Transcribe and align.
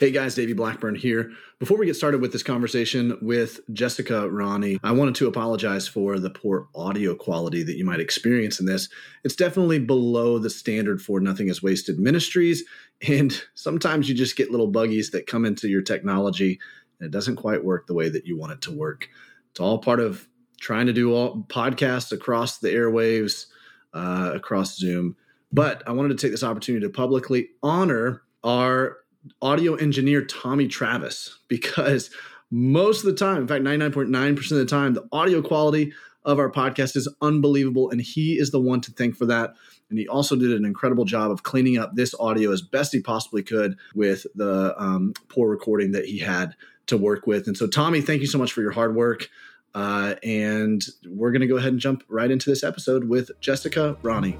Hey 0.00 0.10
guys, 0.10 0.34
Davey 0.34 0.54
Blackburn 0.54 0.96
here. 0.96 1.30
Before 1.60 1.78
we 1.78 1.86
get 1.86 1.94
started 1.94 2.20
with 2.20 2.32
this 2.32 2.42
conversation 2.42 3.16
with 3.22 3.60
Jessica 3.72 4.28
Ronne, 4.28 4.76
I 4.82 4.90
wanted 4.90 5.14
to 5.14 5.28
apologize 5.28 5.86
for 5.86 6.18
the 6.18 6.30
poor 6.30 6.66
audio 6.74 7.14
quality 7.14 7.62
that 7.62 7.76
you 7.76 7.84
might 7.84 8.00
experience 8.00 8.58
in 8.58 8.66
this. 8.66 8.88
It's 9.22 9.36
definitely 9.36 9.78
below 9.78 10.40
the 10.40 10.50
standard 10.50 11.00
for 11.00 11.20
Nothing 11.20 11.46
is 11.46 11.62
Wasted 11.62 12.00
Ministries, 12.00 12.64
and 13.06 13.40
sometimes 13.54 14.08
you 14.08 14.16
just 14.16 14.34
get 14.34 14.50
little 14.50 14.66
buggies 14.66 15.10
that 15.10 15.28
come 15.28 15.44
into 15.44 15.68
your 15.68 15.82
technology 15.82 16.58
and 16.98 17.06
it 17.06 17.12
doesn't 17.12 17.36
quite 17.36 17.64
work 17.64 17.86
the 17.86 17.94
way 17.94 18.08
that 18.08 18.26
you 18.26 18.36
want 18.36 18.50
it 18.50 18.62
to 18.62 18.72
work. 18.72 19.08
It's 19.52 19.60
all 19.60 19.78
part 19.78 20.00
of 20.00 20.26
trying 20.60 20.86
to 20.86 20.92
do 20.92 21.14
all 21.14 21.44
podcasts 21.48 22.10
across 22.10 22.58
the 22.58 22.70
airwaves, 22.70 23.46
uh, 23.92 24.32
across 24.34 24.76
Zoom. 24.76 25.14
But 25.52 25.84
I 25.86 25.92
wanted 25.92 26.18
to 26.18 26.26
take 26.26 26.32
this 26.32 26.42
opportunity 26.42 26.84
to 26.84 26.90
publicly 26.90 27.50
honor 27.62 28.22
our 28.42 28.96
audio 29.42 29.74
engineer 29.74 30.24
Tommy 30.24 30.68
Travis 30.68 31.38
because 31.48 32.10
most 32.50 33.00
of 33.00 33.06
the 33.06 33.16
time, 33.16 33.38
in 33.42 33.48
fact, 33.48 33.64
99.9% 33.64 34.50
of 34.52 34.58
the 34.58 34.64
time, 34.64 34.94
the 34.94 35.08
audio 35.12 35.42
quality 35.42 35.92
of 36.24 36.38
our 36.38 36.50
podcast 36.50 36.96
is 36.96 37.08
unbelievable. 37.20 37.90
And 37.90 38.00
he 38.00 38.38
is 38.38 38.50
the 38.50 38.60
one 38.60 38.80
to 38.82 38.92
thank 38.92 39.16
for 39.16 39.26
that. 39.26 39.54
And 39.90 39.98
he 39.98 40.08
also 40.08 40.36
did 40.36 40.52
an 40.52 40.64
incredible 40.64 41.04
job 41.04 41.30
of 41.30 41.42
cleaning 41.42 41.78
up 41.78 41.94
this 41.94 42.14
audio 42.18 42.52
as 42.52 42.62
best 42.62 42.92
he 42.92 43.00
possibly 43.00 43.42
could 43.42 43.76
with 43.94 44.26
the 44.34 44.74
um, 44.78 45.12
poor 45.28 45.50
recording 45.50 45.92
that 45.92 46.06
he 46.06 46.18
had 46.18 46.54
to 46.86 46.96
work 46.96 47.26
with. 47.26 47.46
And 47.46 47.56
so, 47.56 47.66
Tommy, 47.66 48.00
thank 48.00 48.20
you 48.20 48.26
so 48.26 48.38
much 48.38 48.52
for 48.52 48.62
your 48.62 48.72
hard 48.72 48.94
work. 48.94 49.28
Uh, 49.74 50.14
and 50.22 50.82
we're 51.08 51.32
going 51.32 51.40
to 51.40 51.46
go 51.46 51.56
ahead 51.56 51.72
and 51.72 51.80
jump 51.80 52.04
right 52.08 52.30
into 52.30 52.48
this 52.48 52.62
episode 52.62 53.08
with 53.08 53.30
Jessica 53.40 53.96
Ronne. 54.02 54.38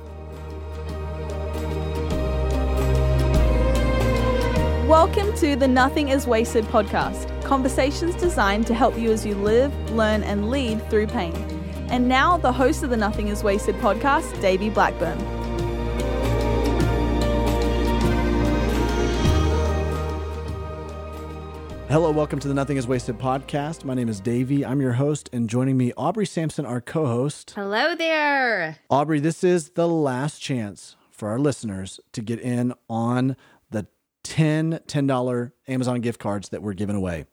Welcome 4.95 5.34
to 5.39 5.57
the 5.57 5.66
Nothing 5.66 6.11
is 6.11 6.25
Wasted 6.25 6.65
podcast, 6.66 7.43
conversations 7.43 8.15
designed 8.15 8.65
to 8.69 8.75
help 8.75 8.97
you 8.97 9.11
as 9.11 9.27
you 9.27 9.34
live, 9.34 9.75
learn, 9.91 10.23
and 10.23 10.50
lead 10.50 10.89
through 10.89 11.09
pain. 11.09 11.34
And 11.89 12.06
now, 12.06 12.37
the 12.37 12.53
host 12.53 12.84
of 12.84 12.91
the 12.91 12.97
Nothing 12.97 13.27
is 13.27 13.42
Wasted 13.42 13.75
podcast, 13.78 14.41
Davey 14.41 14.70
Blackburn. 14.70 15.19
Hello, 21.89 22.12
welcome 22.12 22.39
to 22.39 22.47
the 22.47 22.55
Nothing 22.55 22.77
is 22.77 22.87
Wasted 22.87 23.19
podcast. 23.19 23.84
My 23.84 23.95
name 23.95 24.09
is 24.09 24.20
Davey. 24.20 24.65
I'm 24.65 24.81
your 24.81 24.92
host, 24.92 25.28
and 25.33 25.50
joining 25.50 25.77
me, 25.77 25.92
Aubrey 25.97 26.25
Sampson, 26.25 26.65
our 26.65 26.81
co 26.81 27.06
host. 27.06 27.55
Hello 27.56 27.97
there. 27.97 28.78
Aubrey, 28.89 29.19
this 29.19 29.42
is 29.42 29.70
the 29.70 29.89
last 29.89 30.39
chance 30.39 30.95
for 31.11 31.31
our 31.31 31.39
listeners 31.39 32.00
to 32.12 32.20
get 32.20 32.41
in 32.41 32.75
on 32.89 33.37
10 34.25 34.80
$10 34.86 35.53
Amazon 35.69 36.00
gift 36.00 36.19
cards 36.19 36.48
that 36.50 36.62
we're 36.62 36.75
giving 36.75 36.97
away. 36.97 37.27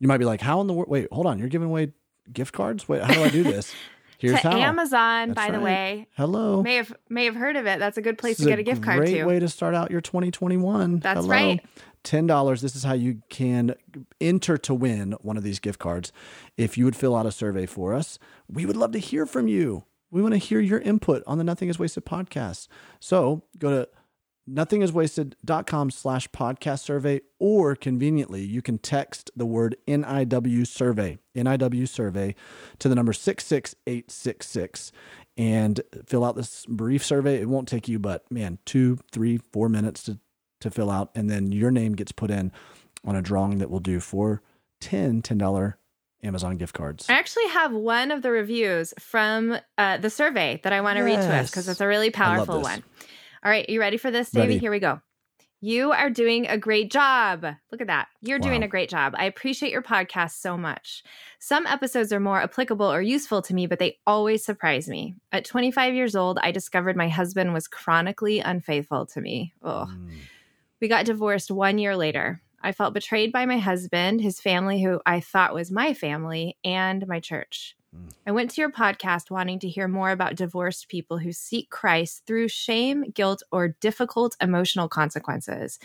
You 0.00 0.08
might 0.08 0.18
be 0.18 0.24
like, 0.24 0.40
how 0.40 0.60
in 0.60 0.66
the 0.66 0.72
world? 0.72 0.88
Wait, 0.90 1.08
hold 1.12 1.26
on. 1.26 1.38
You're 1.38 1.48
giving 1.48 1.68
away 1.68 1.92
gift 2.32 2.52
cards? 2.52 2.88
Wait, 2.88 3.02
how 3.02 3.12
do 3.14 3.22
I 3.22 3.28
do 3.28 3.42
this? 3.42 3.74
Here's 4.18 4.40
to 4.42 4.50
how. 4.50 4.58
Amazon, 4.58 5.28
That's 5.28 5.36
by 5.36 5.44
right. 5.44 5.52
the 5.52 5.60
way. 5.60 6.06
Hello. 6.14 6.62
May 6.62 6.76
have 6.76 6.92
may 7.08 7.24
have 7.24 7.34
heard 7.34 7.56
of 7.56 7.66
it. 7.66 7.78
That's 7.78 7.96
a 7.96 8.02
good 8.02 8.18
place 8.18 8.36
to 8.36 8.44
get 8.44 8.58
a, 8.58 8.60
a 8.60 8.64
gift 8.64 8.82
card 8.82 9.06
to. 9.06 9.12
Great 9.12 9.24
way 9.26 9.38
to 9.38 9.48
start 9.48 9.74
out 9.74 9.90
your 9.90 10.02
2021. 10.02 10.98
That's 10.98 11.20
Hello. 11.20 11.30
right. 11.30 11.64
$10. 12.04 12.60
This 12.60 12.76
is 12.76 12.84
how 12.84 12.92
you 12.92 13.22
can 13.30 13.74
enter 14.20 14.58
to 14.58 14.74
win 14.74 15.12
one 15.20 15.36
of 15.38 15.42
these 15.42 15.58
gift 15.58 15.78
cards. 15.78 16.12
If 16.58 16.76
you 16.76 16.84
would 16.84 16.96
fill 16.96 17.16
out 17.16 17.26
a 17.26 17.32
survey 17.32 17.64
for 17.66 17.94
us, 17.94 18.18
we 18.48 18.66
would 18.66 18.76
love 18.76 18.92
to 18.92 18.98
hear 18.98 19.24
from 19.26 19.48
you. 19.48 19.84
We 20.10 20.22
want 20.22 20.34
to 20.34 20.38
hear 20.38 20.60
your 20.60 20.80
input 20.80 21.22
on 21.26 21.38
the 21.38 21.44
Nothing 21.44 21.68
is 21.68 21.78
Wasted 21.78 22.04
podcast. 22.04 22.68
So 22.98 23.44
go 23.58 23.70
to 23.70 23.88
nothingiswasted.com 24.50 25.90
slash 25.90 26.28
podcast 26.30 26.80
survey, 26.80 27.20
or 27.38 27.76
conveniently, 27.76 28.42
you 28.42 28.62
can 28.62 28.78
text 28.78 29.30
the 29.36 29.46
word 29.46 29.76
NIW 29.86 30.66
survey, 30.66 31.18
NIW 31.36 31.88
survey 31.88 32.34
to 32.78 32.88
the 32.88 32.94
number 32.94 33.12
66866 33.12 34.92
and 35.36 35.80
fill 36.06 36.24
out 36.24 36.36
this 36.36 36.66
brief 36.66 37.04
survey. 37.04 37.40
It 37.40 37.48
won't 37.48 37.68
take 37.68 37.88
you, 37.88 37.98
but 37.98 38.30
man, 38.30 38.58
two, 38.64 38.98
three, 39.12 39.38
four 39.52 39.68
minutes 39.68 40.02
to, 40.04 40.18
to 40.60 40.70
fill 40.70 40.90
out. 40.90 41.10
And 41.14 41.30
then 41.30 41.52
your 41.52 41.70
name 41.70 41.94
gets 41.94 42.12
put 42.12 42.30
in 42.30 42.52
on 43.06 43.16
a 43.16 43.22
drawing 43.22 43.58
that 43.58 43.70
we'll 43.70 43.80
do 43.80 44.00
for 44.00 44.42
10 44.80 45.22
$10 45.22 45.74
Amazon 46.22 46.56
gift 46.56 46.74
cards. 46.74 47.06
I 47.08 47.14
actually 47.14 47.48
have 47.48 47.72
one 47.72 48.10
of 48.10 48.22
the 48.22 48.30
reviews 48.30 48.92
from 48.98 49.58
uh, 49.78 49.96
the 49.96 50.10
survey 50.10 50.60
that 50.62 50.72
I 50.72 50.80
want 50.80 50.98
to 50.98 51.08
yes. 51.08 51.18
read 51.18 51.26
to 51.26 51.36
us 51.36 51.50
because 51.50 51.68
it's 51.68 51.80
a 51.80 51.86
really 51.86 52.10
powerful 52.10 52.60
one. 52.60 52.82
All 53.42 53.50
right, 53.50 53.68
you 53.68 53.80
ready 53.80 53.96
for 53.96 54.10
this, 54.10 54.30
Davey? 54.30 54.58
Here 54.58 54.70
we 54.70 54.80
go. 54.80 55.00
You 55.62 55.92
are 55.92 56.08
doing 56.08 56.46
a 56.46 56.56
great 56.56 56.90
job. 56.90 57.44
Look 57.70 57.82
at 57.82 57.86
that. 57.86 58.08
You're 58.22 58.38
wow. 58.38 58.46
doing 58.48 58.62
a 58.62 58.68
great 58.68 58.88
job. 58.88 59.14
I 59.16 59.24
appreciate 59.24 59.72
your 59.72 59.82
podcast 59.82 60.40
so 60.40 60.56
much. 60.56 61.02
Some 61.38 61.66
episodes 61.66 62.12
are 62.12 62.20
more 62.20 62.40
applicable 62.40 62.90
or 62.90 63.02
useful 63.02 63.42
to 63.42 63.54
me, 63.54 63.66
but 63.66 63.78
they 63.78 63.98
always 64.06 64.42
surprise 64.42 64.88
me. 64.88 65.16
At 65.32 65.44
25 65.44 65.94
years 65.94 66.16
old, 66.16 66.38
I 66.42 66.50
discovered 66.50 66.96
my 66.96 67.08
husband 67.08 67.52
was 67.52 67.68
chronically 67.68 68.40
unfaithful 68.40 69.04
to 69.06 69.20
me. 69.20 69.52
Mm. 69.62 70.10
We 70.80 70.88
got 70.88 71.04
divorced 71.04 71.50
one 71.50 71.78
year 71.78 71.94
later. 71.94 72.40
I 72.62 72.72
felt 72.72 72.94
betrayed 72.94 73.32
by 73.32 73.44
my 73.44 73.58
husband, 73.58 74.20
his 74.22 74.40
family, 74.40 74.82
who 74.82 75.00
I 75.04 75.20
thought 75.20 75.54
was 75.54 75.70
my 75.70 75.92
family, 75.92 76.56
and 76.64 77.06
my 77.06 77.20
church. 77.20 77.76
Mm. 77.94 78.10
I 78.26 78.32
went 78.32 78.50
to 78.52 78.60
your 78.60 78.70
podcast 78.70 79.30
wanting 79.30 79.58
to 79.60 79.68
hear 79.68 79.88
more 79.88 80.10
about 80.10 80.36
divorced 80.36 80.88
people 80.88 81.18
who 81.18 81.32
seek 81.32 81.70
Christ 81.70 82.22
through 82.26 82.48
shame, 82.48 83.10
guilt, 83.10 83.42
or 83.50 83.76
difficult 83.80 84.36
emotional 84.40 84.88
consequences. 84.88 85.78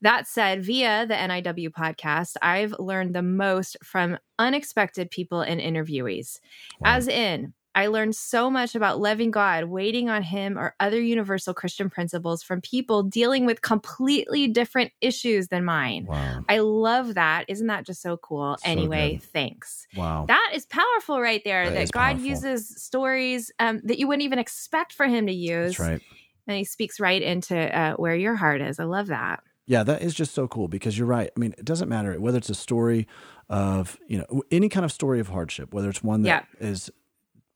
That 0.00 0.26
said, 0.26 0.64
via 0.64 1.06
the 1.06 1.14
NIW 1.14 1.70
podcast, 1.70 2.36
I've 2.42 2.74
learned 2.78 3.14
the 3.14 3.22
most 3.22 3.76
from 3.82 4.18
unexpected 4.38 5.10
people 5.10 5.40
and 5.40 5.60
interviewees. 5.60 6.40
Wow. 6.80 6.96
As 6.96 7.08
in, 7.08 7.54
I 7.78 7.86
learned 7.86 8.16
so 8.16 8.50
much 8.50 8.74
about 8.74 8.98
loving 8.98 9.30
God, 9.30 9.66
waiting 9.66 10.08
on 10.08 10.24
Him, 10.24 10.58
or 10.58 10.74
other 10.80 11.00
universal 11.00 11.54
Christian 11.54 11.88
principles 11.88 12.42
from 12.42 12.60
people 12.60 13.04
dealing 13.04 13.46
with 13.46 13.62
completely 13.62 14.48
different 14.48 14.90
issues 15.00 15.46
than 15.46 15.64
mine. 15.64 16.06
Wow. 16.06 16.44
I 16.48 16.58
love 16.58 17.14
that. 17.14 17.44
Isn't 17.46 17.68
that 17.68 17.86
just 17.86 18.02
so 18.02 18.16
cool? 18.16 18.56
So 18.58 18.68
anyway, 18.68 19.12
good. 19.12 19.22
thanks. 19.22 19.86
Wow. 19.96 20.24
That 20.26 20.50
is 20.54 20.66
powerful 20.66 21.20
right 21.20 21.40
there 21.44 21.66
that, 21.66 21.74
that 21.74 21.92
God 21.92 22.00
powerful. 22.00 22.26
uses 22.26 22.68
stories 22.82 23.52
um, 23.60 23.80
that 23.84 24.00
you 24.00 24.08
wouldn't 24.08 24.24
even 24.24 24.40
expect 24.40 24.92
for 24.92 25.06
Him 25.06 25.28
to 25.28 25.32
use. 25.32 25.78
That's 25.78 25.88
right. 25.88 26.02
And 26.48 26.56
He 26.56 26.64
speaks 26.64 26.98
right 26.98 27.22
into 27.22 27.56
uh, 27.56 27.94
where 27.94 28.16
your 28.16 28.34
heart 28.34 28.60
is. 28.60 28.80
I 28.80 28.84
love 28.86 29.06
that. 29.06 29.38
Yeah, 29.66 29.84
that 29.84 30.02
is 30.02 30.14
just 30.14 30.34
so 30.34 30.48
cool 30.48 30.66
because 30.66 30.98
you're 30.98 31.06
right. 31.06 31.30
I 31.36 31.38
mean, 31.38 31.54
it 31.56 31.64
doesn't 31.64 31.88
matter 31.88 32.18
whether 32.18 32.38
it's 32.38 32.50
a 32.50 32.56
story 32.56 33.06
of, 33.48 33.98
you 34.08 34.18
know, 34.18 34.42
any 34.50 34.68
kind 34.68 34.84
of 34.84 34.90
story 34.90 35.20
of 35.20 35.28
hardship, 35.28 35.72
whether 35.72 35.88
it's 35.88 36.02
one 36.02 36.22
that 36.22 36.46
yeah. 36.58 36.68
is 36.68 36.90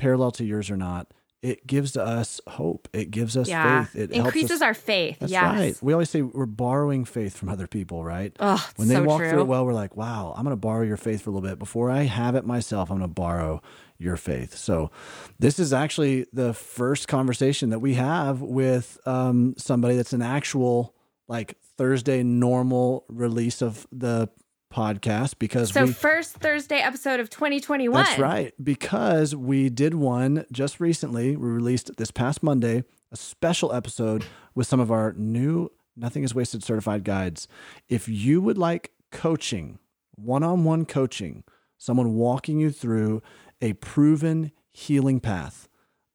parallel 0.03 0.33
to 0.33 0.45
yours 0.45 0.69
or 0.69 0.77
not, 0.77 1.15
it 1.43 1.65
gives 1.65 1.97
us 1.97 2.41
hope. 2.49 2.89
It 2.93 3.13
gives 3.13 3.37
us 3.37 3.49
yeah. 3.49 3.85
faith. 3.85 3.97
It 3.97 4.11
increases 4.11 4.61
our 4.63 4.75
faith. 4.75 5.19
That's 5.21 5.31
yes. 5.31 5.57
right. 5.57 5.79
We 5.81 5.93
always 5.93 6.11
say 6.11 6.23
we're 6.23 6.45
borrowing 6.45 7.05
faith 7.05 7.37
from 7.37 7.49
other 7.49 7.69
people, 7.69 8.05
right? 8.05 8.35
Oh, 8.41 8.69
when 8.77 8.89
they 8.89 8.97
so 8.97 9.05
walk 9.05 9.21
true. 9.21 9.31
through 9.31 9.41
it 9.43 9.47
well, 9.47 9.65
we're 9.65 9.73
like, 9.73 9.97
wow, 9.97 10.35
I'm 10.37 10.45
going 10.45 10.53
to 10.53 10.61
borrow 10.61 10.83
your 10.83 10.97
faith 10.97 11.23
for 11.23 11.31
a 11.31 11.33
little 11.33 11.49
bit. 11.49 11.61
Before 11.61 11.89
I 11.89 12.03
have 12.03 12.35
it 12.35 12.45
myself, 12.45 12.91
I'm 12.91 12.99
going 12.99 13.09
to 13.09 13.15
borrow 13.15 13.63
your 13.97 14.17
faith. 14.17 14.57
So, 14.57 14.91
this 15.39 15.61
is 15.61 15.73
actually 15.73 16.27
the 16.33 16.53
first 16.53 17.07
conversation 17.07 17.71
that 17.71 17.79
we 17.79 17.95
have 17.95 18.41
with 18.41 18.99
um, 19.07 19.55
somebody 19.57 19.95
that's 19.95 20.13
an 20.13 20.23
actual 20.23 20.97
like 21.29 21.57
Thursday 21.77 22.25
normal 22.25 23.05
release 23.09 23.63
of 23.63 23.87
the 23.93 24.29
podcast 24.73 25.39
because 25.39 25.71
so 25.71 25.85
we, 25.85 25.93
first 25.93 26.35
Thursday 26.37 26.79
episode 26.79 27.21
of 27.21 27.31
2021. 27.31 28.03
That's 28.03 28.19
right, 28.19 28.55
because 28.63 29.37
we 29.37 29.69
did 29.69 29.95
one 29.95 30.47
just 30.51 30.81
recently. 30.81 31.37
We 31.37 31.49
released 31.49 31.97
this 31.97 32.11
past 32.11 32.43
Monday 32.43 32.85
a 33.13 33.17
special 33.17 33.73
episode 33.73 34.25
with 34.55 34.67
some 34.67 34.81
of 34.81 34.91
our 34.91 35.13
new 35.13 35.71
Nothing 35.95 36.25
is 36.25 36.35
Wasted 36.35 36.65
certified 36.65 37.05
guides. 37.05 37.47
If 37.89 38.09
you 38.09 38.41
would 38.41 38.57
like 38.57 38.93
coaching, 39.11 39.79
one-on-one 40.15 40.87
coaching, 40.87 41.45
someone 41.77 42.15
walking 42.15 42.59
you 42.59 42.71
through 42.71 43.23
a 43.61 43.75
proven 43.75 44.53
healing 44.73 45.21
path, 45.21 45.69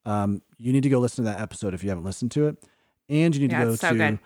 um, 0.05 0.41
you 0.57 0.73
need 0.73 0.83
to 0.83 0.89
go 0.89 0.97
listen 0.97 1.23
to 1.25 1.31
that 1.31 1.39
episode 1.39 1.75
if 1.75 1.83
you 1.83 1.89
haven't 1.89 2.05
listened 2.05 2.31
to 2.31 2.47
it, 2.47 2.57
and 3.07 3.35
you 3.35 3.41
need 3.41 3.51
yeah, 3.51 3.59
to 3.59 3.65
go 3.65 3.75
so 3.75 3.89
to 3.89 3.95
good 3.95 4.19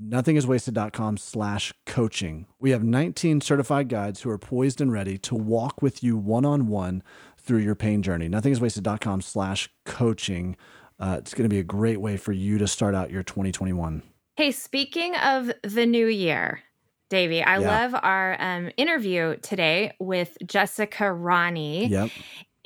nothingiswasted.com 0.00 1.16
slash 1.16 1.72
coaching. 1.86 2.46
We 2.58 2.70
have 2.70 2.84
19 2.84 3.40
certified 3.40 3.88
guides 3.88 4.22
who 4.22 4.30
are 4.30 4.38
poised 4.38 4.80
and 4.80 4.92
ready 4.92 5.18
to 5.18 5.34
walk 5.34 5.82
with 5.82 6.02
you 6.02 6.16
one-on-one 6.16 7.02
through 7.38 7.58
your 7.58 7.74
pain 7.74 8.02
journey. 8.02 8.28
Nothingiswasted.com 8.28 9.22
slash 9.22 9.70
coaching. 9.84 10.56
Uh, 11.00 11.16
it's 11.18 11.34
going 11.34 11.48
to 11.48 11.54
be 11.54 11.60
a 11.60 11.64
great 11.64 12.00
way 12.00 12.16
for 12.16 12.32
you 12.32 12.58
to 12.58 12.66
start 12.66 12.94
out 12.94 13.10
your 13.10 13.22
2021. 13.22 14.02
Hey, 14.36 14.52
speaking 14.52 15.16
of 15.16 15.50
the 15.62 15.86
new 15.86 16.06
year, 16.06 16.62
Davey, 17.08 17.42
I 17.42 17.58
yeah. 17.58 17.66
love 17.66 18.00
our 18.02 18.36
um, 18.40 18.70
interview 18.76 19.36
today 19.38 19.92
with 19.98 20.36
Jessica 20.44 21.12
Ronne. 21.12 21.56
Yep. 21.56 22.10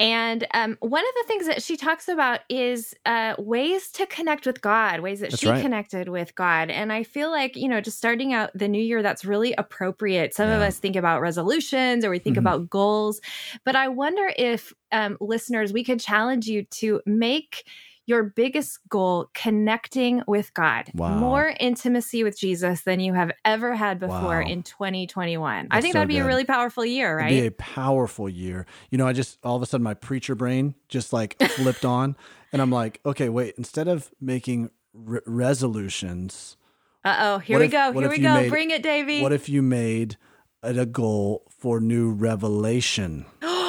And 0.02 0.44
um, 0.52 0.76
one 0.80 1.04
of 1.04 1.14
the 1.14 1.24
things 1.28 1.46
that 1.46 1.62
she 1.62 1.76
talks 1.76 2.08
about 2.08 2.40
is 2.48 2.92
uh, 3.06 3.36
ways 3.38 3.88
to 3.92 4.04
connect 4.06 4.46
with 4.46 4.60
God, 4.60 4.98
ways 4.98 5.20
that 5.20 5.30
that's 5.30 5.40
she 5.40 5.48
right. 5.48 5.62
connected 5.62 6.08
with 6.08 6.34
God. 6.34 6.70
And 6.70 6.92
I 6.92 7.04
feel 7.04 7.30
like, 7.30 7.54
you 7.54 7.68
know, 7.68 7.80
just 7.80 7.98
starting 7.98 8.32
out 8.32 8.50
the 8.52 8.66
new 8.66 8.82
year, 8.82 9.00
that's 9.00 9.24
really 9.24 9.54
appropriate. 9.54 10.34
Some 10.34 10.48
yeah. 10.48 10.56
of 10.56 10.62
us 10.62 10.80
think 10.80 10.96
about 10.96 11.20
resolutions 11.20 12.04
or 12.04 12.10
we 12.10 12.18
think 12.18 12.34
mm-hmm. 12.36 12.48
about 12.48 12.68
goals. 12.68 13.20
But 13.64 13.76
I 13.76 13.86
wonder 13.86 14.32
if 14.36 14.74
um, 14.90 15.18
listeners, 15.20 15.72
we 15.72 15.84
could 15.84 16.00
challenge 16.00 16.48
you 16.48 16.64
to 16.64 17.00
make 17.06 17.64
your 18.06 18.24
biggest 18.24 18.80
goal 18.88 19.30
connecting 19.32 20.22
with 20.26 20.52
God, 20.54 20.90
wow. 20.94 21.16
more 21.18 21.54
intimacy 21.60 22.24
with 22.24 22.38
Jesus 22.38 22.82
than 22.82 23.00
you 23.00 23.14
have 23.14 23.30
ever 23.44 23.74
had 23.74 24.00
before 24.00 24.40
wow. 24.40 24.46
in 24.46 24.62
2021. 24.62 25.64
That's 25.64 25.68
I 25.70 25.80
think 25.80 25.92
so 25.92 25.98
that'd 25.98 26.08
be 26.08 26.14
good. 26.14 26.22
a 26.22 26.26
really 26.26 26.44
powerful 26.44 26.84
year, 26.84 27.16
right? 27.16 27.32
It'd 27.32 27.42
be 27.42 27.46
a 27.46 27.50
powerful 27.52 28.28
year. 28.28 28.66
You 28.90 28.98
know, 28.98 29.06
I 29.06 29.12
just 29.12 29.38
all 29.44 29.56
of 29.56 29.62
a 29.62 29.66
sudden 29.66 29.84
my 29.84 29.94
preacher 29.94 30.34
brain 30.34 30.74
just 30.88 31.12
like 31.12 31.40
flipped 31.42 31.84
on, 31.84 32.16
and 32.52 32.60
I'm 32.60 32.70
like, 32.70 33.00
okay, 33.06 33.28
wait, 33.28 33.54
instead 33.56 33.88
of 33.88 34.10
making 34.20 34.70
re- 34.92 35.20
resolutions. 35.26 36.56
Uh 37.04 37.16
oh, 37.18 37.38
here 37.38 37.58
we 37.58 37.66
if, 37.66 37.72
go. 37.72 37.92
Here 37.92 38.08
we 38.08 38.18
go. 38.18 38.34
Made, 38.34 38.50
Bring 38.50 38.70
it, 38.70 38.82
Davey. 38.82 39.22
What 39.22 39.32
if 39.32 39.48
you 39.48 39.62
made 39.62 40.16
it 40.62 40.78
a 40.78 40.86
goal 40.86 41.44
for 41.50 41.80
new 41.80 42.10
revelation? 42.10 43.26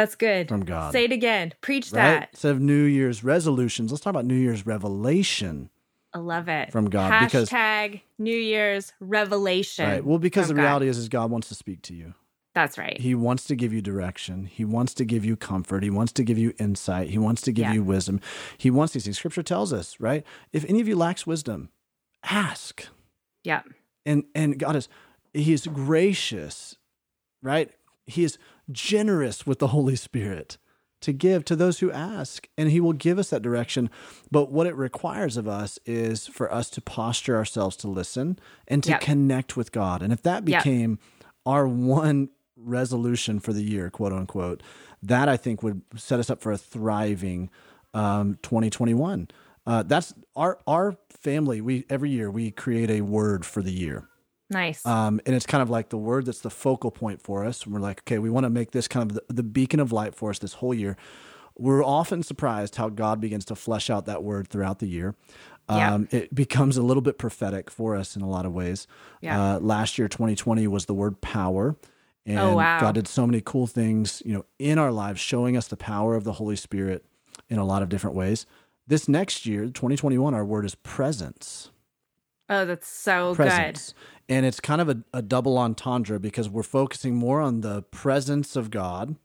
That's 0.00 0.14
good. 0.14 0.48
From 0.48 0.64
God. 0.64 0.92
Say 0.92 1.04
it 1.04 1.12
again. 1.12 1.52
Preach 1.60 1.92
right? 1.92 2.20
that. 2.20 2.28
Instead 2.32 2.52
of 2.52 2.60
New 2.60 2.84
Year's 2.84 3.22
resolutions, 3.22 3.92
let's 3.92 4.02
talk 4.02 4.12
about 4.12 4.24
New 4.24 4.34
Year's 4.34 4.64
revelation. 4.64 5.68
I 6.14 6.20
love 6.20 6.48
it. 6.48 6.72
From 6.72 6.88
God. 6.88 7.12
Hashtag 7.12 7.92
because, 7.92 8.00
New 8.18 8.34
Year's 8.36 8.94
revelation. 8.98 9.86
Right. 9.86 10.02
Well, 10.02 10.18
because 10.18 10.48
the 10.48 10.54
reality 10.54 10.86
God. 10.86 10.90
is, 10.90 10.98
is 10.98 11.10
God 11.10 11.30
wants 11.30 11.48
to 11.48 11.54
speak 11.54 11.82
to 11.82 11.94
you. 11.94 12.14
That's 12.54 12.78
right. 12.78 12.98
He 12.98 13.14
wants 13.14 13.44
to 13.44 13.54
give 13.54 13.74
you 13.74 13.82
direction. 13.82 14.46
He 14.46 14.64
wants 14.64 14.94
to 14.94 15.04
give 15.04 15.22
you 15.22 15.36
comfort. 15.36 15.82
He 15.82 15.90
wants 15.90 16.12
to 16.14 16.24
give 16.24 16.38
you 16.38 16.54
insight. 16.58 17.10
He 17.10 17.18
wants 17.18 17.42
to 17.42 17.52
give 17.52 17.66
yeah. 17.66 17.74
you 17.74 17.84
wisdom. 17.84 18.22
He 18.56 18.70
wants 18.70 18.94
these 18.94 19.04
things. 19.04 19.18
Scripture 19.18 19.42
tells 19.42 19.70
us, 19.70 20.00
right? 20.00 20.24
If 20.50 20.64
any 20.64 20.80
of 20.80 20.88
you 20.88 20.96
lacks 20.96 21.26
wisdom, 21.26 21.68
ask. 22.24 22.86
Yeah. 23.44 23.62
And 24.06 24.24
and 24.34 24.58
God 24.58 24.76
is 24.76 24.88
He 25.34 25.52
is 25.52 25.66
gracious, 25.66 26.76
right? 27.42 27.70
He 28.06 28.24
is 28.24 28.38
generous 28.72 29.46
with 29.46 29.58
the 29.58 29.68
Holy 29.68 29.96
Spirit 29.96 30.58
to 31.00 31.12
give 31.12 31.44
to 31.46 31.56
those 31.56 31.78
who 31.78 31.90
ask, 31.90 32.48
and 32.58 32.70
He 32.70 32.80
will 32.80 32.92
give 32.92 33.18
us 33.18 33.30
that 33.30 33.42
direction. 33.42 33.90
But 34.30 34.52
what 34.52 34.66
it 34.66 34.74
requires 34.74 35.36
of 35.36 35.48
us 35.48 35.78
is 35.86 36.26
for 36.26 36.52
us 36.52 36.68
to 36.70 36.80
posture 36.80 37.36
ourselves 37.36 37.76
to 37.78 37.88
listen 37.88 38.38
and 38.68 38.82
to 38.84 38.90
yep. 38.90 39.00
connect 39.00 39.56
with 39.56 39.72
God. 39.72 40.02
And 40.02 40.12
if 40.12 40.22
that 40.22 40.44
became 40.44 40.90
yep. 40.90 41.26
our 41.46 41.66
one 41.66 42.28
resolution 42.56 43.40
for 43.40 43.52
the 43.52 43.62
year, 43.62 43.90
quote 43.90 44.12
unquote, 44.12 44.62
that 45.02 45.28
I 45.28 45.36
think 45.36 45.62
would 45.62 45.82
set 45.96 46.20
us 46.20 46.28
up 46.28 46.42
for 46.42 46.52
a 46.52 46.58
thriving 46.58 47.50
um, 47.94 48.38
2021. 48.42 49.28
Uh, 49.66 49.82
that's 49.82 50.14
our 50.36 50.58
our 50.66 50.96
family. 51.08 51.60
We 51.60 51.84
every 51.88 52.10
year 52.10 52.30
we 52.30 52.50
create 52.50 52.90
a 52.90 53.00
word 53.02 53.44
for 53.44 53.62
the 53.62 53.72
year. 53.72 54.09
Nice. 54.50 54.84
Um, 54.84 55.20
and 55.24 55.34
it's 55.34 55.46
kind 55.46 55.62
of 55.62 55.70
like 55.70 55.90
the 55.90 55.96
word 55.96 56.26
that's 56.26 56.40
the 56.40 56.50
focal 56.50 56.90
point 56.90 57.22
for 57.22 57.44
us. 57.44 57.66
we're 57.66 57.78
like, 57.78 58.00
okay, 58.00 58.18
we 58.18 58.28
want 58.28 58.44
to 58.44 58.50
make 58.50 58.72
this 58.72 58.88
kind 58.88 59.08
of 59.10 59.16
the, 59.16 59.32
the, 59.32 59.42
beacon 59.44 59.78
of 59.78 59.92
light 59.92 60.14
for 60.14 60.30
us 60.30 60.40
this 60.40 60.54
whole 60.54 60.74
year. 60.74 60.96
We're 61.56 61.84
often 61.84 62.22
surprised 62.22 62.76
how 62.76 62.88
God 62.88 63.20
begins 63.20 63.44
to 63.46 63.54
flesh 63.54 63.90
out 63.90 64.06
that 64.06 64.24
word 64.24 64.48
throughout 64.48 64.80
the 64.80 64.86
year. 64.86 65.14
Um, 65.68 66.08
yeah. 66.10 66.20
It 66.20 66.34
becomes 66.34 66.76
a 66.76 66.82
little 66.82 67.00
bit 67.00 67.16
prophetic 67.16 67.70
for 67.70 67.94
us 67.94 68.16
in 68.16 68.22
a 68.22 68.28
lot 68.28 68.44
of 68.44 68.52
ways. 68.52 68.88
Yeah. 69.20 69.54
Uh, 69.54 69.60
last 69.60 69.98
year, 69.98 70.08
2020, 70.08 70.66
was 70.66 70.86
the 70.86 70.94
word 70.94 71.20
power. 71.20 71.76
And 72.26 72.38
oh, 72.38 72.56
wow. 72.56 72.80
God 72.80 72.96
did 72.96 73.06
so 73.06 73.26
many 73.26 73.40
cool 73.40 73.66
things, 73.66 74.20
you 74.24 74.34
know, 74.34 74.44
in 74.58 74.78
our 74.78 74.90
lives, 74.90 75.20
showing 75.20 75.56
us 75.56 75.68
the 75.68 75.76
power 75.76 76.16
of 76.16 76.24
the 76.24 76.34
Holy 76.34 76.56
Spirit 76.56 77.04
in 77.48 77.58
a 77.58 77.64
lot 77.64 77.82
of 77.82 77.88
different 77.88 78.16
ways. 78.16 78.46
This 78.86 79.08
next 79.08 79.46
year, 79.46 79.66
2021, 79.66 80.34
our 80.34 80.44
word 80.44 80.64
is 80.64 80.74
presence. 80.74 81.70
Oh, 82.50 82.66
that's 82.66 82.88
so 82.88 83.34
presence. 83.34 83.92
good 83.92 83.94
and 84.30 84.46
it's 84.46 84.60
kind 84.60 84.80
of 84.80 84.88
a, 84.88 85.02
a, 85.12 85.22
double 85.22 85.58
entendre 85.58 86.20
because 86.20 86.48
we're 86.48 86.62
focusing 86.62 87.16
more 87.16 87.40
on 87.40 87.62
the 87.62 87.82
presence 87.82 88.54
of 88.54 88.70
God, 88.70 89.16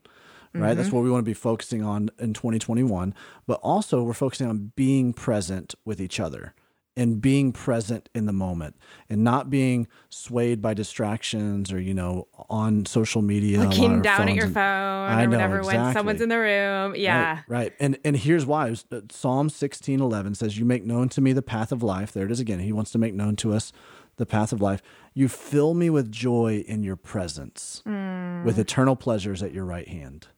right? 0.52 0.70
Mm-hmm. 0.70 0.76
That's 0.76 0.90
what 0.90 1.04
we 1.04 1.10
want 1.10 1.24
to 1.24 1.30
be 1.30 1.32
focusing 1.32 1.82
on 1.84 2.10
in 2.18 2.34
2021. 2.34 3.14
But 3.46 3.60
also, 3.62 4.02
we're 4.02 4.14
focusing 4.14 4.48
on 4.48 4.72
being 4.74 5.12
present 5.12 5.76
with 5.84 6.00
each 6.00 6.18
other 6.18 6.54
and 6.96 7.20
being 7.20 7.52
present 7.52 8.08
in 8.14 8.26
the 8.26 8.32
moment 8.32 8.76
and 9.08 9.22
not 9.22 9.50
being 9.50 9.86
swayed 10.08 10.62
by 10.62 10.74
distractions 10.74 11.72
or 11.72 11.80
you 11.80 11.94
know 11.94 12.26
on 12.48 12.86
social 12.86 13.22
media 13.22 13.60
looking 13.60 14.02
down 14.02 14.28
at 14.28 14.34
your 14.34 14.48
phone 14.48 14.56
I 14.56 15.22
or 15.22 15.26
know, 15.26 15.36
whatever 15.36 15.58
exactly. 15.58 15.84
when 15.84 15.92
someone's 15.94 16.20
in 16.20 16.28
the 16.28 16.38
room 16.38 16.94
yeah 16.96 17.42
right, 17.48 17.58
right, 17.58 17.72
and 17.78 17.98
and 18.04 18.16
here's 18.16 18.46
why 18.46 18.74
uh, 18.90 19.00
psalm 19.10 19.50
16 19.50 20.00
11 20.00 20.34
says 20.36 20.58
you 20.58 20.64
make 20.64 20.84
known 20.84 21.08
to 21.10 21.20
me 21.20 21.32
the 21.32 21.42
path 21.42 21.72
of 21.72 21.82
life 21.82 22.12
there 22.12 22.24
it 22.24 22.32
is 22.32 22.40
again 22.40 22.60
he 22.60 22.72
wants 22.72 22.90
to 22.92 22.98
make 22.98 23.14
known 23.14 23.36
to 23.36 23.52
us 23.52 23.72
the 24.16 24.26
path 24.26 24.52
of 24.52 24.60
life. 24.60 24.82
You 25.14 25.28
fill 25.28 25.74
me 25.74 25.90
with 25.90 26.10
joy 26.10 26.64
in 26.66 26.82
your 26.82 26.96
presence, 26.96 27.82
mm. 27.86 28.44
with 28.44 28.58
eternal 28.58 28.96
pleasures 28.96 29.42
at 29.42 29.52
your 29.52 29.64
right 29.64 29.88
hand. 29.88 30.28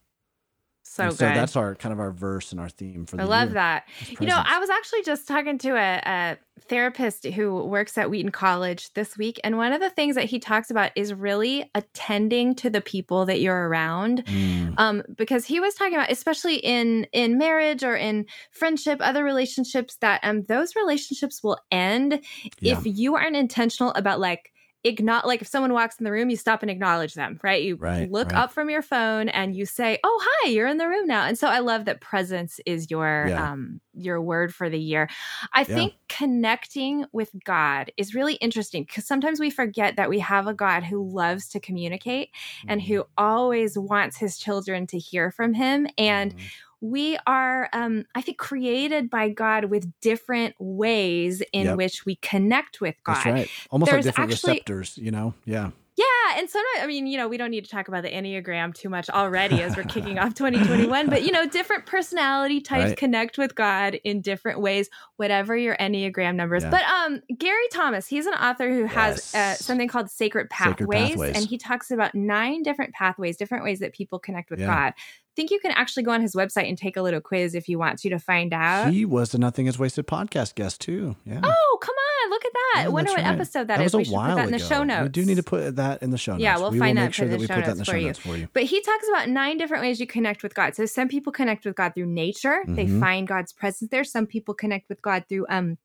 So 0.98 1.04
and 1.04 1.18
good. 1.18 1.36
That's 1.36 1.54
our 1.54 1.74
kind 1.76 1.92
of 1.92 2.00
our 2.00 2.10
verse 2.10 2.50
and 2.50 2.60
our 2.60 2.68
theme 2.68 3.06
for 3.06 3.16
the 3.16 3.22
I 3.22 3.26
love 3.26 3.48
year. 3.48 3.54
that. 3.54 3.88
You 4.20 4.26
know, 4.26 4.42
I 4.44 4.58
was 4.58 4.68
actually 4.68 5.04
just 5.04 5.28
talking 5.28 5.56
to 5.58 5.70
a, 5.76 6.02
a, 6.04 6.38
therapist 6.68 7.24
who 7.24 7.64
works 7.64 7.96
at 7.96 8.10
Wheaton 8.10 8.32
College 8.32 8.92
this 8.94 9.16
week, 9.16 9.40
and 9.44 9.56
one 9.56 9.72
of 9.72 9.80
the 9.80 9.90
things 9.90 10.16
that 10.16 10.24
he 10.24 10.40
talks 10.40 10.70
about 10.70 10.90
is 10.96 11.14
really 11.14 11.70
attending 11.76 12.54
to 12.56 12.68
the 12.68 12.80
people 12.80 13.24
that 13.26 13.40
you're 13.40 13.68
around. 13.68 14.24
Mm. 14.24 14.74
Um, 14.76 15.02
because 15.16 15.44
he 15.46 15.60
was 15.60 15.74
talking 15.74 15.94
about, 15.94 16.10
especially 16.10 16.56
in 16.56 17.06
in 17.12 17.38
marriage 17.38 17.84
or 17.84 17.96
in 17.96 18.26
friendship, 18.50 18.98
other 19.00 19.22
relationships, 19.22 19.96
that 20.00 20.20
um 20.24 20.42
those 20.48 20.74
relationships 20.74 21.44
will 21.44 21.58
end 21.70 22.20
yeah. 22.58 22.76
if 22.76 22.80
you 22.84 23.14
aren't 23.14 23.36
intentional 23.36 23.92
about 23.92 24.18
like 24.18 24.52
acknowledge 24.84 25.26
like 25.26 25.42
if 25.42 25.48
someone 25.48 25.72
walks 25.72 25.96
in 25.98 26.04
the 26.04 26.12
room 26.12 26.30
you 26.30 26.36
stop 26.36 26.62
and 26.62 26.70
acknowledge 26.70 27.14
them 27.14 27.38
right 27.42 27.64
you 27.64 27.74
right, 27.76 28.10
look 28.10 28.30
right. 28.30 28.42
up 28.42 28.52
from 28.52 28.70
your 28.70 28.80
phone 28.80 29.28
and 29.28 29.56
you 29.56 29.66
say 29.66 29.98
oh 30.04 30.20
hi 30.24 30.48
you're 30.50 30.68
in 30.68 30.78
the 30.78 30.86
room 30.86 31.06
now 31.06 31.24
and 31.24 31.36
so 31.36 31.48
i 31.48 31.58
love 31.58 31.84
that 31.84 32.00
presence 32.00 32.60
is 32.64 32.88
your 32.90 33.26
yeah. 33.28 33.52
um 33.52 33.80
your 33.94 34.22
word 34.22 34.54
for 34.54 34.70
the 34.70 34.78
year 34.78 35.08
i 35.52 35.60
yeah. 35.60 35.74
think 35.74 35.94
connecting 36.08 37.04
with 37.12 37.30
god 37.44 37.90
is 37.96 38.14
really 38.14 38.34
interesting 38.34 38.84
because 38.84 39.04
sometimes 39.04 39.40
we 39.40 39.50
forget 39.50 39.96
that 39.96 40.08
we 40.08 40.20
have 40.20 40.46
a 40.46 40.54
god 40.54 40.84
who 40.84 41.02
loves 41.12 41.48
to 41.48 41.58
communicate 41.58 42.28
mm-hmm. 42.28 42.70
and 42.70 42.82
who 42.82 43.04
always 43.16 43.76
wants 43.76 44.16
his 44.16 44.38
children 44.38 44.86
to 44.86 44.96
hear 44.96 45.32
from 45.32 45.54
him 45.54 45.88
and 45.98 46.36
mm-hmm 46.36 46.46
we 46.80 47.18
are, 47.26 47.68
um, 47.72 48.04
I 48.14 48.22
think, 48.22 48.38
created 48.38 49.10
by 49.10 49.30
God 49.30 49.66
with 49.66 49.90
different 50.00 50.54
ways 50.58 51.42
in 51.52 51.66
yep. 51.66 51.76
which 51.76 52.06
we 52.06 52.16
connect 52.16 52.80
with 52.80 52.94
God. 53.04 53.14
That's 53.16 53.26
right. 53.26 53.50
Almost 53.70 53.90
There's 53.90 54.06
like 54.06 54.14
different 54.14 54.32
actually, 54.32 54.52
receptors, 54.52 54.98
you 54.98 55.10
know? 55.10 55.34
Yeah. 55.44 55.70
Yeah, 55.98 56.38
and 56.38 56.48
sometimes 56.48 56.84
I 56.84 56.86
mean, 56.86 57.08
you 57.08 57.18
know, 57.18 57.26
we 57.26 57.36
don't 57.36 57.50
need 57.50 57.64
to 57.64 57.70
talk 57.70 57.88
about 57.88 58.04
the 58.04 58.10
Enneagram 58.10 58.72
too 58.72 58.88
much 58.88 59.10
already 59.10 59.60
as 59.62 59.76
we're 59.76 59.82
kicking 59.82 60.16
off 60.16 60.32
2021, 60.36 61.10
but 61.10 61.24
you 61.24 61.32
know, 61.32 61.44
different 61.44 61.86
personality 61.86 62.60
types 62.60 62.90
right. 62.90 62.96
connect 62.96 63.36
with 63.36 63.56
God 63.56 63.98
in 64.04 64.20
different 64.20 64.60
ways, 64.60 64.88
whatever 65.16 65.56
your 65.56 65.76
Enneagram 65.78 66.36
numbers. 66.36 66.62
Yeah. 66.62 66.70
But 66.70 66.82
um 66.84 67.20
Gary 67.36 67.66
Thomas, 67.72 68.06
he's 68.06 68.26
an 68.26 68.34
author 68.34 68.72
who 68.72 68.84
has 68.84 69.32
yes. 69.34 69.34
uh, 69.34 69.54
something 69.56 69.88
called 69.88 70.08
Sacred 70.08 70.48
Pathways, 70.50 70.78
Sacred 70.78 71.08
Pathways, 71.08 71.36
and 71.36 71.44
he 71.44 71.58
talks 71.58 71.90
about 71.90 72.14
nine 72.14 72.62
different 72.62 72.94
pathways, 72.94 73.36
different 73.36 73.64
ways 73.64 73.80
that 73.80 73.92
people 73.92 74.20
connect 74.20 74.50
with 74.50 74.60
yeah. 74.60 74.66
God 74.66 74.94
think 75.38 75.52
you 75.52 75.60
can 75.60 75.70
actually 75.70 76.02
go 76.02 76.10
on 76.10 76.20
his 76.20 76.34
website 76.34 76.68
and 76.68 76.76
take 76.76 76.96
a 76.96 77.02
little 77.02 77.20
quiz 77.20 77.54
if 77.54 77.68
you 77.68 77.78
want 77.78 78.00
to 78.00 78.10
to 78.10 78.18
find 78.18 78.52
out. 78.52 78.92
He 78.92 79.04
was 79.04 79.30
the 79.30 79.38
Nothing 79.38 79.66
Is 79.66 79.78
Wasted 79.78 80.04
podcast 80.04 80.56
guest 80.56 80.80
too. 80.80 81.14
Yeah. 81.24 81.40
Oh, 81.44 81.78
come 81.80 81.94
on. 81.94 82.30
Look 82.30 82.44
at 82.44 82.52
that. 82.52 82.74
Yeah, 82.78 82.84
I 82.86 82.88
wonder 82.88 83.12
what 83.12 83.20
right. 83.20 83.26
episode 83.26 83.68
that, 83.68 83.78
that 83.78 83.84
is. 83.84 83.94
we 83.94 84.04
should 84.04 84.14
put 84.14 84.34
that 84.34 84.46
in 84.46 84.50
the 84.50 84.58
show 84.58 84.82
notes. 84.82 85.02
We 85.04 85.08
do 85.10 85.24
need 85.24 85.36
to 85.36 85.44
put 85.44 85.76
that 85.76 86.02
in 86.02 86.10
the 86.10 86.18
show 86.18 86.32
notes. 86.32 86.42
Yeah, 86.42 86.58
we'll 86.58 86.72
we 86.72 86.80
find 86.80 86.98
that. 86.98 87.04
Make 87.04 87.14
sure 87.14 87.28
that 87.28 87.38
we 87.38 87.46
put 87.46 87.64
that 87.64 87.68
in 87.68 87.78
the 87.78 87.84
show 87.84 88.00
notes 88.00 88.18
for 88.18 88.36
you. 88.36 88.48
But 88.52 88.64
he 88.64 88.80
talks 88.80 89.08
about 89.08 89.28
nine 89.28 89.58
different 89.58 89.82
ways 89.84 90.00
you 90.00 90.08
connect 90.08 90.42
with 90.42 90.54
God. 90.54 90.74
So 90.74 90.86
some 90.86 91.06
people 91.06 91.32
connect 91.32 91.64
with 91.64 91.76
God 91.76 91.94
through 91.94 92.06
nature. 92.06 92.64
Mm-hmm. 92.66 92.74
They 92.74 92.86
find 92.88 93.28
God's 93.28 93.52
presence 93.52 93.92
there. 93.92 94.02
Some 94.02 94.26
people 94.26 94.54
connect 94.54 94.88
with 94.88 95.00
God 95.02 95.24
through 95.28 95.46
um 95.48 95.78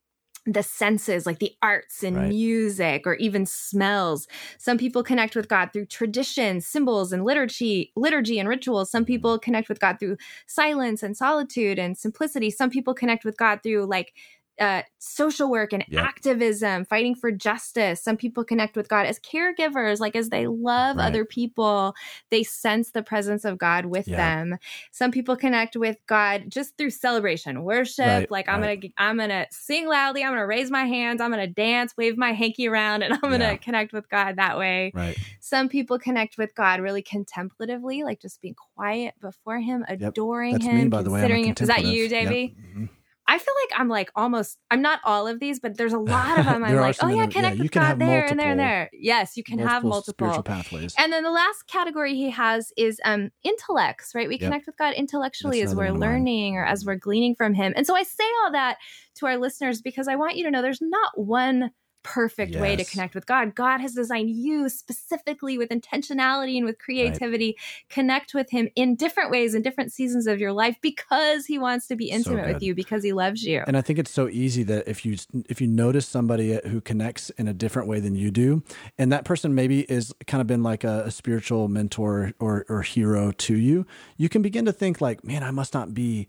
the 0.46 0.64
senses, 0.64 1.26
like 1.26 1.40
the 1.40 1.54
arts 1.62 2.04
and 2.04 2.18
right. 2.18 2.30
music 2.30 3.08
or 3.08 3.16
even 3.16 3.46
smells. 3.46 4.28
Some 4.58 4.78
people 4.78 5.04
connect 5.04 5.36
with 5.36 5.48
God 5.48 5.70
through 5.72 5.86
tradition, 5.86 6.60
symbols, 6.60 7.14
and 7.14 7.24
liturgy, 7.24 7.92
liturgy 7.96 8.40
and 8.40 8.50
rituals. 8.50 8.92
Some 8.92 9.04
mm-hmm. 9.04 9.08
people 9.08 9.40
connect 9.40 9.70
with 9.70 9.80
God 9.80 10.00
through 10.00 10.18
silence 10.48 11.02
and 11.02 11.16
solitude 11.16 11.80
and 11.80 11.98
simplicity. 11.98 12.50
Some 12.50 12.70
people 12.70 12.94
connect 12.94 13.24
with 13.24 13.38
God 13.38 13.60
through 13.64 13.86
like 13.86 14.14
uh, 14.60 14.84
social 15.00 15.50
work 15.50 15.74
and 15.74 15.84
yep. 15.88 16.06
activism, 16.06 16.86
fighting 16.86 17.16
for 17.16 17.32
justice. 17.32 18.02
Some 18.02 18.18
people 18.18 18.44
connect 18.44 18.76
with 18.76 18.88
God 18.88 19.06
as 19.06 19.20
caregivers, 19.20 20.00
like 20.00 20.16
as 20.16 20.30
they 20.30 20.48
love 20.48 20.98
right. 20.98 21.06
other 21.06 21.26
people, 21.26 21.96
they 22.30 22.44
sense 22.44 22.92
the 22.92 23.04
presence 23.04 23.46
of 23.46 23.58
God 23.58 23.86
with 23.86 24.08
yeah. 24.08 24.18
them. 24.18 24.58
Some 24.92 25.12
people 25.12 25.36
connect 25.36 25.76
with 25.76 25.98
God 26.08 26.46
just 26.50 26.78
through 26.78 26.92
celebration, 26.92 27.64
worship. 27.64 28.06
Right. 28.06 28.32
Like 28.32 28.48
I'm 28.48 28.62
right. 28.62 28.80
gonna, 28.80 28.94
I'm 28.98 29.18
gonna 29.18 29.48
sing 29.52 29.88
loudly. 29.88 30.24
I'm 30.24 30.32
gonna 30.32 30.48
raise 30.48 30.70
my 30.70 30.86
hands. 30.86 31.20
I'm 31.20 31.32
gonna 31.32 31.48
dance, 31.48 31.96
wave 31.98 32.18
my 32.18 32.34
hanky 32.34 32.68
around, 32.68 33.02
and 33.02 33.14
I'm 33.24 33.32
gonna 33.32 33.58
connect 33.58 33.92
with 33.92 34.08
God 34.10 34.36
that 34.36 34.58
way. 34.58 34.92
Right. 34.94 35.18
Some 35.40 35.68
people 35.68 35.98
connect 35.98 36.38
with 36.38 36.54
God 36.56 36.80
really 36.80 37.02
contemplatively, 37.02 38.04
like 38.04 38.22
just 38.22 38.42
being 38.42 38.56
quiet 38.76 39.16
before 39.20 39.60
Him, 39.60 39.84
adoring 39.88 40.54
yep. 40.54 40.62
Him, 40.62 40.78
me, 40.78 40.88
by 40.90 41.04
considering 41.04 41.46
Him. 41.46 41.56
Is 41.60 41.68
that 41.68 41.86
you, 41.86 42.08
Davey? 42.08 42.56
Yep. 42.56 42.68
Mm-hmm. 42.68 42.86
I 43.28 43.38
feel 43.38 43.54
like 43.64 43.80
I'm 43.80 43.88
like 43.88 44.12
almost 44.16 44.58
I'm 44.70 44.82
not 44.82 45.00
all 45.06 45.28
of 45.28 45.40
these, 45.40 45.60
but 45.60 45.78
there's 45.78 45.94
a 45.94 46.00
lot 46.00 46.40
of 46.40 46.46
them. 46.46 46.64
I'm 46.64 46.76
like, 46.78 46.98
oh 47.02 47.08
yeah, 47.08 47.28
connect 47.28 47.58
yeah, 47.58 47.64
with 47.64 47.72
God 47.72 48.00
there 48.00 48.22
multiple, 48.22 48.32
and 48.32 48.40
there 48.40 48.52
and 48.52 48.60
there. 48.60 48.90
Yes, 48.94 49.38
you 49.38 49.44
can 49.44 49.58
multiple 49.58 49.74
have 49.74 49.84
multiple 49.84 50.14
spiritual 50.14 50.44
pathways. 50.44 50.96
And 50.98 51.12
then 51.14 51.24
the 51.24 51.32
last 51.32 51.68
category 51.68 52.16
he 52.16 52.30
has 52.32 52.72
is 52.78 53.00
um 53.06 53.30
intellects, 53.44 54.14
right? 54.14 54.28
We 54.28 54.36
yep. 54.36 54.42
connect 54.42 54.66
with 54.66 54.78
God 54.78 54.94
intellectually 54.94 55.62
That's 55.62 55.72
as 55.72 55.78
we're 55.78 55.92
learning 55.92 56.58
or 56.58 56.66
as 56.66 56.86
we're 56.86 56.96
gleaning 56.96 57.36
from 57.36 57.54
him. 57.54 57.74
And 57.76 57.88
so 57.88 57.96
I 57.96 58.04
say 58.04 58.26
all 58.44 58.52
that 58.52 58.78
to 59.16 59.26
our 59.28 59.38
listeners 59.38 59.82
because 59.82 60.08
I 60.08 60.16
want 60.16 60.36
you 60.36 60.44
to 60.44 60.52
know 60.52 60.62
there's 60.62 60.82
not 60.82 61.12
one 61.18 61.72
perfect 62.04 62.54
yes. 62.54 62.62
way 62.62 62.76
to 62.76 62.86
connect 62.86 63.16
with 63.16 63.26
God. 63.26 63.56
God 63.56 63.80
has 63.80 63.94
designed 63.94 64.30
you 64.30 64.70
specifically 64.70 65.58
with 65.58 65.70
intentionality 65.70 66.58
and 66.58 66.66
with 66.66 66.78
creativity. 66.78 67.56
Right. 67.58 67.90
Connect 67.90 68.34
with 68.34 68.50
Him 68.52 68.70
in 68.76 68.96
different 68.96 69.32
ways 69.32 69.56
in 69.56 69.62
different 69.62 69.92
seasons 69.92 70.28
of 70.28 70.40
your 70.40 70.54
life 70.54 70.78
because 70.82 71.46
He 71.46 71.58
wants 71.58 71.88
to 71.88 71.96
be 71.96 72.10
intimate 72.10 72.46
so 72.46 72.54
with 72.54 72.64
you 72.64 72.76
because 72.76 73.04
He 73.04 73.14
loves 73.14 73.44
you. 73.44 73.64
And 73.66 73.78
I 73.78 73.82
think 73.82 74.00
it's 74.00 74.12
so 74.12 74.28
easy 74.28 74.64
that 74.64 74.88
if 74.88 75.06
you 75.06 75.18
if 75.50 75.62
you 75.62 75.68
notice 75.68 76.06
somebody 76.06 76.56
uh, 76.56 76.68
who 76.68 76.82
connects 76.82 77.30
in 77.32 77.48
a 77.48 77.54
different 77.54 77.88
way 77.88 78.00
than 78.00 78.16
you 78.16 78.32
do, 78.32 78.64
and 78.98 79.12
that 79.12 79.26
person 79.26 79.56
maybe 79.56 79.82
is 79.92 80.14
kind 80.28 80.42
of 80.42 80.48
been 80.48 80.64
like 80.64 80.84
a, 80.84 81.04
a 81.06 81.12
spiritual 81.12 81.68
mentor 81.68 82.34
or, 82.40 82.66
or 82.70 82.82
hero 82.82 83.32
to 83.32 83.56
you, 83.56 83.86
you 84.18 84.30
can 84.30 84.42
begin 84.42 84.66
to 84.66 84.74
think 84.74 85.02
like, 85.02 85.24
man, 85.24 85.44
I 85.44 85.52
must 85.52 85.74
not 85.74 85.94
be 85.94 86.28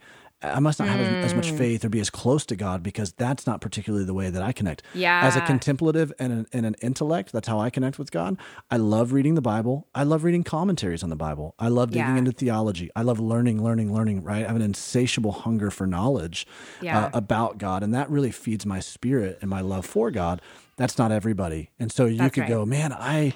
I 0.53 0.61
must 0.61 0.79
not 0.79 0.89
have 0.89 1.01
mm. 1.01 1.19
as, 1.21 1.27
as, 1.27 1.35
much 1.35 1.53
mm. 1.53 1.59
faith 1.59 1.85
or 1.85 1.89
be 1.89 2.01
as 2.01 2.11
close 2.11 2.45
to 2.47 2.57
God 2.57 2.83
because 2.83 3.13
that's 3.13 3.47
not 3.47 3.61
particularly 3.61 4.05
the 4.05 4.15
way 4.15 4.31
that 4.31 4.43
I 4.43 4.53
connect. 4.53 4.83
Yeah. 4.95 5.21
As 5.25 5.37
a 5.37 5.41
contemplative 5.41 6.13
and 6.19 6.33
an, 6.33 6.47
and 6.53 6.67
an 6.67 6.77
intellect, 6.83 7.33
that's 7.33 7.49
how 7.49 7.59
I 7.59 7.71
connect 7.71 7.99
with 7.99 8.11
God. 8.11 8.37
I 8.71 8.77
love 8.77 9.13
reading 9.13 9.35
the 9.35 9.43
Bible. 9.43 9.87
I 9.95 10.03
love 10.05 10.25
reading 10.25 10.45
commentaries 10.45 11.03
on 11.03 11.11
the 11.11 11.17
Bible. 11.17 11.55
I 11.59 11.69
love 11.69 11.91
digging 11.91 12.07
yeah. 12.07 12.17
into 12.17 12.33
theology. 12.33 12.91
I 12.95 13.03
love 13.03 13.19
learning, 13.19 13.63
learning, 13.63 13.93
learning, 13.93 14.23
right? 14.23 14.45
I 14.45 14.49
have 14.49 14.57
an 14.57 14.63
insatiable 14.63 15.33
hunger 15.33 15.71
for 15.71 15.87
knowledge 15.87 16.47
uh, 16.81 16.85
yeah. 16.85 17.05
uh, 17.07 17.11
about 17.15 17.59
God. 17.59 17.83
And 17.83 17.95
that 17.95 18.11
really 18.11 18.31
feeds 18.31 18.67
my 18.67 18.81
spirit 18.81 19.39
and 19.41 19.49
my 19.49 19.61
love 19.61 19.87
for 19.87 20.11
God. 20.11 20.43
That's 20.77 20.99
not 20.99 21.13
everybody. 21.13 21.71
And 21.79 21.91
so 21.93 22.07
you 22.07 22.19
that's 22.19 22.35
could 22.35 22.43
right. 22.43 22.51
go, 22.51 22.67
man, 22.67 22.93
I 22.93 23.35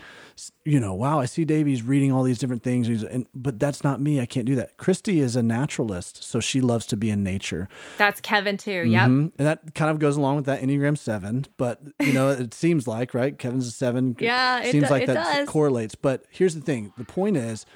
you 0.65 0.79
know, 0.79 0.95
wow, 0.95 1.19
I 1.21 1.25
see 1.25 1.45
Davey's 1.45 1.83
reading 1.83 2.13
all 2.13 2.23
these 2.23 2.39
different 2.39 2.63
things, 2.63 2.89
and 2.89 3.27
but 3.35 3.59
that's 3.59 3.83
not 3.83 4.01
me. 4.01 4.21
I 4.21 4.27
can't 4.27 4.47
do 4.47 4.55
that. 4.57 4.77
Christy 4.77 5.21
is 5.21 5.37
a 5.37 5.43
naturalist, 5.43 6.23
so 6.23 6.41
she 6.41 6.61
loves 6.61 6.87
to 6.87 6.97
be 6.97 7.11
in 7.11 7.23
nature. 7.23 7.69
That's 7.97 8.21
Kevin 8.21 8.57
too. 8.57 8.85
Yep, 8.87 9.03
mm-hmm. 9.03 9.21
and 9.39 9.47
that 9.47 9.75
kind 9.75 9.91
of 9.91 9.99
goes 9.99 10.17
along 10.17 10.37
with 10.37 10.45
that 10.47 10.61
Enneagram 10.61 10.97
Seven. 10.97 11.47
But 11.57 11.81
you 12.01 12.13
know, 12.13 12.31
it 12.31 12.55
seems 12.55 12.87
like 12.87 13.15
right. 13.15 13.39
Kevin's 13.39 13.67
a 13.67 13.73
seven. 13.73 14.17
Yeah, 14.19 14.61
it 14.61 14.71
seems 14.73 14.89
do- 14.89 14.91
like 14.91 15.07
that 15.07 15.15
does. 15.15 15.49
correlates. 15.49 15.95
But 15.95 16.25
here's 16.31 16.55
the 16.55 16.61
thing: 16.61 16.93
the 16.97 17.05
point 17.05 17.37
is, 17.37 17.67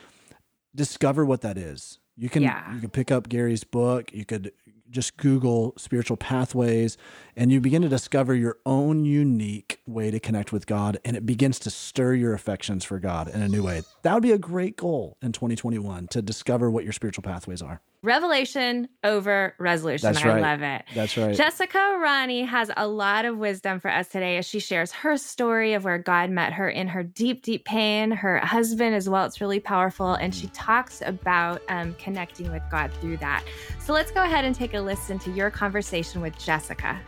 discover 0.74 1.24
what 1.24 1.40
that 1.40 1.58
is. 1.58 1.98
You 2.16 2.28
can 2.28 2.42
yeah. 2.42 2.72
you 2.74 2.80
can 2.80 2.90
pick 2.90 3.10
up 3.10 3.28
Gary's 3.28 3.64
book. 3.64 4.12
You 4.12 4.24
could 4.24 4.52
just 4.90 5.16
Google 5.16 5.72
spiritual 5.76 6.16
pathways 6.16 6.96
and 7.36 7.50
you 7.50 7.60
begin 7.60 7.82
to 7.82 7.88
discover 7.88 8.34
your 8.34 8.58
own 8.66 9.04
unique 9.04 9.80
way 9.86 10.10
to 10.10 10.20
connect 10.20 10.52
with 10.52 10.66
God 10.66 10.98
and 11.04 11.16
it 11.16 11.26
begins 11.26 11.58
to 11.60 11.70
stir 11.70 12.14
your 12.14 12.34
affections 12.34 12.84
for 12.84 12.98
God 12.98 13.28
in 13.28 13.42
a 13.42 13.48
new 13.48 13.62
way. 13.62 13.82
That 14.02 14.14
would 14.14 14.22
be 14.22 14.32
a 14.32 14.38
great 14.38 14.76
goal 14.76 15.16
in 15.22 15.32
2021 15.32 16.08
to 16.08 16.22
discover 16.22 16.70
what 16.70 16.84
your 16.84 16.92
spiritual 16.92 17.22
pathways 17.22 17.62
are. 17.62 17.80
Revelation 18.04 18.88
over 19.04 19.54
resolution. 19.60 20.12
That's 20.12 20.24
right. 20.24 20.42
I 20.42 20.52
love 20.52 20.62
it. 20.62 20.82
That's 20.92 21.16
right. 21.16 21.36
Jessica 21.36 21.78
Ronne 22.02 22.44
has 22.46 22.68
a 22.76 22.88
lot 22.88 23.24
of 23.24 23.38
wisdom 23.38 23.78
for 23.78 23.92
us 23.92 24.08
today 24.08 24.38
as 24.38 24.46
she 24.46 24.58
shares 24.58 24.90
her 24.90 25.16
story 25.16 25.74
of 25.74 25.84
where 25.84 25.98
God 25.98 26.28
met 26.28 26.52
her 26.52 26.68
in 26.68 26.88
her 26.88 27.04
deep, 27.04 27.44
deep 27.44 27.64
pain, 27.64 28.10
her 28.10 28.38
husband 28.40 28.96
as 28.96 29.08
well. 29.08 29.24
It's 29.24 29.40
really 29.40 29.60
powerful. 29.60 30.14
And 30.14 30.34
she 30.34 30.48
talks 30.48 31.00
about 31.06 31.62
um, 31.68 31.94
connecting 31.94 32.50
with 32.50 32.62
God 32.72 32.92
through 33.00 33.18
that. 33.18 33.44
So 33.78 33.92
let's 33.92 34.10
go 34.10 34.24
ahead 34.24 34.44
and 34.44 34.54
take 34.54 34.74
a 34.74 34.80
listen 34.80 35.20
to 35.20 35.30
your 35.30 35.50
conversation 35.50 36.20
with 36.20 36.36
Jessica. 36.36 37.00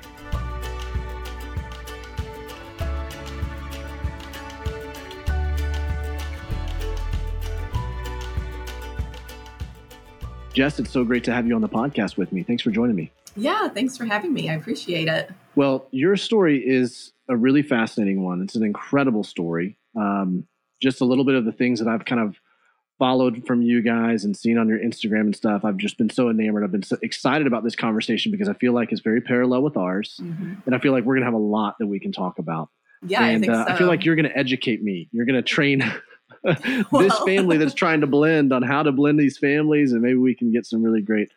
Jess, 10.55 10.79
it's 10.79 10.93
so 10.93 11.03
great 11.03 11.25
to 11.25 11.33
have 11.33 11.49
you 11.49 11.55
on 11.57 11.63
the 11.63 11.69
podcast 11.69 12.17
with 12.17 12.31
me. 12.31 12.45
Thanks 12.45 12.63
for 12.63 12.71
joining 12.71 12.95
me. 12.95 13.11
Yeah, 13.35 13.69
thanks 13.69 13.97
for 13.97 14.05
having 14.05 14.33
me. 14.33 14.49
I 14.49 14.55
appreciate 14.55 15.09
it. 15.09 15.29
Well, 15.57 15.89
your 15.91 16.17
story 16.17 16.65
is 16.65 17.13
a 17.29 17.37
really 17.37 17.63
fascinating 17.63 18.23
one. 18.23 18.41
It's 18.41 18.55
an 18.55 18.63
incredible 18.63 19.25
story. 19.25 19.77
Um, 19.97 20.47
just 20.81 21.01
a 21.01 21.05
little 21.05 21.25
bit 21.25 21.35
of 21.35 21.45
the 21.45 21.51
things 21.51 21.81
that 21.81 21.89
I've 21.89 22.05
kind 22.05 22.21
of 22.21 22.37
followed 23.01 23.45
from 23.49 23.63
you 23.63 23.83
guys 23.83 24.25
and 24.25 24.37
seen 24.37 24.57
on 24.57 24.69
your 24.69 24.79
Instagram 24.79 25.23
and 25.23 25.35
stuff. 25.35 25.65
I've 25.65 25.77
just 25.77 25.99
been 25.99 26.09
so 26.09 26.31
enamored. 26.31 26.63
I've 26.63 26.71
been 26.71 26.85
so 26.85 26.99
excited 27.03 27.49
about 27.49 27.65
this 27.65 27.75
conversation 27.75 28.31
because 28.31 28.49
I 28.49 28.55
feel 28.55 28.73
like 28.73 28.93
it's 28.93 29.01
very 29.01 29.21
parallel 29.21 29.63
with 29.63 29.77
ours. 29.77 30.21
Mm-hmm. 30.23 30.55
And 30.67 30.75
I 30.75 30.79
feel 30.79 30.93
like 30.93 31.03
we're 31.03 31.15
going 31.15 31.23
to 31.23 31.33
have 31.33 31.35
a 31.35 31.45
lot 31.45 31.75
that 31.81 31.89
we 31.89 31.99
can 31.99 32.13
talk 32.13 32.39
about. 32.39 32.69
Yeah, 33.05 33.25
and, 33.25 33.37
I, 33.37 33.41
think 33.41 33.53
uh, 33.53 33.67
so. 33.67 33.73
I 33.73 33.77
feel 33.77 33.89
like 33.89 34.05
you're 34.05 34.15
going 34.15 34.29
to 34.29 34.39
educate 34.39 34.85
me. 34.85 35.09
You're 35.11 35.27
going 35.27 35.35
to 35.35 35.43
train 35.43 35.83
this 36.93 37.19
family 37.21 37.57
that's 37.57 37.75
trying 37.75 38.03
to 38.03 38.07
blend 38.07 38.53
on 38.53 38.63
how 38.63 38.83
to 38.83 38.93
blend 38.93 39.19
these 39.19 39.39
families, 39.39 39.93
and 39.93 40.03
maybe 40.03 40.17
we 40.17 40.35
can 40.35 40.53
get 40.53 40.67
some 40.67 40.83
really 40.83 41.01
great 41.01 41.31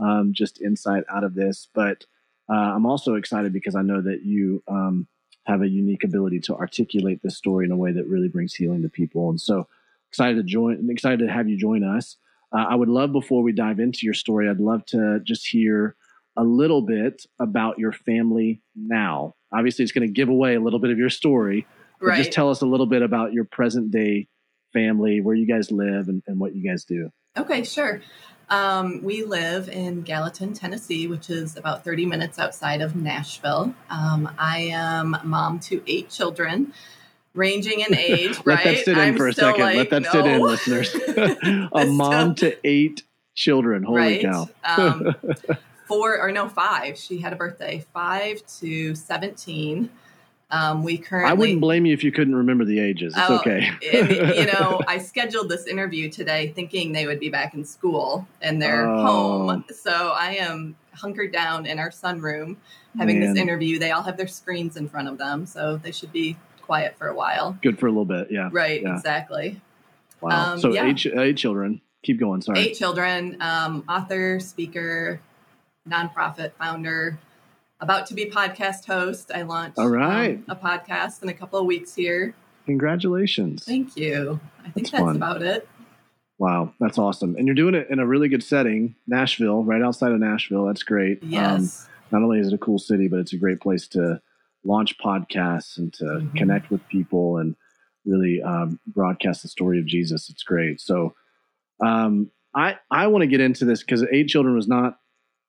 um, 0.00 0.32
just 0.32 0.60
insight 0.60 1.04
out 1.08 1.24
of 1.24 1.34
this. 1.34 1.68
But 1.72 2.04
uh, 2.48 2.54
I'm 2.74 2.86
also 2.86 3.14
excited 3.14 3.52
because 3.52 3.76
I 3.76 3.82
know 3.82 4.00
that 4.00 4.22
you 4.24 4.62
um, 4.66 5.06
have 5.44 5.62
a 5.62 5.68
unique 5.68 6.04
ability 6.04 6.40
to 6.40 6.56
articulate 6.56 7.22
this 7.22 7.36
story 7.36 7.64
in 7.64 7.70
a 7.70 7.76
way 7.76 7.92
that 7.92 8.08
really 8.08 8.28
brings 8.28 8.54
healing 8.54 8.82
to 8.82 8.88
people, 8.88 9.30
and 9.30 9.40
so 9.40 9.68
excited 10.08 10.36
to 10.36 10.42
join. 10.42 10.88
Excited 10.90 11.20
to 11.20 11.32
have 11.32 11.48
you 11.48 11.56
join 11.56 11.84
us. 11.84 12.16
Uh, 12.52 12.66
I 12.68 12.74
would 12.74 12.88
love 12.88 13.12
before 13.12 13.42
we 13.42 13.52
dive 13.52 13.78
into 13.78 14.00
your 14.02 14.14
story, 14.14 14.48
I'd 14.48 14.58
love 14.58 14.84
to 14.86 15.20
just 15.22 15.46
hear 15.46 15.94
a 16.36 16.42
little 16.42 16.82
bit 16.82 17.24
about 17.38 17.78
your 17.78 17.92
family 17.92 18.62
now. 18.74 19.34
Obviously, 19.52 19.84
it's 19.84 19.92
going 19.92 20.06
to 20.06 20.12
give 20.12 20.28
away 20.28 20.56
a 20.56 20.60
little 20.60 20.78
bit 20.78 20.90
of 20.90 20.98
your 20.98 21.10
story. 21.10 21.66
Right. 22.00 22.16
Just 22.16 22.32
tell 22.32 22.50
us 22.50 22.62
a 22.62 22.66
little 22.66 22.86
bit 22.86 23.02
about 23.02 23.32
your 23.32 23.44
present 23.44 23.90
day 23.90 24.26
family, 24.72 25.20
where 25.20 25.34
you 25.34 25.46
guys 25.46 25.70
live, 25.70 26.08
and, 26.08 26.22
and 26.26 26.38
what 26.38 26.54
you 26.54 26.68
guys 26.68 26.84
do. 26.84 27.10
Okay, 27.36 27.64
sure. 27.64 28.00
Um, 28.50 29.02
we 29.04 29.22
live 29.22 29.68
in 29.68 30.02
Gallatin, 30.02 30.52
Tennessee, 30.54 31.06
which 31.06 31.30
is 31.30 31.56
about 31.56 31.84
30 31.84 32.06
minutes 32.06 32.38
outside 32.38 32.80
of 32.80 32.96
Nashville. 32.96 33.72
Um, 33.88 34.28
I 34.38 34.70
am 34.72 35.16
mom 35.22 35.60
to 35.60 35.82
eight 35.86 36.10
children, 36.10 36.72
ranging 37.32 37.80
in 37.80 37.94
age. 37.96 38.38
Let 38.38 38.46
right? 38.46 38.64
that 38.64 38.84
sit 38.84 38.88
in 38.88 38.98
I'm 38.98 39.16
for 39.16 39.28
a 39.28 39.32
second. 39.32 39.62
Like, 39.62 39.76
Let 39.76 39.90
that 39.90 40.02
no. 40.02 40.10
sit 40.10 40.26
in, 40.26 40.40
listeners. 40.40 40.94
a 41.72 41.86
mom 41.86 42.36
still... 42.36 42.50
to 42.50 42.58
eight 42.64 43.04
children. 43.34 43.84
Holy 43.84 44.00
right? 44.00 44.20
cow! 44.20 44.48
um, 44.64 45.14
four 45.86 46.20
or 46.20 46.32
no, 46.32 46.48
five. 46.48 46.98
She 46.98 47.18
had 47.18 47.32
a 47.32 47.36
birthday. 47.36 47.84
Five 47.92 48.44
to 48.58 48.96
17. 48.96 49.90
Um, 50.52 50.82
we 50.82 50.98
currently. 50.98 51.30
I 51.30 51.34
wouldn't 51.34 51.60
blame 51.60 51.86
you 51.86 51.94
if 51.94 52.02
you 52.02 52.10
couldn't 52.10 52.34
remember 52.34 52.64
the 52.64 52.80
ages. 52.80 53.14
It's 53.16 53.30
oh, 53.30 53.38
okay. 53.38 53.70
you 53.82 54.46
know, 54.46 54.80
I 54.88 54.98
scheduled 54.98 55.48
this 55.48 55.66
interview 55.66 56.10
today 56.10 56.52
thinking 56.54 56.92
they 56.92 57.06
would 57.06 57.20
be 57.20 57.28
back 57.28 57.54
in 57.54 57.64
school 57.64 58.26
and 58.42 58.60
they're 58.60 58.88
oh. 58.88 59.02
home. 59.02 59.64
So 59.72 59.90
I 59.90 60.32
am 60.36 60.76
hunkered 60.92 61.32
down 61.32 61.66
in 61.66 61.78
our 61.78 61.90
sunroom 61.90 62.56
having 62.98 63.20
Man. 63.20 63.32
this 63.32 63.40
interview. 63.40 63.78
They 63.78 63.92
all 63.92 64.02
have 64.02 64.16
their 64.16 64.26
screens 64.26 64.76
in 64.76 64.88
front 64.88 65.08
of 65.08 65.18
them, 65.18 65.46
so 65.46 65.76
they 65.76 65.92
should 65.92 66.12
be 66.12 66.36
quiet 66.62 66.96
for 66.98 67.08
a 67.08 67.14
while. 67.14 67.56
Good 67.62 67.78
for 67.78 67.86
a 67.86 67.90
little 67.90 68.04
bit, 68.04 68.28
yeah. 68.30 68.48
Right, 68.52 68.82
yeah. 68.82 68.96
exactly. 68.96 69.60
Wow. 70.20 70.52
Um, 70.52 70.60
so 70.60 70.72
yeah. 70.72 70.86
eight, 70.86 71.06
eight 71.06 71.36
children. 71.36 71.80
Keep 72.02 72.18
going. 72.18 72.40
Sorry. 72.42 72.58
Eight 72.60 72.74
children. 72.76 73.36
Um, 73.40 73.84
author, 73.88 74.40
speaker, 74.40 75.20
nonprofit 75.88 76.52
founder 76.58 77.18
about 77.80 78.06
to 78.06 78.14
be 78.14 78.26
podcast 78.26 78.84
host. 78.84 79.30
I 79.34 79.42
launched 79.42 79.78
All 79.78 79.88
right. 79.88 80.36
Um, 80.36 80.44
a 80.48 80.56
podcast 80.56 81.22
in 81.22 81.28
a 81.28 81.34
couple 81.34 81.58
of 81.58 81.66
weeks 81.66 81.94
here. 81.94 82.34
Congratulations. 82.66 83.64
Thank 83.64 83.96
you. 83.96 84.38
I 84.64 84.70
think 84.70 84.90
that's, 84.90 85.04
that's 85.04 85.16
about 85.16 85.42
it. 85.42 85.68
Wow, 86.38 86.72
that's 86.80 86.98
awesome. 86.98 87.36
And 87.36 87.46
you're 87.46 87.54
doing 87.54 87.74
it 87.74 87.88
in 87.90 87.98
a 87.98 88.06
really 88.06 88.28
good 88.28 88.42
setting, 88.42 88.94
Nashville, 89.06 89.62
right 89.62 89.82
outside 89.82 90.12
of 90.12 90.20
Nashville. 90.20 90.66
That's 90.66 90.82
great. 90.82 91.22
Um, 91.22 91.28
yes. 91.28 91.88
Um, 92.12 92.20
not 92.20 92.24
only 92.24 92.38
is 92.38 92.48
it 92.48 92.54
a 92.54 92.58
cool 92.58 92.78
city, 92.78 93.08
but 93.08 93.18
it's 93.18 93.32
a 93.32 93.36
great 93.36 93.60
place 93.60 93.86
to 93.88 94.20
launch 94.64 94.98
podcasts 94.98 95.76
and 95.78 95.92
to 95.94 96.04
mm-hmm. 96.04 96.36
connect 96.36 96.70
with 96.70 96.86
people 96.88 97.38
and 97.38 97.56
really 98.04 98.42
um, 98.42 98.78
broadcast 98.86 99.42
the 99.42 99.48
story 99.48 99.78
of 99.78 99.86
Jesus. 99.86 100.30
It's 100.30 100.42
great. 100.42 100.80
So 100.80 101.14
um, 101.84 102.30
I 102.54 102.76
I 102.90 103.06
want 103.08 103.22
to 103.22 103.26
get 103.26 103.40
into 103.40 103.64
this 103.64 103.80
because 103.80 104.04
eight 104.10 104.28
children 104.28 104.54
was 104.54 104.68
not 104.68 104.98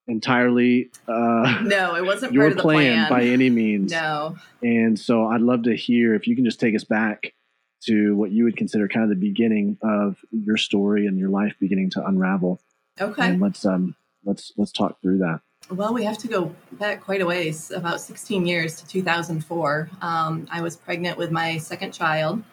entirely 0.07 0.89
uh, 1.07 1.61
no, 1.63 1.95
it 1.95 2.05
wasn't 2.05 2.33
your 2.33 2.53
plan, 2.55 3.07
plan, 3.07 3.09
by 3.09 3.23
any 3.23 3.49
means. 3.49 3.91
No. 3.91 4.35
And 4.61 4.99
so 4.99 5.27
I'd 5.27 5.41
love 5.41 5.63
to 5.63 5.75
hear 5.75 6.13
if 6.13 6.27
you 6.27 6.35
can 6.35 6.45
just 6.45 6.59
take 6.59 6.75
us 6.75 6.83
back 6.83 7.33
to 7.81 8.15
what 8.15 8.31
you 8.31 8.43
would 8.43 8.57
consider 8.57 8.87
kind 8.87 9.03
of 9.03 9.09
the 9.09 9.15
beginning 9.15 9.77
of 9.81 10.17
your 10.31 10.57
story 10.57 11.07
and 11.07 11.17
your 11.17 11.29
life 11.29 11.55
beginning 11.59 11.89
to 11.91 12.05
unravel. 12.05 12.59
Okay. 12.99 13.29
And 13.29 13.41
let's 13.41 13.65
um 13.65 13.95
let's 14.23 14.51
let's 14.57 14.71
talk 14.71 15.01
through 15.01 15.19
that. 15.19 15.41
Well, 15.69 15.93
we 15.93 16.03
have 16.03 16.17
to 16.19 16.27
go 16.27 16.53
back 16.73 17.01
quite 17.01 17.21
a 17.21 17.25
ways, 17.25 17.71
about 17.71 18.01
16 18.01 18.45
years 18.45 18.75
to 18.81 18.87
2004. 18.87 19.89
Um, 20.01 20.47
I 20.51 20.61
was 20.61 20.75
pregnant 20.75 21.17
with 21.17 21.31
my 21.31 21.57
second 21.59 21.93
child. 21.93 22.43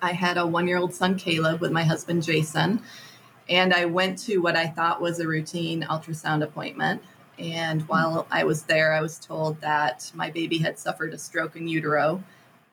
I 0.00 0.12
had 0.12 0.36
a 0.36 0.46
one 0.46 0.68
year 0.68 0.76
old 0.76 0.94
son, 0.94 1.16
Caleb, 1.16 1.60
with 1.60 1.72
my 1.72 1.82
husband, 1.82 2.22
Jason. 2.22 2.80
And 3.48 3.74
I 3.74 3.84
went 3.84 4.18
to 4.20 4.38
what 4.38 4.56
I 4.56 4.66
thought 4.66 5.00
was 5.00 5.20
a 5.20 5.28
routine 5.28 5.82
ultrasound 5.82 6.42
appointment. 6.42 7.02
And 7.38 7.82
while 7.82 8.26
I 8.30 8.44
was 8.44 8.62
there, 8.62 8.92
I 8.92 9.00
was 9.00 9.18
told 9.18 9.60
that 9.60 10.10
my 10.14 10.30
baby 10.30 10.58
had 10.58 10.78
suffered 10.78 11.12
a 11.12 11.18
stroke 11.18 11.56
in 11.56 11.68
utero 11.68 12.22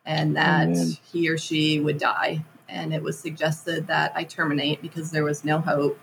and 0.06 0.32
oh, 0.32 0.42
that 0.42 0.70
oh, 0.70 0.92
he 1.12 1.30
or 1.30 1.38
she 1.38 1.80
would 1.80 1.98
die. 1.98 2.46
And 2.70 2.94
it 2.94 3.02
was 3.02 3.20
suggested 3.20 3.88
that 3.88 4.14
I 4.16 4.24
terminate 4.24 4.82
because 4.82 5.12
there 5.12 5.24
was 5.24 5.44
no 5.44 5.60
hope. 5.60 6.00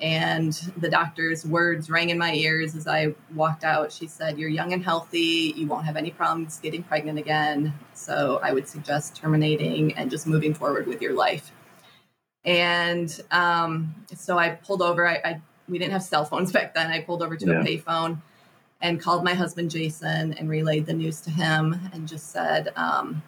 And 0.00 0.52
the 0.76 0.88
doctor's 0.88 1.46
words 1.46 1.88
rang 1.88 2.10
in 2.10 2.18
my 2.18 2.34
ears 2.34 2.74
as 2.74 2.88
I 2.88 3.14
walked 3.32 3.62
out. 3.62 3.92
She 3.92 4.08
said, 4.08 4.38
You're 4.38 4.50
young 4.50 4.72
and 4.72 4.82
healthy. 4.82 5.54
You 5.56 5.68
won't 5.68 5.84
have 5.84 5.96
any 5.96 6.10
problems 6.10 6.58
getting 6.58 6.82
pregnant 6.82 7.18
again. 7.18 7.72
So 7.92 8.40
I 8.42 8.52
would 8.52 8.66
suggest 8.66 9.14
terminating 9.14 9.94
and 9.94 10.10
just 10.10 10.26
moving 10.26 10.52
forward 10.52 10.88
with 10.88 11.00
your 11.00 11.14
life. 11.14 11.52
And 12.44 13.20
um, 13.30 13.94
so 14.14 14.38
I 14.38 14.50
pulled 14.50 14.82
over. 14.82 15.08
I, 15.08 15.14
I, 15.24 15.40
we 15.68 15.78
didn't 15.78 15.92
have 15.92 16.02
cell 16.02 16.24
phones 16.24 16.52
back 16.58 16.74
then. 16.74 16.90
I 16.90 17.00
pulled 17.00 17.22
over 17.22 17.36
to 17.36 17.46
yeah. 17.46 17.60
a 17.60 17.64
payphone 17.64 18.20
and 18.80 19.00
called 19.00 19.24
my 19.24 19.34
husband 19.34 19.70
Jason 19.70 20.34
and 20.34 20.48
relayed 20.48 20.86
the 20.86 20.92
news 20.92 21.20
to 21.22 21.30
him 21.30 21.78
and 21.92 22.06
just 22.06 22.30
said, 22.30 22.72
um, 22.76 23.22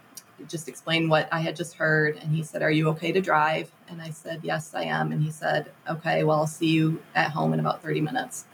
just 0.49 0.68
explained 0.68 1.08
what 1.08 1.28
I 1.32 1.40
had 1.40 1.56
just 1.56 1.75
heard. 1.75 2.18
And 2.18 2.35
he 2.35 2.42
said, 2.42 2.62
"Are 2.62 2.70
you 2.70 2.88
okay 2.90 3.12
to 3.12 3.20
drive?" 3.20 3.70
And 3.88 4.02
I 4.02 4.11
said, 4.11 4.40
"Yes, 4.42 4.75
I 4.75 4.82
am." 4.82 5.12
And 5.12 5.23
he 5.23 5.30
said, 5.30 5.70
"Okay, 5.88 6.25
well, 6.25 6.40
I'll 6.40 6.46
see 6.46 6.70
you 6.70 7.02
at 7.14 7.30
home 7.30 7.54
in 7.54 7.61
about 7.61 7.82
thirty 7.82 8.00
minutes." 8.00 8.44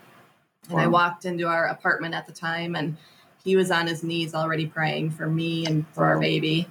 Wow. 0.70 0.76
And 0.76 0.80
I 0.80 0.86
walked 0.86 1.24
into 1.24 1.48
our 1.48 1.66
apartment 1.66 2.14
at 2.14 2.26
the 2.26 2.32
time, 2.32 2.76
and 2.76 2.96
he 3.42 3.56
was 3.56 3.70
on 3.70 3.86
his 3.86 4.02
knees 4.02 4.34
already 4.34 4.66
praying 4.66 5.10
for 5.10 5.26
me 5.26 5.66
and 5.66 5.86
for 5.88 6.04
wow. 6.04 6.10
our 6.10 6.20
baby. 6.20 6.68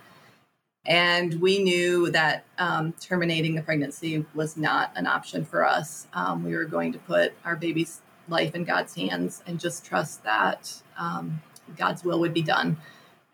And 0.85 1.39
we 1.39 1.63
knew 1.63 2.09
that 2.11 2.43
um, 2.57 2.93
terminating 2.93 3.55
the 3.55 3.61
pregnancy 3.61 4.25
was 4.33 4.57
not 4.57 4.91
an 4.95 5.05
option 5.05 5.45
for 5.45 5.65
us. 5.65 6.07
Um, 6.13 6.43
we 6.43 6.55
were 6.55 6.65
going 6.65 6.91
to 6.93 6.99
put 6.99 7.33
our 7.45 7.55
baby's 7.55 8.01
life 8.27 8.55
in 8.55 8.63
God's 8.63 8.95
hands 8.95 9.43
and 9.45 9.59
just 9.59 9.85
trust 9.85 10.23
that 10.23 10.81
um, 10.97 11.41
God's 11.77 12.03
will 12.03 12.19
would 12.19 12.33
be 12.33 12.41
done. 12.41 12.77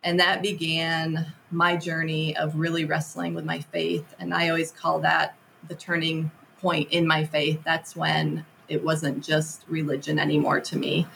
And 0.03 0.19
that 0.19 0.41
began 0.41 1.33
my 1.49 1.77
journey 1.77 2.35
of 2.35 2.55
really 2.55 2.85
wrestling 2.85 3.33
with 3.33 3.45
my 3.45 3.59
faith. 3.59 4.13
And 4.19 4.33
I 4.33 4.49
always 4.49 4.71
call 4.71 4.99
that 4.99 5.35
the 5.67 5.75
turning 5.75 6.31
point 6.59 6.91
in 6.91 7.07
my 7.07 7.23
faith. 7.23 7.61
That's 7.63 7.95
when 7.95 8.45
it 8.67 8.83
wasn't 8.83 9.23
just 9.23 9.63
religion 9.67 10.19
anymore 10.19 10.59
to 10.61 10.77
me. 10.77 11.07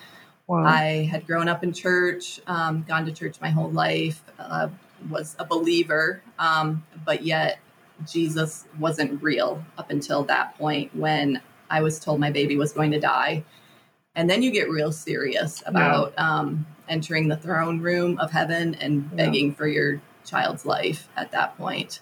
Wow. 0.47 0.65
I 0.65 1.09
had 1.11 1.25
grown 1.27 1.47
up 1.47 1.63
in 1.63 1.73
church, 1.73 2.41
um, 2.47 2.83
gone 2.87 3.05
to 3.05 3.11
church 3.11 3.39
my 3.39 3.49
whole 3.49 3.71
life, 3.71 4.21
uh, 4.39 4.69
was 5.09 5.35
a 5.39 5.45
believer, 5.45 6.21
um, 6.39 6.83
but 7.05 7.23
yet 7.23 7.59
Jesus 8.09 8.65
wasn't 8.79 9.21
real 9.21 9.63
up 9.77 9.89
until 9.89 10.23
that 10.23 10.57
point 10.57 10.95
when 10.95 11.41
I 11.69 11.81
was 11.81 11.99
told 11.99 12.19
my 12.19 12.31
baby 12.31 12.57
was 12.57 12.73
going 12.73 12.91
to 12.91 12.99
die. 12.99 13.43
And 14.15 14.29
then 14.29 14.43
you 14.43 14.51
get 14.51 14.69
real 14.69 14.91
serious 14.91 15.63
about 15.65 16.13
yeah. 16.17 16.39
um, 16.39 16.65
entering 16.89 17.29
the 17.29 17.37
throne 17.37 17.79
room 17.79 18.19
of 18.19 18.31
heaven 18.31 18.75
and 18.75 19.15
begging 19.15 19.49
yeah. 19.49 19.53
for 19.53 19.67
your 19.67 20.01
child's 20.25 20.65
life 20.65 21.07
at 21.15 21.31
that 21.31 21.57
point. 21.57 22.01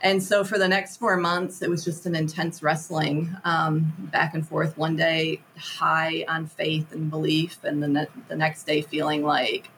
And 0.00 0.22
so 0.22 0.44
for 0.44 0.58
the 0.58 0.68
next 0.68 0.98
four 0.98 1.16
months, 1.16 1.62
it 1.62 1.70
was 1.70 1.82
just 1.82 2.04
an 2.04 2.14
intense 2.14 2.62
wrestling 2.62 3.34
um, 3.44 3.94
back 4.12 4.34
and 4.34 4.46
forth. 4.46 4.76
One 4.76 4.96
day, 4.96 5.40
high 5.56 6.26
on 6.28 6.46
faith 6.46 6.92
and 6.92 7.08
belief, 7.08 7.64
and 7.64 7.82
then 7.82 7.94
the, 7.94 8.08
the 8.28 8.36
next 8.36 8.64
day, 8.64 8.82
feeling 8.82 9.22
like 9.22 9.70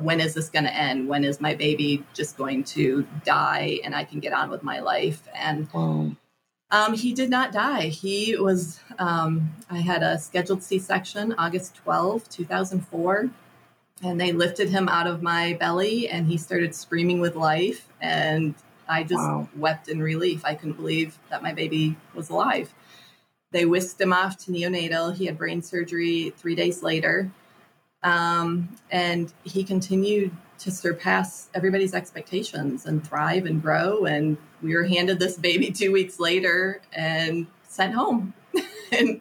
when 0.00 0.20
is 0.20 0.34
this 0.34 0.50
going 0.50 0.64
to 0.64 0.74
end? 0.74 1.08
When 1.08 1.24
is 1.24 1.40
my 1.40 1.54
baby 1.54 2.04
just 2.12 2.36
going 2.36 2.64
to 2.64 3.06
die 3.24 3.80
and 3.84 3.94
I 3.94 4.04
can 4.04 4.20
get 4.20 4.32
on 4.32 4.50
with 4.50 4.62
my 4.62 4.80
life? 4.80 5.26
And 5.34 5.68
um, 6.70 6.94
he 6.94 7.12
did 7.12 7.30
not 7.30 7.52
die. 7.52 7.82
He 7.82 8.36
was, 8.36 8.80
um, 8.98 9.50
I 9.70 9.78
had 9.78 10.02
a 10.02 10.18
scheduled 10.18 10.62
C 10.62 10.78
section 10.78 11.34
August 11.38 11.76
12, 11.76 12.28
2004. 12.28 13.30
And 14.02 14.20
they 14.20 14.32
lifted 14.32 14.68
him 14.68 14.88
out 14.88 15.06
of 15.06 15.22
my 15.22 15.54
belly 15.54 16.08
and 16.08 16.26
he 16.26 16.36
started 16.36 16.74
screaming 16.74 17.20
with 17.20 17.36
life. 17.36 17.88
And 18.00 18.54
I 18.88 19.04
just 19.04 19.14
wow. 19.14 19.48
wept 19.56 19.88
in 19.88 20.00
relief. 20.00 20.44
I 20.44 20.54
couldn't 20.54 20.76
believe 20.76 21.16
that 21.30 21.42
my 21.42 21.54
baby 21.54 21.96
was 22.14 22.28
alive. 22.28 22.74
They 23.52 23.64
whisked 23.66 24.00
him 24.00 24.12
off 24.12 24.36
to 24.44 24.50
neonatal. 24.50 25.14
He 25.14 25.26
had 25.26 25.38
brain 25.38 25.62
surgery 25.62 26.34
three 26.36 26.56
days 26.56 26.82
later. 26.82 27.30
Um, 28.04 28.68
and 28.90 29.32
he 29.42 29.64
continued 29.64 30.30
to 30.58 30.70
surpass 30.70 31.48
everybody's 31.54 31.94
expectations 31.94 32.86
and 32.86 33.06
thrive 33.06 33.46
and 33.46 33.60
grow. 33.60 34.04
And 34.04 34.36
we 34.62 34.76
were 34.76 34.84
handed 34.84 35.18
this 35.18 35.36
baby 35.36 35.70
two 35.70 35.90
weeks 35.90 36.20
later 36.20 36.80
and 36.92 37.46
sent 37.66 37.94
home. 37.94 38.34
and 38.92 39.20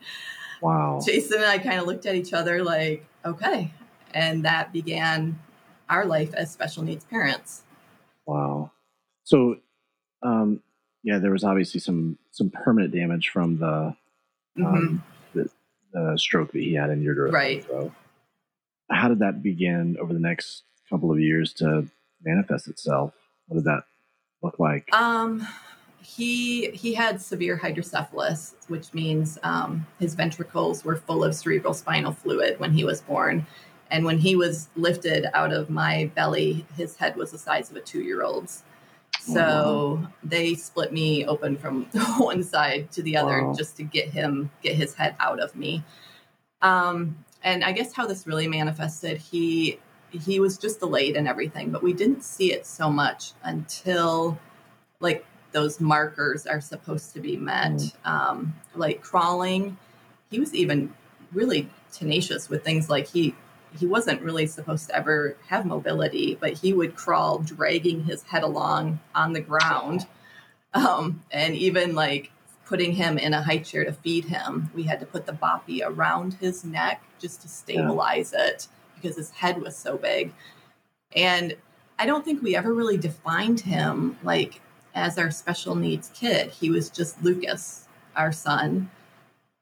wow. 0.61 0.99
Jason 1.03 1.37
and 1.37 1.45
I 1.45 1.57
kind 1.57 1.79
of 1.79 1.87
looked 1.87 2.05
at 2.05 2.15
each 2.15 2.33
other 2.33 2.63
like, 2.63 3.05
okay. 3.25 3.73
And 4.13 4.45
that 4.45 4.71
began 4.71 5.39
our 5.89 6.05
life 6.05 6.33
as 6.33 6.51
special 6.51 6.83
needs 6.83 7.05
parents. 7.05 7.63
Wow. 8.25 8.71
So, 9.23 9.57
um, 10.21 10.61
yeah, 11.03 11.19
there 11.19 11.31
was 11.31 11.43
obviously 11.43 11.79
some 11.79 12.17
some 12.31 12.49
permanent 12.49 12.93
damage 12.93 13.29
from 13.29 13.57
the 13.57 13.95
um, 14.57 15.03
mm-hmm. 15.33 15.39
the, 15.39 15.49
the, 15.91 16.17
stroke 16.17 16.51
that 16.51 16.61
he 16.61 16.73
had 16.73 16.89
in 16.89 17.01
utero. 17.01 17.31
Right. 17.31 17.65
So, 17.65 17.91
how 18.93 19.07
did 19.07 19.19
that 19.19 19.41
begin 19.41 19.97
over 19.99 20.13
the 20.13 20.19
next 20.19 20.63
couple 20.89 21.11
of 21.11 21.19
years 21.19 21.53
to 21.53 21.87
manifest 22.23 22.67
itself? 22.67 23.13
What 23.47 23.55
did 23.55 23.65
that 23.65 23.83
look 24.41 24.59
like? 24.59 24.93
Um, 24.93 25.47
he 26.01 26.69
he 26.71 26.93
had 26.93 27.21
severe 27.21 27.57
hydrocephalus, 27.57 28.55
which 28.67 28.93
means 28.93 29.37
um, 29.43 29.85
his 29.99 30.15
ventricles 30.15 30.83
were 30.83 30.97
full 30.97 31.23
of 31.23 31.33
cerebral 31.35 31.73
spinal 31.73 32.11
fluid 32.11 32.59
when 32.59 32.71
he 32.73 32.83
was 32.83 33.01
born. 33.01 33.45
And 33.89 34.05
when 34.05 34.17
he 34.17 34.35
was 34.35 34.69
lifted 34.75 35.27
out 35.33 35.53
of 35.53 35.69
my 35.69 36.09
belly, 36.15 36.65
his 36.75 36.95
head 36.95 37.15
was 37.15 37.31
the 37.31 37.37
size 37.37 37.69
of 37.69 37.77
a 37.77 37.81
two 37.81 38.01
year 38.01 38.23
old's. 38.23 38.63
So 39.19 39.99
wow. 40.01 40.07
they 40.23 40.55
split 40.55 40.91
me 40.91 41.25
open 41.25 41.55
from 41.57 41.85
one 42.17 42.43
side 42.43 42.91
to 42.91 43.01
the 43.03 43.15
other 43.15 43.45
wow. 43.45 43.53
just 43.53 43.77
to 43.77 43.83
get 43.83 44.09
him 44.09 44.51
get 44.61 44.75
his 44.75 44.95
head 44.95 45.15
out 45.19 45.39
of 45.39 45.55
me. 45.55 45.83
Um, 46.61 47.23
and 47.43 47.63
I 47.63 47.71
guess 47.71 47.93
how 47.93 48.05
this 48.05 48.25
really 48.25 48.47
manifested, 48.47 49.17
he 49.17 49.79
he 50.11 50.39
was 50.39 50.57
just 50.57 50.79
delayed 50.79 51.15
and 51.15 51.27
everything, 51.27 51.71
but 51.71 51.81
we 51.81 51.91
didn't 51.91 52.23
see 52.23 52.53
it 52.53 52.65
so 52.65 52.89
much 52.89 53.31
until 53.43 54.37
like 54.99 55.25
those 55.51 55.79
markers 55.79 56.45
are 56.45 56.61
supposed 56.61 57.13
to 57.13 57.19
be 57.19 57.35
met, 57.35 57.71
mm. 57.71 57.93
um, 58.05 58.53
like 58.75 59.01
crawling. 59.01 59.77
He 60.29 60.39
was 60.39 60.53
even 60.53 60.93
really 61.31 61.69
tenacious 61.91 62.49
with 62.49 62.63
things 62.63 62.89
like 62.89 63.07
he 63.07 63.35
he 63.79 63.87
wasn't 63.87 64.21
really 64.21 64.45
supposed 64.45 64.87
to 64.87 64.95
ever 64.95 65.35
have 65.47 65.65
mobility, 65.65 66.37
but 66.39 66.53
he 66.53 66.73
would 66.73 66.95
crawl, 66.95 67.39
dragging 67.39 68.03
his 68.03 68.21
head 68.23 68.43
along 68.43 68.99
on 69.15 69.33
the 69.33 69.41
ground, 69.41 70.05
um, 70.75 71.23
and 71.31 71.55
even 71.55 71.95
like 71.95 72.31
putting 72.73 72.91
him 72.91 73.19
in 73.19 73.35
a 73.35 73.43
high 73.43 73.59
chair 73.59 73.85
to 73.85 73.93
feed 73.93 74.25
him, 74.25 74.67
we 74.73 74.81
had 74.81 74.99
to 74.99 75.05
put 75.05 75.27
the 75.27 75.31
boppy 75.31 75.81
around 75.85 76.33
his 76.41 76.65
neck 76.65 77.03
just 77.19 77.39
to 77.39 77.47
stabilize 77.47 78.33
yeah. 78.35 78.47
it 78.47 78.67
because 78.95 79.15
his 79.15 79.29
head 79.29 79.61
was 79.61 79.77
so 79.77 79.95
big. 79.95 80.33
And 81.15 81.55
I 81.99 82.07
don't 82.07 82.25
think 82.25 82.41
we 82.41 82.55
ever 82.55 82.73
really 82.73 82.97
defined 82.97 83.59
him 83.59 84.17
like 84.23 84.59
as 84.95 85.19
our 85.19 85.29
special 85.29 85.75
needs 85.75 86.09
kid. 86.15 86.49
He 86.49 86.71
was 86.71 86.89
just 86.89 87.23
Lucas, 87.23 87.87
our 88.15 88.31
son. 88.31 88.89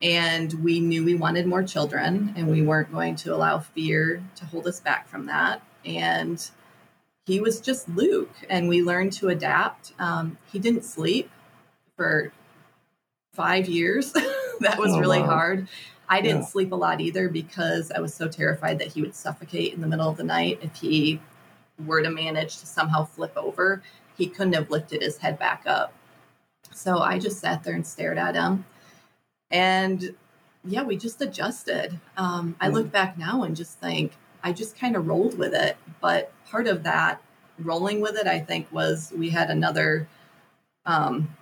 And 0.01 0.53
we 0.63 0.79
knew 0.79 1.03
we 1.03 1.15
wanted 1.15 1.47
more 1.47 1.63
children 1.63 2.33
and 2.37 2.47
we 2.47 2.61
weren't 2.61 2.93
going 2.93 3.17
to 3.17 3.35
allow 3.35 3.59
fear 3.59 4.23
to 4.37 4.45
hold 4.45 4.67
us 4.67 4.79
back 4.79 5.09
from 5.09 5.25
that. 5.25 5.61
And 5.83 6.49
he 7.25 7.41
was 7.41 7.59
just 7.59 7.89
Luke, 7.89 8.33
and 8.49 8.69
we 8.69 8.81
learned 8.81 9.11
to 9.13 9.27
adapt. 9.27 9.91
Um, 9.99 10.37
he 10.49 10.59
didn't 10.59 10.85
sleep 10.85 11.29
for 11.97 12.31
five 13.33 13.67
years. 13.67 14.11
that 14.59 14.77
was 14.77 14.93
oh, 14.93 14.99
really 14.99 15.21
wow. 15.21 15.27
hard. 15.27 15.67
I 16.09 16.21
didn't 16.21 16.41
yeah. 16.41 16.47
sleep 16.47 16.71
a 16.71 16.75
lot 16.75 16.99
either 16.99 17.29
because 17.29 17.91
I 17.91 17.99
was 17.99 18.13
so 18.13 18.27
terrified 18.27 18.79
that 18.79 18.89
he 18.89 19.01
would 19.01 19.15
suffocate 19.15 19.73
in 19.73 19.81
the 19.81 19.87
middle 19.87 20.09
of 20.09 20.17
the 20.17 20.23
night 20.23 20.59
if 20.61 20.75
he 20.75 21.21
were 21.85 22.01
to 22.01 22.09
manage 22.09 22.57
to 22.57 22.65
somehow 22.65 23.05
flip 23.05 23.31
over. 23.37 23.81
He 24.17 24.27
couldn't 24.27 24.53
have 24.53 24.69
lifted 24.69 25.01
his 25.01 25.17
head 25.17 25.39
back 25.39 25.63
up. 25.65 25.93
So 26.73 26.99
I 26.99 27.17
just 27.17 27.39
sat 27.39 27.63
there 27.63 27.75
and 27.75 27.87
stared 27.87 28.17
at 28.17 28.35
him. 28.35 28.65
And 29.49 30.15
yeah, 30.63 30.83
we 30.83 30.97
just 30.97 31.21
adjusted. 31.21 31.99
Um, 32.17 32.55
I 32.59 32.69
look 32.69 32.91
back 32.91 33.17
now 33.17 33.43
and 33.43 33.55
just 33.55 33.79
think 33.79 34.13
I 34.43 34.51
just 34.51 34.77
kind 34.77 34.95
of 34.95 35.07
rolled 35.07 35.37
with 35.37 35.53
it. 35.53 35.77
But 36.01 36.31
part 36.45 36.67
of 36.67 36.83
that 36.83 37.21
rolling 37.57 38.01
with 38.01 38.17
it, 38.17 38.27
I 38.27 38.39
think, 38.39 38.67
was 38.71 39.13
we 39.15 39.29
had 39.29 39.49
another 39.49 40.07
um, 40.85 41.35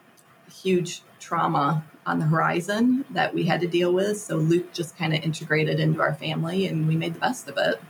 huge 0.52 1.02
trauma 1.19 1.84
on 2.05 2.19
the 2.19 2.25
horizon 2.25 3.05
that 3.12 3.34
we 3.34 3.43
had 3.45 3.62
to 3.62 3.67
deal 3.67 3.93
with. 3.93 4.19
So 4.19 4.38
Luke 4.38 4.73
just 4.73 4.97
kind 4.97 5.13
of 5.13 5.23
integrated 5.23 5.79
into 5.79 6.01
our 6.01 6.13
family 6.13 6.67
and 6.67 6.88
we 6.88 6.95
made 6.95 7.13
the 7.15 7.19
best 7.19 7.47
of 7.47 7.58
it. 7.58 7.82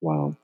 Wow. 0.00 0.34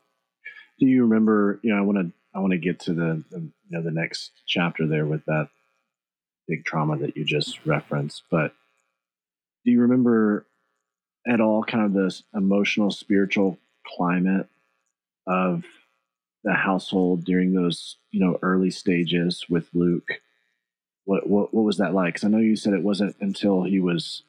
Do 0.78 0.86
you 0.86 1.02
remember, 1.02 1.58
you 1.62 1.74
know, 1.74 1.78
I 1.78 1.82
want 1.82 1.98
to 1.98 2.12
I 2.34 2.40
want 2.40 2.52
to 2.52 2.58
get 2.58 2.78
to 2.80 2.94
the, 2.94 3.24
the 3.30 3.40
you 3.40 3.52
know 3.70 3.82
the 3.82 3.90
next 3.90 4.30
chapter 4.46 4.86
there 4.86 5.06
with 5.06 5.24
that 5.24 5.48
big 6.46 6.64
trauma 6.64 6.96
that 6.98 7.16
you 7.16 7.24
just 7.24 7.66
referenced, 7.66 8.22
but 8.30 8.54
do 9.64 9.72
you 9.72 9.80
remember 9.80 10.46
at 11.26 11.40
all 11.40 11.62
kind 11.64 11.84
of 11.84 11.92
this 11.92 12.22
emotional 12.34 12.90
spiritual 12.90 13.58
climate 13.84 14.46
of 15.26 15.64
the 16.44 16.54
household 16.54 17.24
during 17.24 17.52
those 17.52 17.96
you 18.12 18.20
know 18.20 18.38
early 18.42 18.70
stages 18.70 19.44
with 19.50 19.68
Luke 19.74 20.20
what 21.08 21.26
what 21.26 21.54
what 21.54 21.62
was 21.62 21.78
that 21.78 21.94
like? 21.94 22.12
Because 22.12 22.26
I 22.26 22.28
know 22.28 22.36
you 22.36 22.54
said 22.54 22.74
it 22.74 22.82
wasn't 22.82 23.16
until 23.18 23.62
he 23.62 23.80
was 23.80 24.24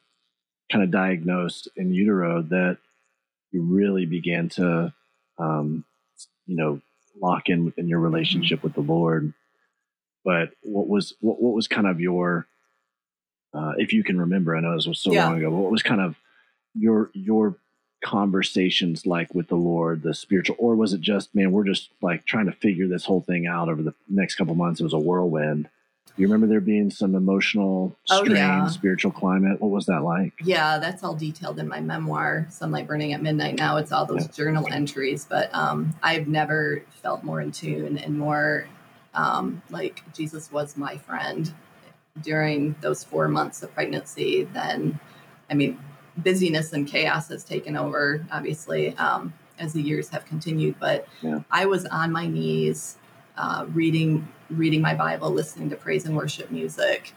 kind 0.72 0.82
of 0.82 0.90
diagnosed 0.90 1.68
in 1.76 1.92
utero 1.92 2.40
that 2.40 2.78
you 3.52 3.60
really 3.60 4.06
began 4.06 4.48
to, 4.50 4.94
um, 5.38 5.84
you 6.46 6.56
know, 6.56 6.80
lock 7.20 7.50
in 7.50 7.74
in 7.76 7.86
your 7.86 8.00
relationship 8.00 8.62
with 8.62 8.72
the 8.72 8.80
Lord. 8.80 9.34
But 10.24 10.52
what 10.62 10.88
was 10.88 11.12
what 11.20 11.42
what 11.42 11.52
was 11.52 11.68
kind 11.68 11.86
of 11.86 12.00
your, 12.00 12.46
uh, 13.52 13.72
if 13.76 13.92
you 13.92 14.02
can 14.02 14.18
remember? 14.18 14.56
I 14.56 14.60
know 14.60 14.74
this 14.74 14.86
was 14.86 15.00
so 15.00 15.12
yeah. 15.12 15.26
long 15.26 15.36
ago. 15.36 15.50
But 15.50 15.58
what 15.58 15.72
was 15.72 15.82
kind 15.82 16.00
of 16.00 16.16
your 16.74 17.10
your 17.12 17.56
conversations 18.02 19.04
like 19.04 19.34
with 19.34 19.48
the 19.48 19.54
Lord, 19.54 20.02
the 20.02 20.14
spiritual, 20.14 20.56
or 20.58 20.76
was 20.76 20.94
it 20.94 21.02
just 21.02 21.34
man, 21.34 21.52
we're 21.52 21.64
just 21.64 21.90
like 22.00 22.24
trying 22.24 22.46
to 22.46 22.52
figure 22.52 22.88
this 22.88 23.04
whole 23.04 23.20
thing 23.20 23.46
out 23.46 23.68
over 23.68 23.82
the 23.82 23.94
next 24.08 24.36
couple 24.36 24.54
months? 24.54 24.80
It 24.80 24.84
was 24.84 24.94
a 24.94 24.98
whirlwind 24.98 25.68
you 26.16 26.26
remember 26.26 26.46
there 26.46 26.60
being 26.60 26.90
some 26.90 27.14
emotional 27.14 27.96
strain, 28.04 28.32
oh, 28.32 28.34
yeah. 28.34 28.66
spiritual 28.66 29.10
climate? 29.10 29.60
What 29.60 29.70
was 29.70 29.86
that 29.86 30.02
like? 30.02 30.32
Yeah, 30.42 30.78
that's 30.78 31.02
all 31.02 31.14
detailed 31.14 31.58
in 31.58 31.68
my 31.68 31.80
memoir, 31.80 32.46
Sunlight 32.50 32.86
Burning 32.86 33.12
at 33.12 33.22
Midnight. 33.22 33.56
Now 33.56 33.76
it's 33.78 33.92
all 33.92 34.06
those 34.06 34.26
yeah. 34.26 34.32
journal 34.32 34.66
entries, 34.70 35.26
but 35.28 35.48
um, 35.54 35.94
I've 36.02 36.28
never 36.28 36.82
felt 37.02 37.24
more 37.24 37.40
in 37.40 37.52
tune 37.52 37.98
and 37.98 38.18
more 38.18 38.66
um, 39.14 39.62
like 39.70 40.02
Jesus 40.14 40.52
was 40.52 40.76
my 40.76 40.96
friend 40.96 41.52
during 42.22 42.74
those 42.80 43.02
four 43.02 43.28
months 43.28 43.62
of 43.62 43.72
pregnancy. 43.74 44.44
Then, 44.44 44.98
I 45.50 45.54
mean, 45.54 45.78
busyness 46.18 46.72
and 46.72 46.86
chaos 46.86 47.28
has 47.28 47.44
taken 47.44 47.76
over, 47.76 48.24
obviously, 48.30 48.96
um, 48.98 49.32
as 49.58 49.72
the 49.72 49.82
years 49.82 50.08
have 50.10 50.24
continued. 50.26 50.76
But 50.78 51.06
yeah. 51.22 51.40
I 51.50 51.66
was 51.66 51.86
on 51.86 52.12
my 52.12 52.26
knees 52.26 52.98
uh, 53.36 53.66
reading 53.72 54.28
reading 54.50 54.80
my 54.80 54.94
Bible, 54.94 55.30
listening 55.30 55.70
to 55.70 55.76
praise 55.76 56.06
and 56.06 56.16
worship 56.16 56.50
music 56.50 57.14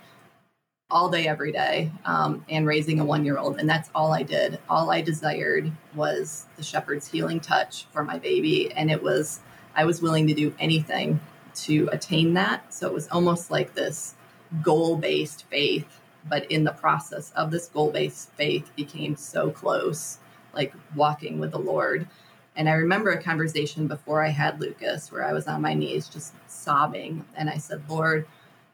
all 0.90 1.10
day, 1.10 1.28
every 1.28 1.52
day, 1.52 1.92
um, 2.06 2.46
and 2.50 2.68
raising 2.68 3.00
a 3.00 3.06
one 3.06 3.26
year 3.26 3.38
old. 3.38 3.60
And 3.60 3.68
that's 3.68 3.90
all 3.96 4.14
I 4.14 4.24
did. 4.24 4.60
All 4.70 4.92
I 4.92 5.02
desired 5.02 5.72
was 5.96 6.46
the 6.56 6.64
shepherd's 6.64 7.08
healing 7.08 7.40
touch 7.40 7.86
for 7.92 8.04
my 8.04 8.20
baby. 8.20 8.72
And 8.74 8.92
it 8.92 9.02
was, 9.02 9.40
I 9.76 9.86
was 9.86 10.02
willing 10.02 10.28
to 10.28 10.34
do 10.34 10.54
anything 10.60 11.20
to 11.56 11.90
attain 11.92 12.34
that. 12.36 12.72
So 12.74 12.88
it 12.88 12.94
was 12.94 13.08
almost 13.08 13.50
like 13.50 13.74
this 13.74 14.16
goal 14.62 14.96
based 14.96 15.46
faith. 15.46 16.00
But 16.30 16.50
in 16.52 16.64
the 16.64 16.72
process 16.72 17.32
of 17.32 17.52
this 17.52 17.68
goal 17.68 17.92
based 17.92 18.30
faith, 18.34 18.70
became 18.76 19.16
so 19.16 19.50
close, 19.50 20.20
like 20.54 20.74
walking 20.96 21.40
with 21.40 21.52
the 21.52 21.60
Lord. 21.60 22.08
And 22.56 22.70
I 22.70 22.74
remember 22.74 23.10
a 23.10 23.22
conversation 23.22 23.88
before 23.88 24.24
I 24.24 24.30
had 24.30 24.62
Lucas 24.62 25.12
where 25.12 25.26
I 25.26 25.34
was 25.34 25.48
on 25.48 25.62
my 25.62 25.74
knees 25.74 26.08
just 26.08 26.34
sobbing. 26.64 27.26
And 27.36 27.50
I 27.50 27.58
said, 27.58 27.82
Lord, 27.90 28.28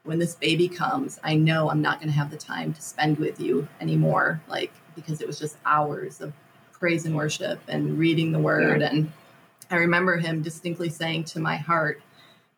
when 0.04 0.18
this 0.18 0.34
baby 0.34 0.68
comes, 0.68 1.18
I 1.22 1.34
know 1.34 1.70
I'm 1.70 1.82
not 1.82 2.00
going 2.00 2.10
to 2.10 2.16
have 2.16 2.30
the 2.30 2.36
time 2.36 2.72
to 2.72 2.82
spend 2.82 3.18
with 3.18 3.40
you 3.40 3.68
anymore. 3.80 4.40
Like, 4.48 4.72
because 4.94 5.20
it 5.20 5.26
was 5.26 5.38
just 5.38 5.56
hours 5.64 6.20
of 6.20 6.32
praise 6.72 7.04
and 7.04 7.14
worship 7.14 7.60
and 7.68 7.98
reading 7.98 8.32
the 8.32 8.38
word. 8.38 8.82
And 8.82 9.12
I 9.70 9.76
remember 9.76 10.16
him 10.16 10.42
distinctly 10.42 10.88
saying 10.88 11.24
to 11.24 11.40
my 11.40 11.56
heart, 11.56 12.00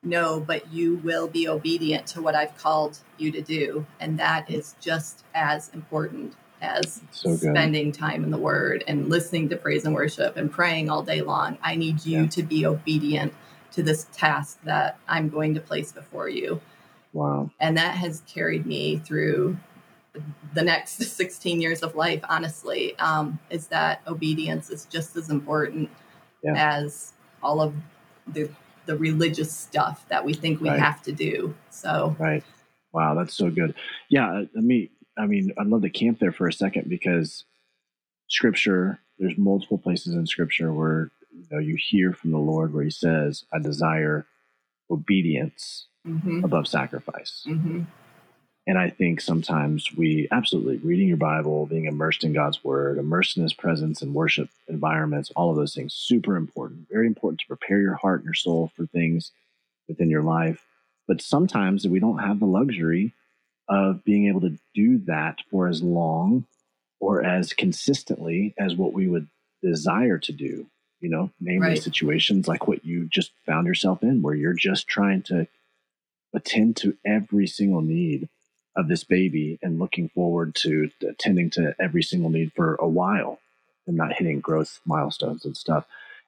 No, 0.03 0.41
but 0.41 0.73
you 0.73 0.97
will 0.99 1.27
be 1.27 1.49
obedient 1.49 2.07
to 2.09 2.23
what 2.23 2.35
I've 2.35 2.57
called 2.57 2.99
you 3.19 3.33
to 3.33 3.43
do. 3.43 3.85
And 4.01 4.19
that 4.19 4.51
is 4.51 4.77
just 4.81 5.25
as 5.35 5.69
important 5.71 6.35
as 6.63 7.03
so 7.11 7.35
spending 7.35 7.91
time 7.91 8.23
in 8.23 8.31
the 8.31 8.39
word 8.39 8.85
and 8.87 9.09
listening 9.09 9.49
to 9.49 9.57
praise 9.57 9.85
and 9.85 9.95
worship 9.95 10.37
and 10.37 10.51
praying 10.51 10.89
all 10.89 11.03
day 11.03 11.21
long. 11.21 11.59
I 11.63 11.75
need 11.75 12.07
you 12.07 12.23
yeah. 12.23 12.29
to 12.29 12.43
be 12.45 12.65
obedient 12.65 13.35
to 13.73 13.83
this 13.83 14.07
task 14.13 14.59
that 14.65 14.99
I'm 15.09 15.29
going 15.29 15.55
to 15.55 15.61
place 15.61 15.93
before 15.93 16.29
you. 16.29 16.61
Wow. 17.13 17.51
And 17.61 17.77
that 17.77 17.97
has 17.97 18.23
carried 18.27 18.67
me 18.67 18.99
through 18.99 19.57
the 20.55 20.63
next 20.63 20.97
16 21.17 21.61
years 21.61 21.83
of 21.83 21.95
life, 21.95 22.23
honestly, 22.29 22.97
um, 22.99 23.39
is 23.51 23.67
that 23.69 24.03
obedience 24.07 24.71
is 24.71 24.87
just 24.87 25.17
as 25.17 25.31
important 25.31 25.91
yeah. 26.43 26.55
as 26.57 27.13
all 27.43 27.61
of 27.61 27.75
the 28.27 28.49
the 28.85 28.97
religious 28.97 29.53
stuff 29.53 30.05
that 30.09 30.25
we 30.25 30.35
think 30.35 30.61
we 30.61 30.69
right. 30.69 30.79
have 30.79 31.01
to 31.03 31.13
do. 31.13 31.55
So 31.71 32.17
Right. 32.19 32.43
Wow, 32.93 33.15
that's 33.15 33.35
so 33.35 33.49
good. 33.49 33.75
Yeah, 34.09 34.43
let 34.55 34.65
me 34.65 34.91
I 35.19 35.27
mean, 35.27 35.53
I'd 35.59 35.67
love 35.67 35.83
to 35.83 35.91
camp 35.91 36.19
there 36.19 36.33
for 36.33 36.49
a 36.49 36.53
second 36.53 36.89
because 36.89 37.45
scripture, 38.29 39.01
there's 39.19 39.37
multiple 39.37 39.79
places 39.79 40.15
in 40.15 40.27
scripture 40.27 40.73
where 40.73 41.11
you 41.33 41.47
know 41.51 41.59
you 41.59 41.77
hear 41.79 42.13
from 42.13 42.31
the 42.31 42.39
Lord 42.39 42.73
where 42.73 42.85
he 42.85 42.91
says, 42.91 43.45
I 43.53 43.59
desire 43.59 44.27
obedience 44.91 45.87
mm-hmm. 46.07 46.45
above 46.45 46.67
sacrifice. 46.67 47.45
Mm-hmm. 47.47 47.83
And 48.67 48.79
I 48.79 48.91
think 48.91 49.21
sometimes 49.21 49.93
we 49.97 50.29
absolutely 50.31 50.77
reading 50.77 51.09
your 51.09 51.17
Bible, 51.17 51.67
being 51.67 51.87
immersed 51.87 52.23
in 52.23 52.33
God's 52.33 52.63
word, 52.63 52.97
immersed 52.97 53.37
in 53.37 53.43
his 53.43 53.55
presence 53.55 54.03
and 54.03 54.15
worship 54.15 54.51
environments, 54.69 55.33
all 55.35 55.51
of 55.51 55.57
those 55.57 55.75
things, 55.75 55.95
super 55.95 56.37
important, 56.37 56.87
very 56.89 57.09
important 57.09 57.41
to 57.41 57.47
prepare 57.49 57.81
your 57.81 57.95
heart 57.97 58.21
and 58.21 58.27
your 58.27 58.35
soul 58.35 58.71
for 58.77 58.87
things 58.87 59.33
within 59.89 60.11
your 60.11 60.23
life. 60.23 60.65
But 61.09 61.21
sometimes 61.21 61.89
we 61.89 61.99
don't 61.99 62.19
have 62.19 62.39
the 62.39 62.47
luxury 62.47 63.15
of 63.69 64.05
being 64.05 64.29
able 64.29 64.43
to 64.43 64.57
do 64.75 64.99
that 65.07 65.39
for 65.51 65.67
as 65.67 65.83
long 65.83 66.47
or 67.01 67.25
as 67.25 67.53
consistently 67.53 68.55
as 68.59 68.77
what 68.77 68.93
we 68.93 69.09
would 69.09 69.27
desire 69.61 70.19
to 70.19 70.33
do. 70.33 70.67
You 71.03 71.11
know, 71.11 71.31
namely 71.41 71.69
right. 71.69 71.83
situations 71.83 72.47
like 72.47 72.69
what 72.69 72.85
you 72.85 73.07
just 73.07 73.33
found 73.45 73.67
yourself 73.67 74.03
in, 74.03 74.23
where 74.23 74.37
you're 74.37 74.55
just 74.55 74.87
trying 74.87 75.23
to 75.25 75.49
attend 76.33 76.77
to 76.77 76.97
every 77.05 77.47
single 77.47 77.83
need 77.83 78.29
of 78.77 78.89
this 78.89 79.05
baby 79.05 79.59
and 79.63 79.79
looking 79.79 80.09
forward 80.11 80.55
to 80.55 80.91
attending 81.07 81.51
to 81.51 81.75
every 81.79 82.03
single 82.03 82.31
need 82.31 82.53
for 82.55 82.77
a 82.77 82.89
while 82.89 83.41
and 83.87 83.97
not 83.97 84.15
hitting 84.15 84.41
growth 84.41 84.81
milestones 84.87 85.45
and 85.45 85.57
stuff. 85.57 85.87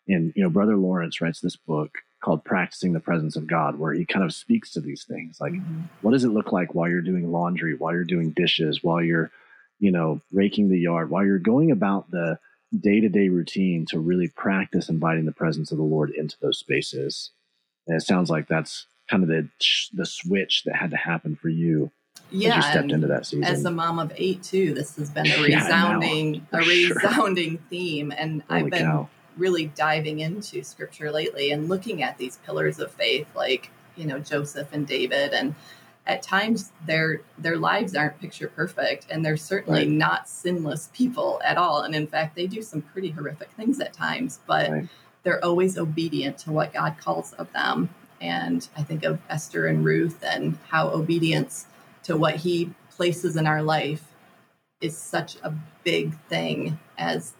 And, 0.09 0.33
you 0.37 0.43
know, 0.43 0.51
Brother 0.51 0.77
Lawrence 0.77 1.21
writes 1.21 1.41
this 1.41 1.57
book 1.57 1.99
called 2.21 2.45
Practicing 2.45 2.93
the 2.93 3.01
Presence 3.01 3.37
of 3.37 3.47
God, 3.47 3.79
where 3.79 3.93
he 3.93 4.05
kind 4.05 4.25
of 4.25 4.35
speaks 4.35 4.73
to 4.73 4.81
these 4.81 5.05
things. 5.05 5.41
Like, 5.41 5.53
mm-hmm. 5.53 5.83
what 6.03 6.11
does 6.11 6.25
it 6.25 6.31
look 6.31 6.53
like 6.53 6.75
while 6.75 6.89
you're 6.89 7.01
doing 7.01 7.31
laundry, 7.31 7.75
while 7.75 7.93
you're 7.93 8.05
doing 8.05 8.31
dishes, 8.31 8.83
while 8.83 9.03
you're, 9.03 9.31
you 9.79 9.93
know, 9.93 10.21
raking 10.33 10.69
the 10.69 10.79
yard, 10.79 11.11
while 11.11 11.25
you're 11.25 11.39
going 11.39 11.71
about 11.71 12.11
the 12.11 12.39
day 12.81 13.01
to 13.01 13.09
day 13.09 13.29
routine 13.29 13.87
to 13.87 13.99
really 13.99 14.29
practice 14.29 14.89
inviting 14.89 15.27
the 15.27 15.33
presence 15.33 15.73
of 15.73 15.79
the 15.79 15.85
Lord 15.85 16.11
into 16.11 16.37
those 16.41 16.59
spaces. 16.59 17.31
And 17.87 17.97
it 17.97 18.05
sounds 18.05 18.31
like 18.31 18.49
that's 18.49 18.87
kind 19.11 19.23
of 19.23 19.29
the 19.29 19.49
the 19.93 20.07
switch 20.07 20.63
that 20.65 20.77
had 20.77 20.91
to 20.91 20.97
happen 20.97 21.37
for 21.37 21.49
you 21.49 21.91
yeah, 22.31 22.51
as 22.51 22.57
you 22.57 22.71
stepped 22.71 22.93
into 22.93 23.07
that 23.09 23.27
season. 23.27 23.45
As 23.45 23.65
a 23.65 23.71
mom 23.71 23.99
of 23.99 24.13
eight, 24.17 24.43
too, 24.43 24.73
this 24.73 24.97
has 24.97 25.11
been 25.11 25.27
a 25.27 25.43
resounding, 25.43 26.35
yeah, 26.35 26.41
a 26.53 26.59
resounding 26.59 27.51
sure. 27.51 27.67
theme, 27.69 28.13
and 28.17 28.43
Holy 28.49 28.63
I've 28.63 28.71
been 28.71 28.85
cow 28.85 29.09
really 29.37 29.67
diving 29.75 30.21
into 30.21 30.63
scripture 30.63 31.11
lately 31.11 31.51
and 31.51 31.69
looking 31.69 32.03
at 32.03 32.19
these 32.19 32.39
pillars 32.39 32.79
of 32.79 32.91
faith 32.93 33.27
like 33.35 33.71
you 33.97 34.07
know 34.07 34.19
joseph 34.19 34.69
and 34.73 34.87
david 34.87 35.33
and 35.33 35.55
at 36.07 36.23
times 36.23 36.73
their 36.87 37.21
their 37.39 37.57
lives 37.57 37.95
aren't 37.95 38.21
picture 38.21 38.49
perfect 38.49 39.07
and 39.11 39.25
they're 39.25 39.37
certainly 39.37 39.81
right. 39.81 39.89
not 39.89 40.29
sinless 40.29 40.91
people 40.93 41.41
at 41.45 41.57
all 41.57 41.83
and 41.83 41.95
in 41.95 42.07
fact 42.07 42.37
they 42.37 42.47
do 42.47 42.63
some 42.63 42.83
pretty 42.83 43.11
horrific 43.11 43.51
things 43.53 43.81
at 43.81 43.93
times 43.93 44.41
but 44.47 44.71
right. 44.71 44.89
they're 45.23 45.43
always 45.45 45.79
obedient 45.79 46.37
to 46.37 46.53
what 46.53 46.73
god 46.73 46.97
calls 46.99 47.33
of 47.35 47.51
them 47.53 47.89
and 48.21 48.69
i 48.77 48.83
think 48.83 49.05
of 49.05 49.19
esther 49.31 49.67
and 49.67 49.85
ruth 49.85 50.23
and 50.23 50.59
how 50.69 50.89
obedience 50.89 51.67
to 52.03 52.17
what 52.17 52.37
he 52.37 52.71
places 52.91 53.37
in 53.37 53.47
our 53.47 53.63
life 53.63 54.05
is 54.81 54.97
such 54.97 55.37
a 55.43 55.53
big 55.85 56.15
thing 56.29 56.79
as 56.99 57.33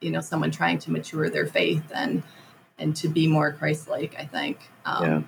you 0.00 0.10
know 0.10 0.20
someone 0.20 0.50
trying 0.50 0.78
to 0.78 0.90
mature 0.90 1.30
their 1.30 1.46
faith 1.46 1.90
and 1.94 2.22
and 2.80 2.96
to 2.96 3.08
be 3.08 3.28
more 3.28 3.52
Christ-like. 3.52 4.16
I 4.18 4.24
think. 4.24 4.58
Um, 4.84 5.04
yeah, 5.04 5.22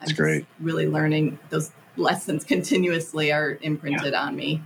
that's 0.00 0.12
great. 0.12 0.46
Really 0.58 0.88
learning 0.88 1.38
those 1.50 1.70
lessons 1.96 2.44
continuously 2.44 3.32
are 3.32 3.58
imprinted 3.62 4.12
yeah. 4.12 4.22
on 4.22 4.36
me. 4.36 4.62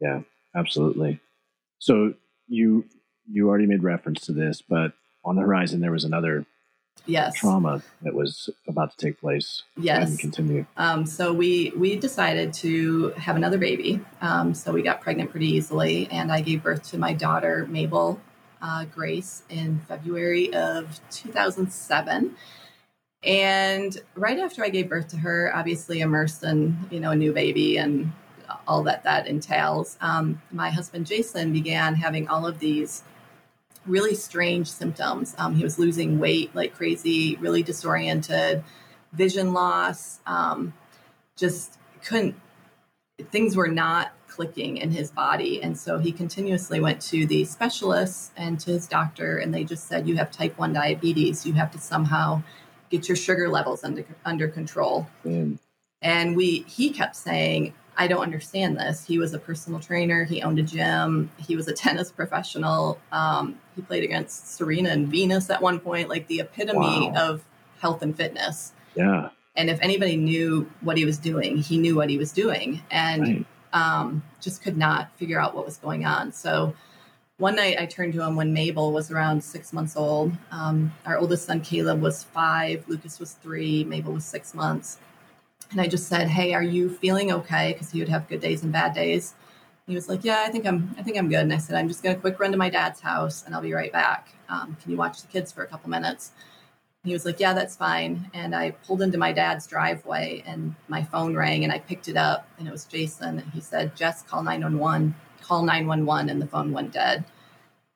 Yeah, 0.00 0.20
absolutely. 0.54 1.20
So 1.78 2.14
you 2.48 2.84
you 3.30 3.48
already 3.48 3.66
made 3.66 3.82
reference 3.82 4.26
to 4.26 4.32
this, 4.32 4.62
but 4.62 4.92
on 5.24 5.36
the 5.36 5.42
horizon 5.42 5.80
there 5.80 5.92
was 5.92 6.04
another 6.04 6.44
yes 7.06 7.34
trauma 7.34 7.82
that 8.02 8.14
was 8.14 8.50
about 8.68 8.96
to 8.96 9.06
take 9.06 9.20
place. 9.20 9.62
Yes, 9.76 10.10
and 10.10 10.18
continue. 10.18 10.66
Um, 10.76 11.06
so 11.06 11.32
we 11.32 11.72
we 11.76 11.96
decided 11.96 12.52
to 12.54 13.10
have 13.10 13.36
another 13.36 13.58
baby. 13.58 14.00
Um, 14.20 14.54
so 14.54 14.72
we 14.72 14.82
got 14.82 15.00
pregnant 15.00 15.30
pretty 15.30 15.48
easily, 15.48 16.08
and 16.10 16.32
I 16.32 16.40
gave 16.40 16.62
birth 16.62 16.82
to 16.90 16.98
my 16.98 17.12
daughter 17.12 17.66
Mabel 17.68 18.20
uh, 18.60 18.84
Grace 18.86 19.42
in 19.48 19.80
February 19.88 20.52
of 20.54 21.00
2007. 21.10 22.36
And 23.24 23.96
right 24.14 24.38
after 24.38 24.64
I 24.64 24.68
gave 24.68 24.88
birth 24.88 25.08
to 25.08 25.16
her, 25.18 25.52
obviously 25.54 26.00
immersed 26.00 26.42
in 26.42 26.76
you 26.90 27.00
know 27.00 27.10
a 27.10 27.16
new 27.16 27.32
baby 27.32 27.76
and 27.76 28.12
all 28.66 28.82
that 28.82 29.04
that 29.04 29.26
entails, 29.26 29.96
um, 30.00 30.40
my 30.50 30.70
husband 30.70 31.06
Jason 31.06 31.52
began 31.52 31.94
having 31.94 32.28
all 32.28 32.46
of 32.46 32.58
these 32.58 33.02
really 33.86 34.14
strange 34.14 34.70
symptoms. 34.70 35.34
Um, 35.38 35.54
he 35.54 35.64
was 35.64 35.78
losing 35.78 36.18
weight 36.18 36.54
like 36.54 36.74
crazy, 36.74 37.36
really 37.36 37.62
disoriented, 37.62 38.62
vision 39.12 39.52
loss, 39.52 40.20
um, 40.26 40.72
just 41.36 41.78
couldn't, 42.04 42.34
things 43.30 43.56
were 43.56 43.68
not 43.68 44.12
clicking 44.28 44.78
in 44.78 44.90
his 44.90 45.10
body. 45.10 45.62
And 45.62 45.76
so 45.76 45.98
he 45.98 46.12
continuously 46.12 46.80
went 46.80 47.00
to 47.02 47.26
the 47.26 47.44
specialists 47.44 48.30
and 48.36 48.58
to 48.60 48.70
his 48.70 48.86
doctor, 48.86 49.38
and 49.38 49.52
they 49.52 49.64
just 49.64 49.88
said, 49.88 50.08
You 50.08 50.16
have 50.16 50.30
type 50.30 50.58
1 50.58 50.72
diabetes. 50.72 51.44
You 51.44 51.52
have 51.54 51.70
to 51.72 51.78
somehow 51.78 52.42
get 52.92 53.08
your 53.08 53.16
sugar 53.16 53.48
levels 53.48 53.82
under, 53.82 54.04
under 54.24 54.46
control. 54.46 55.08
Mm. 55.24 55.58
And 56.02 56.36
we, 56.36 56.58
he 56.68 56.90
kept 56.90 57.16
saying, 57.16 57.72
I 57.96 58.06
don't 58.06 58.22
understand 58.22 58.76
this. 58.76 59.04
He 59.04 59.18
was 59.18 59.32
a 59.32 59.38
personal 59.38 59.80
trainer. 59.80 60.24
He 60.24 60.42
owned 60.42 60.58
a 60.58 60.62
gym. 60.62 61.30
He 61.38 61.56
was 61.56 61.68
a 61.68 61.72
tennis 61.72 62.12
professional. 62.12 62.98
Um, 63.10 63.58
he 63.74 63.82
played 63.82 64.04
against 64.04 64.54
Serena 64.54 64.90
and 64.90 65.08
Venus 65.08 65.48
at 65.50 65.62
one 65.62 65.80
point, 65.80 66.08
like 66.08 66.26
the 66.26 66.40
epitome 66.40 67.10
wow. 67.10 67.14
of 67.16 67.44
health 67.80 68.02
and 68.02 68.14
fitness. 68.14 68.72
Yeah. 68.94 69.30
And 69.56 69.70
if 69.70 69.80
anybody 69.80 70.16
knew 70.16 70.70
what 70.82 70.96
he 70.96 71.04
was 71.04 71.18
doing, 71.18 71.56
he 71.56 71.78
knew 71.78 71.96
what 71.96 72.10
he 72.10 72.18
was 72.18 72.32
doing 72.32 72.82
and 72.90 73.22
right. 73.22 73.46
um, 73.72 74.22
just 74.40 74.62
could 74.62 74.76
not 74.76 75.14
figure 75.16 75.40
out 75.40 75.54
what 75.54 75.64
was 75.64 75.78
going 75.78 76.04
on. 76.04 76.32
So 76.32 76.74
one 77.38 77.56
night 77.56 77.76
I 77.80 77.86
turned 77.86 78.12
to 78.14 78.22
him 78.22 78.36
when 78.36 78.52
Mabel 78.52 78.92
was 78.92 79.10
around 79.10 79.42
six 79.42 79.72
months 79.72 79.96
old. 79.96 80.32
Um, 80.50 80.92
our 81.06 81.18
oldest 81.18 81.46
son, 81.46 81.60
Caleb, 81.60 82.00
was 82.00 82.22
five. 82.22 82.84
Lucas 82.88 83.18
was 83.18 83.32
three. 83.32 83.84
Mabel 83.84 84.12
was 84.12 84.24
six 84.24 84.54
months 84.54 84.98
and 85.72 85.80
I 85.80 85.88
just 85.88 86.06
said, 86.06 86.28
"Hey, 86.28 86.54
are 86.54 86.62
you 86.62 86.88
feeling 86.90 87.32
okay?" 87.32 87.72
Because 87.72 87.90
he 87.90 87.98
would 88.00 88.08
have 88.08 88.28
good 88.28 88.40
days 88.40 88.62
and 88.62 88.72
bad 88.72 88.94
days. 88.94 89.34
He 89.86 89.94
was 89.94 90.08
like, 90.08 90.24
"Yeah, 90.24 90.44
I 90.46 90.50
think 90.50 90.66
I'm. 90.66 90.94
I 90.98 91.02
think 91.02 91.18
I'm 91.18 91.28
good." 91.28 91.40
And 91.40 91.52
I 91.52 91.58
said, 91.58 91.76
"I'm 91.76 91.88
just 91.88 92.02
going 92.02 92.14
to 92.14 92.20
quick 92.20 92.38
run 92.38 92.52
to 92.52 92.58
my 92.58 92.70
dad's 92.70 93.00
house, 93.00 93.42
and 93.44 93.54
I'll 93.54 93.62
be 93.62 93.72
right 93.72 93.92
back. 93.92 94.28
Um, 94.48 94.76
can 94.80 94.90
you 94.90 94.96
watch 94.96 95.22
the 95.22 95.28
kids 95.28 95.50
for 95.52 95.64
a 95.64 95.66
couple 95.66 95.90
minutes?" 95.90 96.32
he 97.04 97.12
was 97.12 97.24
like, 97.24 97.40
"Yeah, 97.40 97.54
that's 97.54 97.76
fine." 97.76 98.30
And 98.34 98.54
I 98.54 98.72
pulled 98.86 99.02
into 99.02 99.18
my 99.18 99.32
dad's 99.32 99.66
driveway, 99.66 100.44
and 100.46 100.74
my 100.88 101.02
phone 101.04 101.34
rang, 101.36 101.64
and 101.64 101.72
I 101.72 101.78
picked 101.80 102.08
it 102.08 102.16
up, 102.16 102.46
and 102.58 102.68
it 102.68 102.72
was 102.72 102.84
Jason. 102.84 103.38
And 103.40 103.50
he 103.52 103.60
said, 103.60 103.96
"Jess, 103.96 104.22
call 104.22 104.42
nine 104.42 104.62
one 104.62 104.78
one. 104.78 105.14
Call 105.42 105.62
nine 105.62 105.86
one 105.86 106.06
one," 106.06 106.28
and 106.28 106.40
the 106.40 106.46
phone 106.46 106.72
went 106.72 106.92
dead. 106.92 107.24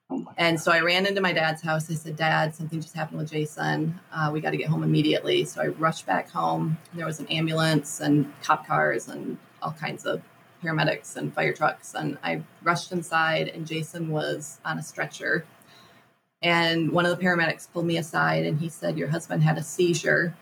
Oh 0.09 0.24
and 0.37 0.61
so 0.61 0.70
I 0.70 0.80
ran 0.80 1.04
into 1.06 1.20
my 1.20 1.32
dad's 1.32 1.62
house. 1.62 1.90
I 1.90 1.94
said, 1.94 2.16
Dad, 2.16 2.54
something 2.54 2.80
just 2.80 2.94
happened 2.94 3.18
with 3.18 3.30
Jason. 3.30 3.98
Uh, 4.12 4.30
we 4.32 4.40
got 4.40 4.50
to 4.50 4.56
get 4.56 4.68
home 4.68 4.85
immediately. 4.85 5.44
So 5.44 5.61
I 5.62 5.66
rushed 5.66 6.06
back 6.06 6.30
home. 6.30 6.78
There 6.94 7.06
was 7.06 7.18
an 7.18 7.26
ambulance 7.26 8.00
and 8.00 8.32
cop 8.40 8.66
cars 8.66 9.09
and 9.09 9.37
all 9.62 9.72
kinds 9.72 10.06
of 10.06 10.22
paramedics 10.62 11.16
and 11.16 11.35
fire 11.35 11.52
trucks. 11.52 11.94
And 11.94 12.18
I 12.22 12.42
rushed 12.62 12.92
inside, 12.92 13.48
and 13.48 13.66
Jason 13.66 14.09
was 14.09 14.61
on 14.64 14.78
a 14.78 14.82
stretcher. 14.82 15.44
And 16.40 16.92
one 16.92 17.04
of 17.04 17.16
the 17.16 17.24
paramedics 17.24 17.68
pulled 17.72 17.87
me 17.87 17.96
aside 17.96 18.46
and 18.46 18.61
he 18.61 18.68
said, 18.68 18.96
Your 18.96 19.09
husband 19.09 19.42
had 19.42 19.59
a 19.59 19.62
seizure. 19.62 20.35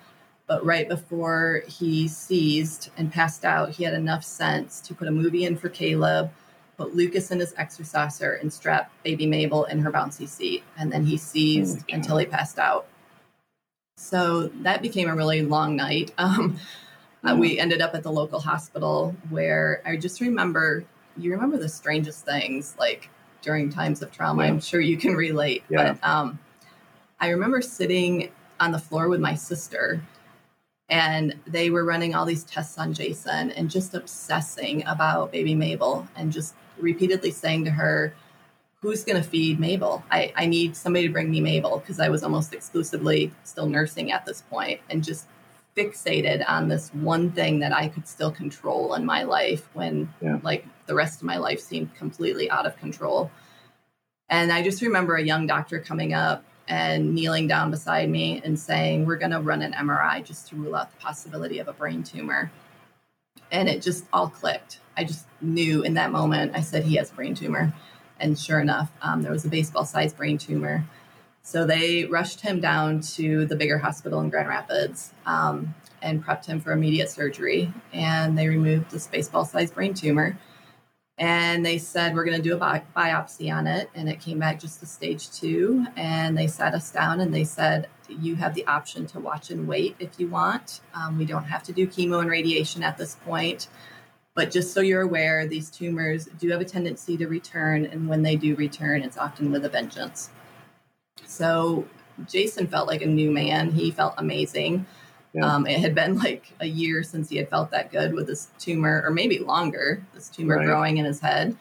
But 0.46 0.62
right 0.62 0.86
before 0.86 1.62
he 1.66 2.06
seized 2.06 2.90
and 2.98 3.10
passed 3.10 3.46
out, 3.46 3.70
he 3.70 3.84
had 3.84 3.94
enough 3.94 4.24
sense 4.24 4.80
to 4.82 4.94
put 4.94 5.08
a 5.08 5.10
movie 5.10 5.46
in 5.46 5.56
for 5.56 5.70
Caleb 5.70 6.30
put 6.76 6.94
Lucas 6.94 7.30
in 7.30 7.40
his 7.40 7.54
exerciser 7.56 8.34
and 8.34 8.52
strap 8.52 8.90
baby 9.02 9.26
Mabel 9.26 9.64
in 9.64 9.78
her 9.80 9.92
bouncy 9.92 10.28
seat. 10.28 10.62
And 10.78 10.92
then 10.92 11.04
he 11.04 11.16
seized 11.16 11.80
oh 11.80 11.94
until 11.94 12.16
he 12.16 12.26
passed 12.26 12.58
out. 12.58 12.87
So 13.96 14.48
that 14.62 14.82
became 14.82 15.08
a 15.08 15.14
really 15.14 15.42
long 15.42 15.76
night. 15.76 16.12
Um, 16.18 16.58
uh, 17.32 17.34
we 17.34 17.58
ended 17.58 17.80
up 17.80 17.94
at 17.94 18.02
the 18.02 18.12
local 18.12 18.38
hospital 18.38 19.16
where 19.30 19.80
I 19.87 19.96
just 19.96 20.20
remember, 20.20 20.84
you 21.16 21.30
remember 21.30 21.56
the 21.56 21.70
strangest 21.70 22.26
things 22.26 22.76
like 22.78 23.08
during 23.40 23.70
times 23.70 24.02
of 24.02 24.12
trauma. 24.12 24.42
Yeah. 24.42 24.50
I'm 24.50 24.60
sure 24.60 24.80
you 24.80 24.98
can 24.98 25.14
relate. 25.14 25.64
Yeah. 25.70 25.94
But 25.94 26.06
um, 26.06 26.38
I 27.20 27.30
remember 27.30 27.62
sitting 27.62 28.30
on 28.60 28.72
the 28.72 28.78
floor 28.78 29.08
with 29.08 29.20
my 29.20 29.34
sister 29.34 30.02
and 30.88 31.34
they 31.46 31.70
were 31.70 31.84
running 31.84 32.14
all 32.14 32.26
these 32.26 32.44
tests 32.44 32.78
on 32.78 32.92
Jason 32.92 33.50
and 33.52 33.70
just 33.70 33.94
obsessing 33.94 34.84
about 34.87 35.32
baby 35.32 35.54
Mabel 35.54 36.06
and 36.16 36.30
just 36.30 36.54
repeatedly 36.78 37.30
saying 37.30 37.64
to 37.64 37.70
her, 37.70 38.14
Who's 38.80 39.02
going 39.02 39.22
to 39.22 39.26
feed 39.26 39.58
Mabel? 39.58 40.04
I, 40.10 40.30
I 40.37 40.44
need 40.44 40.76
somebody 40.76 41.06
to 41.06 41.12
bring 41.12 41.30
me 41.30 41.40
Mabel 41.40 41.78
because 41.78 42.00
I 42.00 42.10
was 42.10 42.22
almost 42.22 42.52
exclusively 42.52 43.32
still 43.42 43.66
nursing 43.66 44.12
at 44.12 44.26
this 44.26 44.42
point 44.42 44.78
and 44.90 45.02
just 45.02 45.26
fixated 45.74 46.44
on 46.46 46.68
this 46.68 46.90
one 46.90 47.30
thing 47.32 47.58
that 47.60 47.72
I 47.72 47.88
could 47.88 48.06
still 48.06 48.30
control 48.30 48.94
in 48.94 49.06
my 49.06 49.22
life 49.22 49.68
when 49.72 50.12
yeah. 50.20 50.38
like 50.42 50.66
the 50.87 50.94
rest 50.94 51.20
of 51.20 51.26
my 51.26 51.38
life 51.38 51.60
seemed 51.60 51.94
completely 51.94 52.50
out 52.50 52.66
of 52.66 52.76
control. 52.76 53.30
And 54.28 54.52
I 54.52 54.62
just 54.62 54.82
remember 54.82 55.16
a 55.16 55.22
young 55.22 55.46
doctor 55.46 55.80
coming 55.80 56.12
up 56.12 56.44
and 56.68 57.14
kneeling 57.14 57.46
down 57.46 57.70
beside 57.70 58.08
me 58.08 58.40
and 58.44 58.58
saying, 58.58 59.04
We're 59.04 59.16
going 59.16 59.32
to 59.32 59.40
run 59.40 59.62
an 59.62 59.72
MRI 59.72 60.24
just 60.24 60.48
to 60.48 60.56
rule 60.56 60.74
out 60.74 60.90
the 60.90 60.96
possibility 60.98 61.58
of 61.58 61.68
a 61.68 61.72
brain 61.72 62.02
tumor. 62.02 62.50
And 63.51 63.68
it 63.68 63.83
just 63.83 64.05
all 64.12 64.29
clicked. 64.29 64.81
I 64.97 65.05
just 65.05 65.27
knew 65.40 65.83
in 65.83 65.94
that 65.94 66.11
moment, 66.11 66.53
I 66.55 66.61
said, 66.61 66.85
he 66.85 66.97
has 66.97 67.11
a 67.11 67.14
brain 67.14 67.35
tumor. 67.35 67.73
And 68.20 68.38
sure 68.38 68.61
enough, 68.61 68.90
um, 69.03 69.23
there 69.23 69.33
was 69.33 69.44
a 69.44 69.49
baseball 69.49 69.85
sized 69.85 70.16
brain 70.16 70.38
tumor. 70.38 70.85
So 71.42 71.66
they 71.66 72.05
rushed 72.07 72.40
him 72.40 72.61
down 72.61 73.01
to 73.03 73.44
the 73.47 73.55
bigger 73.55 73.79
hospital 73.79 74.20
in 74.20 74.31
Grand 74.31 74.49
Rapids 74.49 75.12
um, 75.27 75.75
and 76.01 76.25
prepped 76.25 76.47
him 76.47 76.61
for 76.61 76.73
immediate 76.73 77.11
surgery. 77.11 77.73
And 77.92 78.38
they 78.38 78.49
removed 78.49 78.90
this 78.90 79.07
baseball 79.07 79.44
sized 79.44 79.75
brain 79.75 79.94
tumor. 79.94 80.38
And 81.18 81.64
they 81.64 81.79
said, 81.79 82.14
We're 82.14 82.24
going 82.24 82.37
to 82.37 82.42
do 82.42 82.55
a 82.55 82.59
bi- 82.59 82.83
biopsy 82.96 83.55
on 83.55 83.66
it. 83.66 83.90
And 83.94 84.09
it 84.09 84.20
came 84.20 84.38
back 84.38 84.59
just 84.59 84.81
to 84.81 84.87
stage 84.87 85.31
two. 85.31 85.87
And 85.96 86.37
they 86.37 86.46
sat 86.46 86.74
us 86.74 86.90
down 86.90 87.20
and 87.20 87.33
they 87.33 87.44
said, 87.44 87.88
You 88.09 88.35
have 88.37 88.55
the 88.55 88.66
option 88.66 89.07
to 89.09 89.20
watch 89.20 89.50
and 89.50 89.68
wait 89.68 89.96
if 89.98 90.18
you 90.18 90.29
want. 90.29 90.81
Um, 90.94 91.18
we 91.18 91.24
don't 91.24 91.44
have 91.44 91.62
to 91.64 91.72
do 91.72 91.87
chemo 91.87 92.20
and 92.20 92.31
radiation 92.31 92.83
at 92.83 92.98
this 92.98 93.16
point. 93.24 93.68
But 94.35 94.50
just 94.50 94.72
so 94.72 94.81
you're 94.81 95.03
aware, 95.03 95.46
these 95.46 95.70
tumors 95.70 96.24
do 96.24 96.50
have 96.50 96.61
a 96.61 96.64
tendency 96.64 97.16
to 97.18 97.29
return, 97.29 97.87
and 97.87 98.09
when 98.09 98.22
they 98.22 98.35
do 98.35 98.57
return, 98.57 99.03
it's 99.03 99.16
often 99.16 99.53
with 99.53 99.64
a 99.64 99.68
vengeance. 99.68 100.31
So 101.24 101.87
Jason 102.29 102.66
felt 102.66 102.88
like 102.88 103.03
a 103.03 103.07
new 103.07 103.31
man. 103.31 103.70
He 103.70 103.92
felt 103.92 104.14
amazing. 104.18 104.87
Yeah. 105.35 105.53
Um, 105.53 105.66
it 105.66 105.81
had 105.81 105.94
been 105.94 106.16
like 106.18 106.53
a 106.61 106.66
year 106.66 107.03
since 107.03 107.29
he 107.29 107.37
had 107.37 107.49
felt 107.49 107.70
that 107.73 107.90
good 107.90 108.14
with 108.14 108.29
this 108.29 108.49
tumor, 108.59 109.03
or 109.05 109.11
maybe 109.11 109.40
longer, 109.40 110.05
this 110.14 110.29
tumor 110.29 110.57
right. 110.57 110.64
growing 110.64 110.99
in 110.99 111.05
his 111.05 111.20
head. 111.20 111.57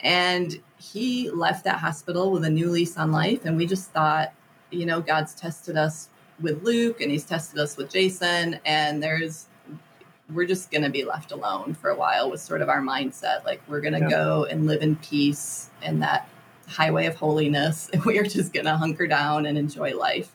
And 0.00 0.60
he 0.78 1.30
left 1.30 1.64
that 1.64 1.78
hospital 1.78 2.30
with 2.30 2.44
a 2.44 2.50
new 2.50 2.70
lease 2.70 2.98
on 2.98 3.10
life. 3.10 3.44
And 3.44 3.56
we 3.56 3.66
just 3.66 3.90
thought, 3.90 4.32
you 4.70 4.86
know, 4.86 5.00
God's 5.00 5.34
tested 5.34 5.76
us 5.76 6.08
with 6.40 6.62
Luke 6.62 7.00
and 7.00 7.10
he's 7.10 7.24
tested 7.24 7.58
us 7.58 7.76
with 7.76 7.90
Jason. 7.90 8.60
And 8.64 9.02
there's 9.02 9.46
we're 10.32 10.46
just 10.46 10.70
going 10.70 10.84
to 10.84 10.90
be 10.90 11.04
left 11.04 11.32
alone 11.32 11.74
for 11.74 11.90
a 11.90 11.96
while 11.96 12.30
was 12.30 12.40
sort 12.40 12.62
of 12.62 12.68
our 12.68 12.80
mindset 12.80 13.44
like 13.44 13.60
we're 13.66 13.80
going 13.80 13.94
to 13.94 14.00
yeah. 14.00 14.10
go 14.10 14.44
and 14.44 14.66
live 14.66 14.80
in 14.80 14.94
peace 14.96 15.70
in 15.82 15.98
that 15.98 16.28
highway 16.68 17.06
of 17.06 17.16
holiness 17.16 17.90
and 17.92 18.04
we 18.04 18.18
are 18.18 18.24
just 18.24 18.52
going 18.52 18.66
to 18.66 18.76
hunker 18.76 19.06
down 19.06 19.46
and 19.46 19.58
enjoy 19.58 19.96
life 19.96 20.32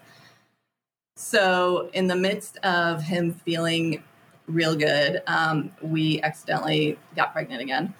so 1.15 1.89
in 1.93 2.07
the 2.07 2.15
midst 2.15 2.57
of 2.57 3.01
him 3.01 3.33
feeling 3.33 4.03
real 4.47 4.75
good 4.75 5.21
um, 5.27 5.71
we 5.81 6.21
accidentally 6.21 6.97
got 7.15 7.33
pregnant 7.33 7.61
again 7.61 7.93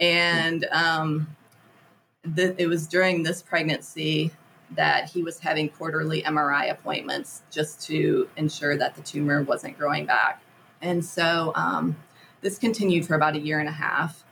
and 0.00 0.64
um, 0.72 1.26
th- 2.36 2.54
it 2.58 2.66
was 2.66 2.86
during 2.86 3.22
this 3.22 3.42
pregnancy 3.42 4.30
that 4.70 5.08
he 5.08 5.22
was 5.22 5.38
having 5.38 5.68
quarterly 5.68 6.22
mri 6.22 6.70
appointments 6.70 7.42
just 7.50 7.80
to 7.86 8.28
ensure 8.36 8.76
that 8.76 8.94
the 8.94 9.02
tumor 9.02 9.42
wasn't 9.42 9.76
growing 9.78 10.06
back 10.06 10.42
and 10.80 11.04
so 11.04 11.52
um, 11.54 11.96
this 12.40 12.58
continued 12.58 13.06
for 13.06 13.14
about 13.14 13.34
a 13.34 13.40
year 13.40 13.58
and 13.58 13.68
a 13.68 13.72
half. 13.72 14.24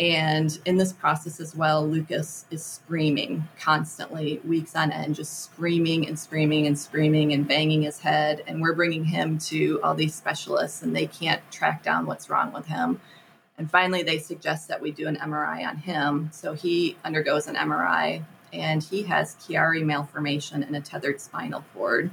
And 0.00 0.58
in 0.64 0.78
this 0.78 0.94
process 0.94 1.40
as 1.40 1.54
well, 1.54 1.86
Lucas 1.86 2.46
is 2.50 2.64
screaming 2.64 3.46
constantly, 3.60 4.40
weeks 4.46 4.74
on 4.74 4.90
end, 4.90 5.14
just 5.14 5.44
screaming 5.44 6.08
and 6.08 6.18
screaming 6.18 6.66
and 6.66 6.78
screaming 6.78 7.34
and 7.34 7.46
banging 7.46 7.82
his 7.82 8.00
head. 8.00 8.42
And 8.46 8.62
we're 8.62 8.74
bringing 8.74 9.04
him 9.04 9.38
to 9.40 9.78
all 9.82 9.94
these 9.94 10.14
specialists, 10.14 10.82
and 10.82 10.96
they 10.96 11.06
can't 11.06 11.42
track 11.52 11.82
down 11.82 12.06
what's 12.06 12.30
wrong 12.30 12.50
with 12.52 12.64
him. 12.64 12.98
And 13.58 13.70
finally, 13.70 14.02
they 14.02 14.18
suggest 14.18 14.68
that 14.68 14.80
we 14.80 14.90
do 14.90 15.06
an 15.06 15.16
MRI 15.16 15.68
on 15.68 15.76
him. 15.76 16.30
So 16.32 16.54
he 16.54 16.96
undergoes 17.04 17.46
an 17.46 17.56
MRI 17.56 18.24
and 18.54 18.82
he 18.82 19.02
has 19.02 19.36
Chiari 19.36 19.84
malformation 19.84 20.62
and 20.62 20.74
a 20.74 20.80
tethered 20.80 21.20
spinal 21.20 21.62
cord, 21.74 22.10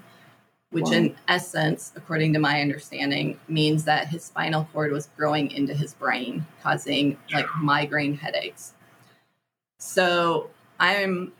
which, 0.72 0.86
wow. 0.86 0.92
in 0.92 1.16
essence, 1.28 1.94
according 1.96 2.34
to 2.34 2.40
my 2.40 2.62
understanding, 2.62 3.40
means 3.48 3.86
that 3.86 4.08
his 4.08 4.24
spinal 4.24 4.68
cord 4.74 4.92
was 4.92 5.10
growing 5.18 5.52
into 5.52 5.74
his 5.74 5.94
brain, 5.94 6.46
causing 6.62 7.18
like 7.34 7.48
migraine 7.58 8.16
headaches. 8.16 8.74
So 9.80 10.50
I'm 10.80 11.32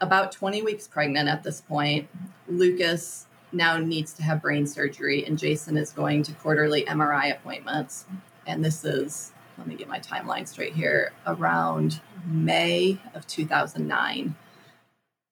about 0.00 0.32
20 0.32 0.62
weeks 0.62 0.88
pregnant 0.88 1.28
at 1.28 1.42
this 1.42 1.60
point. 1.60 2.08
Lucas 2.48 3.26
now 3.52 3.76
needs 3.78 4.12
to 4.14 4.22
have 4.22 4.40
brain 4.40 4.66
surgery, 4.66 5.26
and 5.26 5.38
Jason 5.38 5.76
is 5.76 5.90
going 5.90 6.22
to 6.22 6.32
quarterly 6.32 6.84
MRI 6.84 7.36
appointments. 7.36 8.06
And 8.46 8.64
this 8.64 8.84
is, 8.84 9.32
let 9.58 9.66
me 9.66 9.74
get 9.74 9.88
my 9.88 10.00
timeline 10.00 10.46
straight 10.48 10.72
here, 10.72 11.12
around 11.26 12.00
May 12.26 12.98
of 13.14 13.26
2009. 13.26 14.34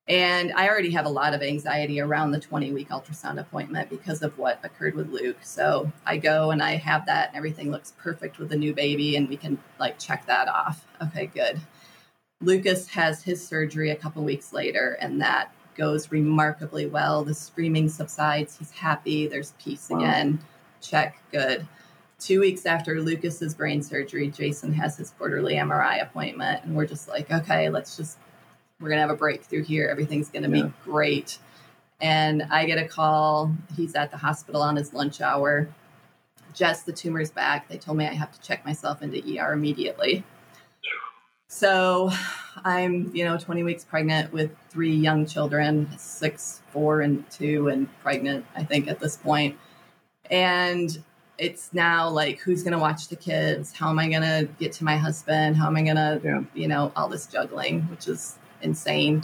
And 0.09 0.53
I 0.53 0.69
already 0.69 0.91
have 0.93 1.05
a 1.05 1.11
lot 1.11 1.35
of 1.35 1.43
anxiety 1.43 2.01
around 2.01 2.31
the 2.31 2.41
20 2.41 2.73
week 2.73 2.89
ultrasound 2.89 3.39
appointment 3.39 3.91
because 3.91 4.23
of 4.23 4.37
what 4.39 4.59
occurred 4.63 4.95
with 4.95 5.11
Luke. 5.11 5.37
So 5.43 5.93
I 6.07 6.17
go 6.17 6.51
and 6.51 6.63
I 6.63 6.77
have 6.77 7.05
that, 7.07 7.29
and 7.29 7.37
everything 7.37 7.71
looks 7.71 7.93
perfect 7.99 8.39
with 8.39 8.49
the 8.49 8.57
new 8.57 8.73
baby, 8.73 9.17
and 9.17 9.29
we 9.29 9.37
can 9.37 9.59
like 9.79 9.99
check 9.99 10.25
that 10.27 10.49
off. 10.49 10.87
Okay, 11.03 11.27
good. 11.27 11.61
Lucas 12.41 12.89
has 12.89 13.23
his 13.23 13.47
surgery 13.47 13.91
a 13.91 13.97
couple 13.97 14.25
weeks 14.25 14.53
later, 14.53 14.97
and 15.01 15.21
that 15.21 15.53
goes 15.77 16.11
remarkably 16.11 16.87
well. 16.87 17.23
The 17.23 17.35
screaming 17.35 17.89
subsides. 17.89 18.57
He's 18.57 18.71
happy. 18.71 19.27
There's 19.27 19.53
peace 19.63 19.89
wow. 19.91 19.99
again. 19.99 20.41
Check. 20.81 21.23
Good. 21.31 21.67
Two 22.19 22.41
weeks 22.41 22.67
after 22.67 23.01
Lucas's 23.01 23.55
brain 23.55 23.83
surgery, 23.83 24.29
Jason 24.29 24.73
has 24.73 24.97
his 24.97 25.11
quarterly 25.11 25.55
MRI 25.55 26.03
appointment, 26.03 26.65
and 26.65 26.75
we're 26.75 26.87
just 26.87 27.09
like, 27.09 27.31
okay, 27.31 27.69
let's 27.69 27.97
just 27.97 28.19
we're 28.81 28.89
gonna 28.89 29.01
have 29.01 29.11
a 29.11 29.17
breakthrough 29.17 29.65
here. 29.65 29.89
Everything's 29.89 30.29
gonna 30.29 30.49
yeah. 30.49 30.65
be 30.65 30.73
great. 30.85 31.39
And 32.01 32.45
I 32.51 32.65
get 32.65 32.79
a 32.79 32.87
call. 32.87 33.53
He's 33.77 33.95
at 33.95 34.11
the 34.11 34.17
hospital 34.17 34.63
on 34.63 34.77
his 34.77 34.95
lunch 34.95 35.21
hour. 35.21 35.69
Jess, 36.55 36.83
the 36.83 36.93
tumor's 36.93 37.31
back. 37.31 37.69
They 37.69 37.77
told 37.77 37.99
me 37.99 38.07
I 38.07 38.15
have 38.15 38.33
to 38.33 38.41
check 38.41 38.65
myself 38.65 39.03
into 39.03 39.19
ER 39.39 39.53
immediately. 39.53 40.25
So 41.49 42.11
I'm, 42.65 43.11
you 43.15 43.25
know, 43.25 43.39
20 43.39 43.63
weeks 43.63 43.85
pregnant 43.85 44.33
with 44.33 44.51
three 44.69 44.95
young 44.95 45.27
children, 45.27 45.89
six, 45.97 46.61
four, 46.73 47.01
and 47.01 47.29
two, 47.31 47.69
and 47.69 47.89
pregnant, 48.03 48.45
I 48.55 48.65
think, 48.65 48.87
at 48.87 49.01
this 49.01 49.17
point. 49.17 49.57
And 50.31 51.03
it's 51.39 51.73
now 51.73 52.11
like, 52.11 52.41
who's 52.41 52.63
going 52.63 52.73
to 52.73 52.79
watch 52.79 53.09
the 53.09 53.17
kids? 53.17 53.73
How 53.73 53.89
am 53.89 53.99
I 53.99 54.09
going 54.09 54.23
to 54.23 54.49
get 54.59 54.73
to 54.75 54.85
my 54.85 54.97
husband? 54.97 55.57
How 55.57 55.69
am 55.69 55.77
I 55.77 55.83
going 55.83 55.97
to, 55.97 56.21
yeah. 56.23 56.43
you 56.55 56.69
know, 56.69 56.93
all 56.95 57.09
this 57.09 57.27
juggling, 57.27 57.83
which 57.83 58.09
is 58.09 58.37
insane. 58.63 59.23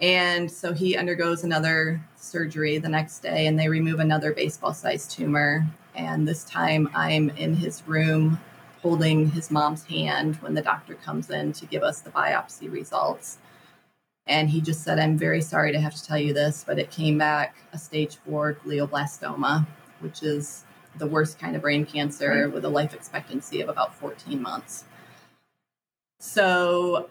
And 0.00 0.50
so 0.50 0.72
he 0.72 0.96
undergoes 0.96 1.44
another 1.44 2.00
surgery 2.16 2.78
the 2.78 2.88
next 2.88 3.20
day, 3.20 3.46
and 3.46 3.58
they 3.58 3.68
remove 3.68 4.00
another 4.00 4.32
baseball 4.32 4.74
sized 4.74 5.10
tumor. 5.10 5.66
And 5.94 6.26
this 6.26 6.44
time 6.44 6.88
I'm 6.94 7.30
in 7.30 7.54
his 7.54 7.86
room 7.86 8.38
holding 8.82 9.30
his 9.30 9.50
mom's 9.50 9.84
hand 9.84 10.36
when 10.36 10.52
the 10.52 10.60
doctor 10.60 10.94
comes 10.94 11.30
in 11.30 11.52
to 11.54 11.66
give 11.66 11.82
us 11.82 12.00
the 12.00 12.10
biopsy 12.10 12.70
results. 12.70 13.38
And 14.26 14.50
he 14.50 14.60
just 14.60 14.82
said, 14.82 14.98
I'm 14.98 15.16
very 15.16 15.40
sorry 15.40 15.72
to 15.72 15.80
have 15.80 15.94
to 15.94 16.04
tell 16.04 16.18
you 16.18 16.34
this, 16.34 16.64
but 16.66 16.78
it 16.78 16.90
came 16.90 17.16
back 17.16 17.56
a 17.72 17.78
stage 17.78 18.16
four 18.16 18.58
glioblastoma, 18.64 19.66
which 20.00 20.22
is 20.22 20.64
the 20.96 21.06
worst 21.06 21.38
kind 21.38 21.56
of 21.56 21.62
brain 21.62 21.86
cancer 21.86 22.48
with 22.48 22.64
a 22.64 22.68
life 22.68 22.94
expectancy 22.94 23.60
of 23.60 23.68
about 23.68 23.94
14 23.94 24.40
months. 24.40 24.84
So 26.20 27.10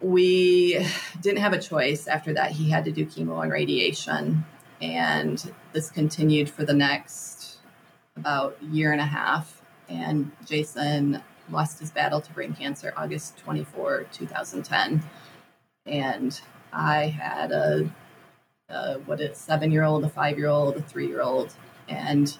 we 0.00 0.84
didn't 1.20 1.38
have 1.38 1.52
a 1.52 1.60
choice 1.60 2.06
after 2.06 2.34
that. 2.34 2.52
He 2.52 2.70
had 2.70 2.84
to 2.84 2.92
do 2.92 3.06
chemo 3.06 3.42
and 3.42 3.50
radiation. 3.50 4.44
And 4.80 5.52
this 5.72 5.90
continued 5.90 6.50
for 6.50 6.64
the 6.64 6.74
next 6.74 7.58
about 8.16 8.62
year 8.62 8.92
and 8.92 9.00
a 9.00 9.06
half 9.06 9.56
and 9.88 10.30
Jason 10.44 11.22
lost 11.50 11.78
his 11.78 11.90
battle 11.90 12.20
to 12.20 12.32
brain 12.32 12.54
cancer 12.54 12.92
August 12.96 13.38
24, 13.38 14.06
2010. 14.12 15.02
And 15.86 16.40
I 16.72 17.06
had 17.06 17.52
a, 17.52 17.90
a 18.68 18.94
what 19.00 19.20
is 19.20 19.38
seven 19.38 19.70
year 19.70 19.84
old, 19.84 20.04
a 20.04 20.08
five 20.08 20.38
year 20.38 20.48
old, 20.48 20.76
a 20.76 20.82
three 20.82 21.06
year 21.06 21.22
old, 21.22 21.52
and 21.88 22.36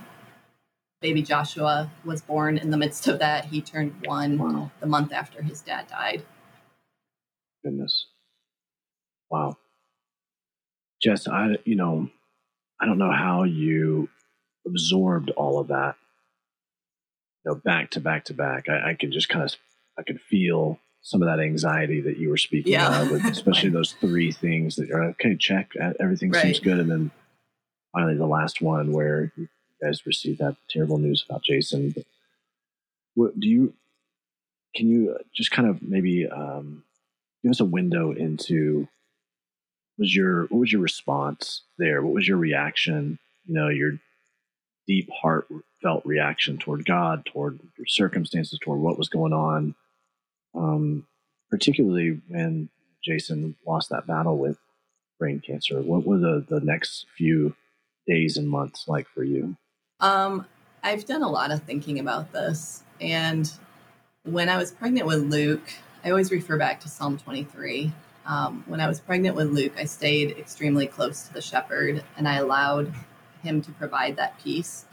baby 1.01 1.23
Joshua 1.23 1.91
was 2.05 2.23
born 2.23 2.59
in 2.59 2.71
the 2.71 2.77
midst 2.77 3.07
of 3.07 3.21
that. 3.21 3.47
He 3.47 3.61
turned 3.61 3.95
one 4.05 4.39
wow. 4.39 4.71
the 4.81 4.87
month 4.87 5.13
after 5.13 5.43
his 5.43 5.61
dad 5.61 5.87
died. 5.87 6.25
Goodness. 7.67 8.07
Wow. 9.29 9.57
Jess, 11.03 11.27
I, 11.27 11.57
you 11.65 11.75
know, 11.75 12.09
I 12.81 12.87
don't 12.87 12.99
know 12.99 13.11
how 13.11 13.43
you 13.43 14.09
absorbed 14.65 15.31
all 15.31 15.59
of 15.59 15.67
that 15.69 15.97
you 17.47 17.53
know, 17.53 17.61
back 17.65 17.91
to 17.93 18.01
back 18.01 18.25
to 18.27 18.35
back, 18.35 18.69
I, 18.69 18.91
I 18.91 18.95
could 18.95 19.13
just 19.13 19.29
kind 19.29 19.45
of, 19.45 19.55
I 19.99 20.03
could 20.03 20.21
feel 20.21 20.79
some 21.01 21.23
of 21.23 21.29
that 21.29 21.41
anxiety 21.41 22.01
that 22.01 22.19
you 22.19 22.29
were 22.29 22.37
speaking 22.37 22.73
yeah. 22.73 23.03
of, 23.03 23.13
especially 23.25 23.71
those 23.71 23.93
three 23.93 24.33
things 24.33 24.77
that 24.77 24.89
you're 24.89 25.05
okay. 25.05 25.37
Check, 25.37 25.73
everything 26.01 26.33
right. 26.33 26.43
seems 26.43 26.61
good, 26.61 26.81
and 26.81 26.91
then 26.91 27.11
finally 27.93 28.17
the 28.17 28.27
last 28.27 28.61
one 28.61 28.93
where 28.93 29.33
you 29.37 29.49
guys 29.83 30.05
received 30.07 30.41
that 30.41 30.57
terrible 30.69 30.99
news 30.99 31.25
about 31.29 31.45
Jason. 31.45 31.91
But 31.91 32.05
what 33.15 33.39
do 33.39 33.49
you? 33.49 33.75
Can 34.75 34.89
you 34.89 35.17
just 35.35 35.53
kind 35.53 35.69
of 35.69 35.83
maybe 35.83 36.29
um, 36.29 36.83
give 37.47 37.53
us 37.53 37.61
a 37.61 37.65
window 37.65 38.11
into 38.11 38.89
was 39.99 40.15
your 40.15 40.43
what 40.47 40.59
was 40.59 40.73
your 40.73 40.83
response 40.83 41.63
there? 41.79 42.03
What 42.03 42.13
was 42.13 42.27
your 42.27 42.39
reaction? 42.39 43.21
You 43.45 43.55
know, 43.55 43.69
your 43.69 43.93
deep 44.89 45.09
heartfelt 45.13 46.05
reaction 46.05 46.59
toward 46.59 46.85
God, 46.85 47.25
toward 47.25 47.61
your 47.79 47.87
circumstances, 47.87 48.59
toward 48.59 48.81
what 48.81 48.99
was 48.99 49.09
going 49.09 49.33
on. 49.33 49.77
Um, 50.57 51.07
particularly 51.49 52.21
when 52.27 52.69
Jason 53.05 53.55
lost 53.65 53.91
that 53.91 54.09
battle 54.09 54.39
with 54.39 54.59
brain 55.21 55.41
cancer. 55.41 55.81
What 55.81 56.05
were 56.05 56.19
the, 56.19 56.45
the 56.49 56.61
next 56.61 57.07
few 57.17 57.55
days 58.09 58.37
and 58.37 58.49
months 58.49 58.89
like 58.89 59.07
for 59.07 59.23
you? 59.23 59.57
Um, 60.01 60.47
I've 60.83 61.07
done 61.07 61.23
a 61.23 61.31
lot 61.31 61.53
of 61.53 61.63
thinking 61.63 62.01
about 62.01 62.33
this. 62.33 62.83
And 63.01 63.51
when 64.25 64.49
I 64.49 64.57
was 64.57 64.73
pregnant 64.73 65.07
with 65.07 65.21
Luke, 65.21 65.73
I 66.07 66.11
always 66.11 66.31
refer 66.31 66.57
back 66.57 66.79
to 66.83 66.89
Psalm 66.89 67.19
23. 67.19 67.91
Um, 68.27 68.63
when 68.69 68.81
I 68.81 68.87
was 68.87 69.01
pregnant 69.01 69.35
with 69.35 69.49
Luke, 69.49 69.73
I 69.77 69.87
stayed 69.87 70.39
extremely 70.39 70.87
close 70.87 71.23
to 71.25 71.35
the 71.35 71.43
shepherd 71.43 72.05
and 72.17 72.29
I 72.29 72.37
allowed 72.37 72.93
him 73.43 73.61
to 73.63 73.73
provide 73.73 74.15
that 74.15 74.39
peace. 74.39 74.85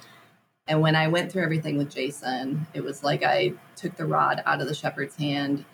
And 0.68 0.82
when 0.82 0.96
I 0.96 1.08
went 1.08 1.32
through 1.32 1.44
everything 1.44 1.78
with 1.78 1.94
Jason, 1.94 2.66
it 2.74 2.84
was 2.84 3.04
like 3.04 3.22
I 3.22 3.54
took 3.76 3.96
the 3.96 4.08
rod 4.08 4.42
out 4.48 4.60
of 4.60 4.68
the 4.68 4.74
shepherd's 4.74 5.16
hand, 5.16 5.66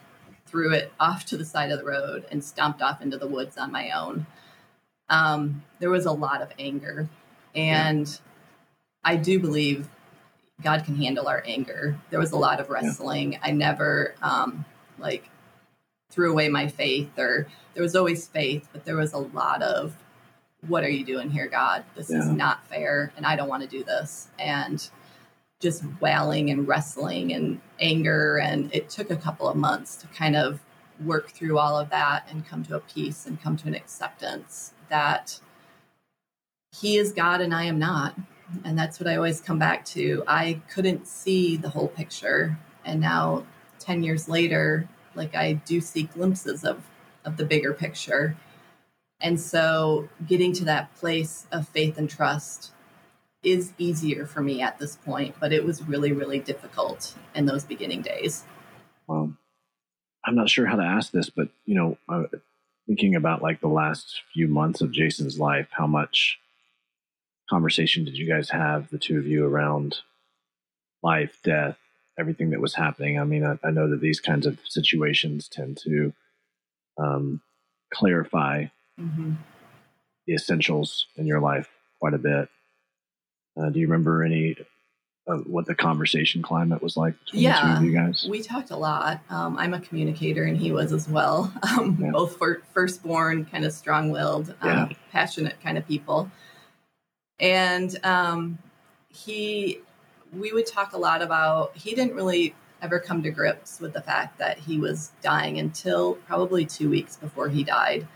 threw 0.44 0.74
it 0.74 0.92
off 1.00 1.24
to 1.26 1.38
the 1.38 1.44
side 1.46 1.70
of 1.70 1.78
the 1.78 1.86
road, 1.86 2.26
and 2.30 2.44
stomped 2.44 2.82
off 2.82 3.00
into 3.00 3.16
the 3.16 3.26
woods 3.26 3.56
on 3.56 3.72
my 3.72 3.92
own. 3.92 4.26
Um, 5.08 5.62
there 5.78 5.88
was 5.88 6.04
a 6.04 6.12
lot 6.12 6.42
of 6.42 6.52
anger. 6.58 7.08
And 7.54 8.06
yeah. 8.06 8.16
I 9.04 9.16
do 9.16 9.40
believe 9.40 9.88
God 10.62 10.84
can 10.84 10.96
handle 10.96 11.28
our 11.28 11.42
anger. 11.46 11.98
There 12.10 12.20
was 12.20 12.32
a 12.32 12.36
lot 12.36 12.60
of 12.60 12.68
wrestling. 12.68 13.32
Yeah. 13.32 13.38
I 13.42 13.52
never 13.52 14.14
um, 14.20 14.66
like 15.00 15.28
threw 16.10 16.32
away 16.32 16.48
my 16.48 16.66
faith, 16.66 17.18
or 17.18 17.46
there 17.74 17.82
was 17.82 17.96
always 17.96 18.26
faith, 18.26 18.68
but 18.72 18.84
there 18.84 18.96
was 18.96 19.12
a 19.12 19.18
lot 19.18 19.62
of 19.62 19.96
what 20.68 20.84
are 20.84 20.90
you 20.90 21.04
doing 21.04 21.30
here, 21.30 21.48
God? 21.48 21.84
This 21.94 22.10
yeah. 22.10 22.18
is 22.18 22.28
not 22.28 22.66
fair, 22.66 23.12
and 23.16 23.24
I 23.24 23.36
don't 23.36 23.48
want 23.48 23.62
to 23.62 23.68
do 23.68 23.82
this. 23.84 24.28
And 24.38 24.88
just 25.60 25.84
wailing 26.00 26.50
and 26.50 26.66
wrestling 26.66 27.32
and 27.34 27.60
anger. 27.78 28.38
And 28.38 28.74
it 28.74 28.88
took 28.88 29.10
a 29.10 29.16
couple 29.16 29.48
of 29.48 29.56
months 29.56 29.94
to 29.96 30.06
kind 30.08 30.34
of 30.34 30.60
work 31.04 31.30
through 31.30 31.58
all 31.58 31.78
of 31.78 31.90
that 31.90 32.26
and 32.30 32.46
come 32.46 32.64
to 32.64 32.76
a 32.76 32.80
peace 32.80 33.26
and 33.26 33.40
come 33.40 33.56
to 33.58 33.68
an 33.68 33.74
acceptance 33.74 34.72
that 34.88 35.38
He 36.72 36.96
is 36.96 37.12
God 37.12 37.40
and 37.40 37.54
I 37.54 37.64
am 37.64 37.78
not. 37.78 38.14
And 38.64 38.76
that's 38.76 38.98
what 38.98 39.08
I 39.08 39.16
always 39.16 39.40
come 39.40 39.58
back 39.58 39.84
to. 39.86 40.24
I 40.26 40.60
couldn't 40.68 41.06
see 41.06 41.56
the 41.56 41.68
whole 41.68 41.88
picture. 41.88 42.58
And 42.84 43.00
now, 43.00 43.44
10 43.90 44.04
years 44.04 44.28
later, 44.28 44.88
like 45.14 45.34
I 45.34 45.54
do 45.54 45.80
see 45.80 46.04
glimpses 46.04 46.64
of, 46.64 46.84
of 47.24 47.36
the 47.36 47.44
bigger 47.44 47.72
picture 47.74 48.36
and 49.20 49.38
so 49.38 50.08
getting 50.26 50.52
to 50.54 50.64
that 50.64 50.94
place 50.94 51.46
of 51.52 51.68
faith 51.68 51.98
and 51.98 52.08
trust 52.08 52.72
is 53.42 53.72
easier 53.78 54.26
for 54.26 54.40
me 54.40 54.62
at 54.62 54.78
this 54.78 54.96
point, 54.96 55.34
but 55.40 55.52
it 55.52 55.64
was 55.64 55.82
really, 55.82 56.12
really 56.12 56.38
difficult 56.38 57.14
in 57.34 57.46
those 57.46 57.64
beginning 57.64 58.02
days. 58.02 58.44
Well, 59.06 59.32
I'm 60.24 60.34
not 60.34 60.48
sure 60.50 60.66
how 60.66 60.76
to 60.76 60.82
ask 60.82 61.10
this, 61.10 61.30
but 61.30 61.48
you 61.64 61.74
know, 61.74 61.98
uh, 62.08 62.24
thinking 62.86 63.14
about 63.14 63.42
like 63.42 63.60
the 63.60 63.68
last 63.68 64.22
few 64.32 64.48
months 64.48 64.80
of 64.80 64.92
Jason's 64.92 65.38
life, 65.38 65.68
how 65.70 65.86
much 65.86 66.38
conversation 67.48 68.04
did 68.04 68.16
you 68.16 68.28
guys 68.28 68.50
have, 68.50 68.88
the 68.90 68.98
two 68.98 69.18
of 69.18 69.26
you, 69.26 69.46
around 69.46 69.98
life, 71.02 71.38
death, 71.42 71.78
everything 72.18 72.50
that 72.50 72.60
was 72.60 72.74
happening. 72.74 73.18
I 73.18 73.24
mean, 73.24 73.44
I, 73.44 73.58
I 73.64 73.70
know 73.70 73.88
that 73.90 74.00
these 74.00 74.20
kinds 74.20 74.46
of 74.46 74.58
situations 74.64 75.48
tend 75.48 75.78
to 75.84 76.12
um, 76.98 77.40
clarify 77.92 78.66
mm-hmm. 79.00 79.32
the 80.26 80.34
essentials 80.34 81.06
in 81.16 81.26
your 81.26 81.40
life 81.40 81.68
quite 81.98 82.14
a 82.14 82.18
bit. 82.18 82.48
Uh, 83.60 83.70
do 83.70 83.80
you 83.80 83.86
remember 83.86 84.22
any 84.22 84.56
of 85.26 85.46
what 85.46 85.66
the 85.66 85.74
conversation 85.74 86.42
climate 86.42 86.82
was 86.82 86.96
like 86.96 87.14
between 87.24 87.42
yeah, 87.42 87.60
the 87.60 87.68
two 87.68 87.76
of 87.78 87.84
you 87.84 87.92
guys? 87.92 88.26
We 88.28 88.42
talked 88.42 88.70
a 88.70 88.76
lot. 88.76 89.20
Um, 89.28 89.58
I'm 89.58 89.74
a 89.74 89.80
communicator, 89.80 90.44
and 90.44 90.56
he 90.56 90.72
was 90.72 90.92
as 90.92 91.08
well. 91.08 91.52
Um, 91.70 91.98
yeah. 92.00 92.10
Both 92.10 92.36
for 92.36 92.62
firstborn, 92.74 93.44
kind 93.44 93.64
of 93.64 93.72
strong-willed, 93.72 94.54
um, 94.60 94.68
yeah. 94.68 94.88
passionate 95.12 95.60
kind 95.62 95.78
of 95.78 95.86
people. 95.86 96.30
And 97.38 97.96
um, 98.04 98.58
he 99.08 99.80
we 100.36 100.52
would 100.52 100.66
talk 100.66 100.92
a 100.92 100.98
lot 100.98 101.22
about 101.22 101.76
he 101.76 101.94
didn't 101.94 102.14
really 102.14 102.54
ever 102.82 102.98
come 102.98 103.22
to 103.22 103.30
grips 103.30 103.80
with 103.80 103.92
the 103.92 104.00
fact 104.00 104.38
that 104.38 104.58
he 104.58 104.78
was 104.78 105.12
dying 105.22 105.58
until 105.58 106.14
probably 106.26 106.64
two 106.64 106.88
weeks 106.88 107.16
before 107.16 107.48
he 107.48 107.62
died 107.64 108.06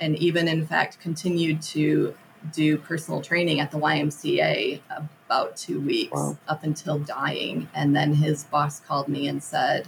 and 0.00 0.16
even 0.16 0.48
in 0.48 0.66
fact 0.66 1.00
continued 1.00 1.60
to 1.60 2.14
do 2.52 2.78
personal 2.78 3.20
training 3.20 3.60
at 3.60 3.70
the 3.70 3.78
ymca 3.78 4.80
about 5.26 5.56
two 5.56 5.80
weeks 5.80 6.12
wow. 6.12 6.36
up 6.48 6.62
until 6.62 6.98
dying 6.98 7.68
and 7.74 7.94
then 7.94 8.14
his 8.14 8.44
boss 8.44 8.80
called 8.80 9.08
me 9.08 9.28
and 9.28 9.42
said 9.42 9.86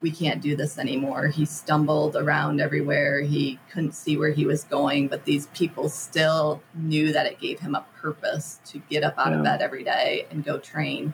we 0.00 0.10
can't 0.12 0.40
do 0.40 0.54
this 0.54 0.78
anymore. 0.78 1.26
He 1.26 1.44
stumbled 1.44 2.14
around 2.14 2.60
everywhere. 2.60 3.20
He 3.20 3.58
couldn't 3.70 3.94
see 3.94 4.16
where 4.16 4.30
he 4.30 4.46
was 4.46 4.62
going, 4.64 5.08
but 5.08 5.24
these 5.24 5.48
people 5.48 5.88
still 5.88 6.62
knew 6.74 7.12
that 7.12 7.26
it 7.26 7.40
gave 7.40 7.58
him 7.58 7.74
a 7.74 7.84
purpose 8.00 8.60
to 8.66 8.78
get 8.90 9.02
up 9.02 9.18
out 9.18 9.32
yeah. 9.32 9.38
of 9.38 9.44
bed 9.44 9.60
every 9.60 9.82
day 9.82 10.26
and 10.30 10.44
go 10.44 10.58
train. 10.58 11.12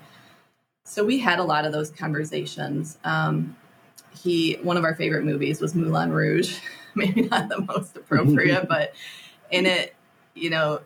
So 0.85 1.03
we 1.03 1.19
had 1.19 1.39
a 1.39 1.45
lot 1.45 1.65
of 1.65 1.73
those 1.73 1.91
conversations. 1.91 2.99
Um, 3.05 3.57
he 4.15 4.59
one 4.63 4.77
of 4.77 4.85
our 4.85 4.95
favorite 4.95 5.25
movies 5.25 5.61
was 5.61 5.75
Moulin 5.75 6.13
Rouge. 6.13 6.59
Maybe 6.95 7.23
not 7.23 7.49
the 7.49 7.63
most 7.63 7.97
appropriate, 7.97 8.69
but 8.69 8.95
in 9.51 9.67
it, 9.67 9.97
you 10.35 10.51
know, 10.51 10.81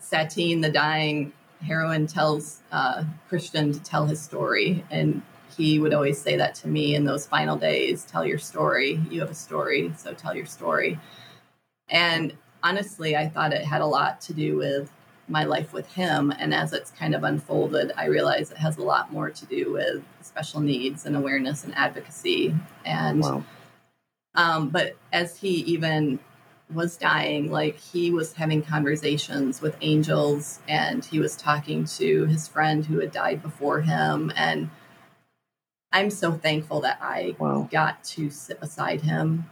Satine, 0.00 0.60
the 0.60 0.70
dying 0.70 1.32
heroine, 1.62 2.06
tells 2.06 2.60
uh, 2.72 3.04
Christian 3.28 3.72
to 3.72 3.80
tell 3.80 4.06
his 4.06 4.20
story, 4.20 4.84
and 4.90 5.22
he 5.58 5.80
would 5.80 5.92
always 5.92 6.18
say 6.18 6.36
that 6.36 6.54
to 6.54 6.68
me 6.68 6.94
in 6.94 7.04
those 7.04 7.26
final 7.26 7.56
days 7.56 8.04
tell 8.04 8.24
your 8.24 8.38
story. 8.38 9.00
You 9.10 9.20
have 9.20 9.30
a 9.30 9.34
story, 9.34 9.92
so 9.96 10.14
tell 10.14 10.34
your 10.34 10.46
story. 10.46 10.98
And 11.88 12.32
honestly, 12.62 13.16
I 13.16 13.28
thought 13.28 13.52
it 13.52 13.64
had 13.64 13.80
a 13.80 13.86
lot 13.86 14.20
to 14.22 14.32
do 14.32 14.56
with 14.56 14.90
my 15.26 15.42
life 15.44 15.72
with 15.72 15.92
him. 15.92 16.32
And 16.38 16.54
as 16.54 16.72
it's 16.72 16.92
kind 16.92 17.12
of 17.12 17.24
unfolded, 17.24 17.90
I 17.96 18.06
realize 18.06 18.52
it 18.52 18.56
has 18.56 18.78
a 18.78 18.82
lot 18.82 19.12
more 19.12 19.30
to 19.30 19.46
do 19.46 19.72
with 19.72 20.02
special 20.22 20.60
needs 20.60 21.06
and 21.06 21.16
awareness 21.16 21.64
and 21.64 21.74
advocacy. 21.74 22.54
And, 22.84 23.20
wow. 23.20 23.44
um, 24.36 24.68
but 24.68 24.96
as 25.12 25.36
he 25.36 25.48
even 25.62 26.20
was 26.72 26.96
dying, 26.96 27.50
like 27.50 27.76
he 27.78 28.12
was 28.12 28.32
having 28.32 28.62
conversations 28.62 29.60
with 29.60 29.76
angels 29.80 30.60
and 30.68 31.04
he 31.04 31.18
was 31.18 31.34
talking 31.36 31.84
to 31.84 32.26
his 32.26 32.46
friend 32.46 32.86
who 32.86 33.00
had 33.00 33.10
died 33.10 33.42
before 33.42 33.80
him. 33.80 34.32
And 34.36 34.70
I'm 35.92 36.10
so 36.10 36.32
thankful 36.32 36.80
that 36.82 36.98
I 37.00 37.34
wow. 37.38 37.68
got 37.70 38.02
to 38.04 38.30
sit 38.30 38.60
beside 38.60 39.00
him 39.00 39.48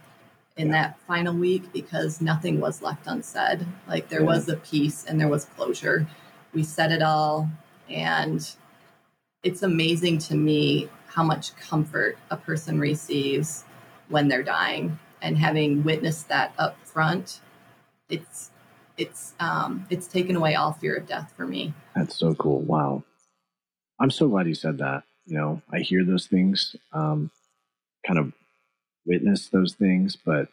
in 0.55 0.71
that 0.71 0.99
final 1.01 1.33
week 1.33 1.71
because 1.73 2.21
nothing 2.21 2.59
was 2.59 2.81
left 2.81 3.07
unsaid. 3.07 3.65
Like 3.87 4.09
there 4.09 4.21
yeah. 4.21 4.27
was 4.27 4.49
a 4.49 4.57
peace 4.57 5.05
and 5.05 5.19
there 5.19 5.27
was 5.27 5.45
closure. 5.45 6.07
We 6.53 6.63
said 6.63 6.91
it 6.91 7.01
all. 7.01 7.49
And 7.89 8.47
it's 9.43 9.63
amazing 9.63 10.19
to 10.19 10.35
me 10.35 10.89
how 11.07 11.23
much 11.23 11.55
comfort 11.55 12.17
a 12.29 12.37
person 12.37 12.79
receives 12.79 13.63
when 14.09 14.27
they're 14.27 14.43
dying. 14.43 14.99
And 15.21 15.37
having 15.37 15.83
witnessed 15.83 16.27
that 16.29 16.53
up 16.59 16.77
front, 16.85 17.41
it's 18.09 18.51
it's 18.97 19.33
um 19.39 19.85
it's 19.89 20.07
taken 20.07 20.35
away 20.35 20.55
all 20.55 20.73
fear 20.73 20.95
of 20.95 21.07
death 21.07 21.33
for 21.35 21.47
me. 21.47 21.73
That's 21.95 22.15
so 22.15 22.35
cool. 22.35 22.61
Wow. 22.61 23.03
I'm 23.99 24.11
so 24.11 24.27
glad 24.27 24.47
you 24.47 24.53
said 24.53 24.77
that 24.77 25.03
you 25.27 25.37
know, 25.37 25.61
I 25.71 25.79
hear 25.79 26.03
those 26.03 26.25
things, 26.25 26.75
um, 26.93 27.29
kind 28.05 28.17
of 28.17 28.31
witness 29.05 29.49
those 29.49 29.73
things, 29.73 30.15
but 30.15 30.47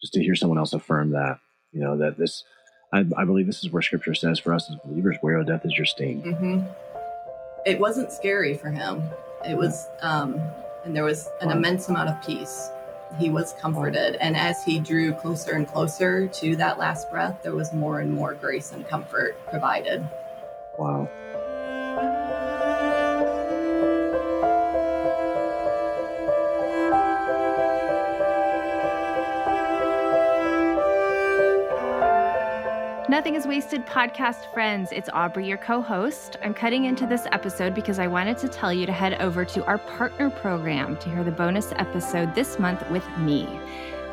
just 0.00 0.14
to 0.14 0.22
hear 0.22 0.34
someone 0.34 0.58
else 0.58 0.72
affirm 0.72 1.10
that, 1.10 1.38
you 1.72 1.80
know, 1.80 1.98
that 1.98 2.16
this, 2.18 2.42
I, 2.92 3.04
I 3.16 3.24
believe 3.24 3.46
this 3.46 3.62
is 3.62 3.70
where 3.70 3.82
scripture 3.82 4.14
says 4.14 4.38
for 4.38 4.54
us 4.54 4.70
as 4.70 4.76
believers, 4.84 5.16
where 5.20 5.42
death 5.44 5.64
is 5.64 5.76
your 5.76 5.86
sting. 5.86 6.22
Mm-hmm. 6.22 6.66
It 7.66 7.78
wasn't 7.78 8.12
scary 8.12 8.56
for 8.56 8.70
him. 8.70 9.02
It 9.46 9.56
was, 9.56 9.86
um, 10.00 10.40
and 10.84 10.96
there 10.96 11.04
was 11.04 11.28
an 11.40 11.48
wow. 11.48 11.56
immense 11.56 11.88
amount 11.88 12.08
of 12.08 12.22
peace. 12.24 12.70
He 13.18 13.30
was 13.30 13.54
comforted. 13.60 14.14
Wow. 14.14 14.18
And 14.22 14.36
as 14.36 14.64
he 14.64 14.80
drew 14.80 15.12
closer 15.12 15.52
and 15.52 15.68
closer 15.68 16.28
to 16.28 16.56
that 16.56 16.78
last 16.78 17.10
breath, 17.10 17.42
there 17.42 17.54
was 17.54 17.72
more 17.72 18.00
and 18.00 18.12
more 18.12 18.34
grace 18.34 18.72
and 18.72 18.86
comfort 18.88 19.36
provided. 19.48 20.08
Wow. 20.78 21.08
Nothing 33.14 33.36
is 33.36 33.46
Wasted 33.46 33.86
podcast 33.86 34.52
friends. 34.52 34.90
It's 34.90 35.08
Aubrey, 35.12 35.46
your 35.46 35.56
co 35.56 35.80
host. 35.80 36.36
I'm 36.42 36.52
cutting 36.52 36.86
into 36.86 37.06
this 37.06 37.26
episode 37.30 37.72
because 37.72 38.00
I 38.00 38.08
wanted 38.08 38.38
to 38.38 38.48
tell 38.48 38.72
you 38.72 38.86
to 38.86 38.92
head 38.92 39.22
over 39.22 39.44
to 39.44 39.64
our 39.66 39.78
partner 39.78 40.30
program 40.30 40.96
to 40.96 41.08
hear 41.08 41.22
the 41.22 41.30
bonus 41.30 41.70
episode 41.76 42.34
this 42.34 42.58
month 42.58 42.82
with 42.90 43.06
me. 43.18 43.48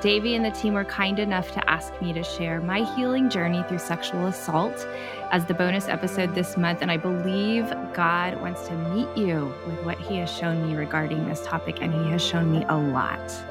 Davey 0.01 0.35
and 0.35 0.45
the 0.45 0.51
team 0.51 0.75
were 0.75 0.85
kind 0.85 1.17
enough 1.17 1.51
to 1.53 1.67
ask 1.67 1.99
me 1.99 2.13
to 2.13 2.21
share 2.21 2.61
my 2.61 2.83
healing 2.93 3.27
journey 3.27 3.63
through 3.67 3.79
sexual 3.79 4.27
assault 4.27 4.87
as 5.31 5.47
the 5.47 5.55
bonus 5.55 5.87
episode 5.87 6.35
this 6.35 6.55
month. 6.55 6.83
And 6.83 6.91
I 6.91 6.97
believe 6.97 7.73
God 7.95 8.39
wants 8.39 8.67
to 8.67 8.75
meet 8.75 9.17
you 9.17 9.51
with 9.65 9.83
what 9.83 9.97
He 9.97 10.17
has 10.17 10.31
shown 10.31 10.67
me 10.67 10.75
regarding 10.75 11.27
this 11.27 11.43
topic, 11.43 11.81
and 11.81 11.91
He 11.91 12.11
has 12.11 12.23
shown 12.23 12.51
me 12.51 12.63
a 12.69 12.77
lot. 12.77 13.50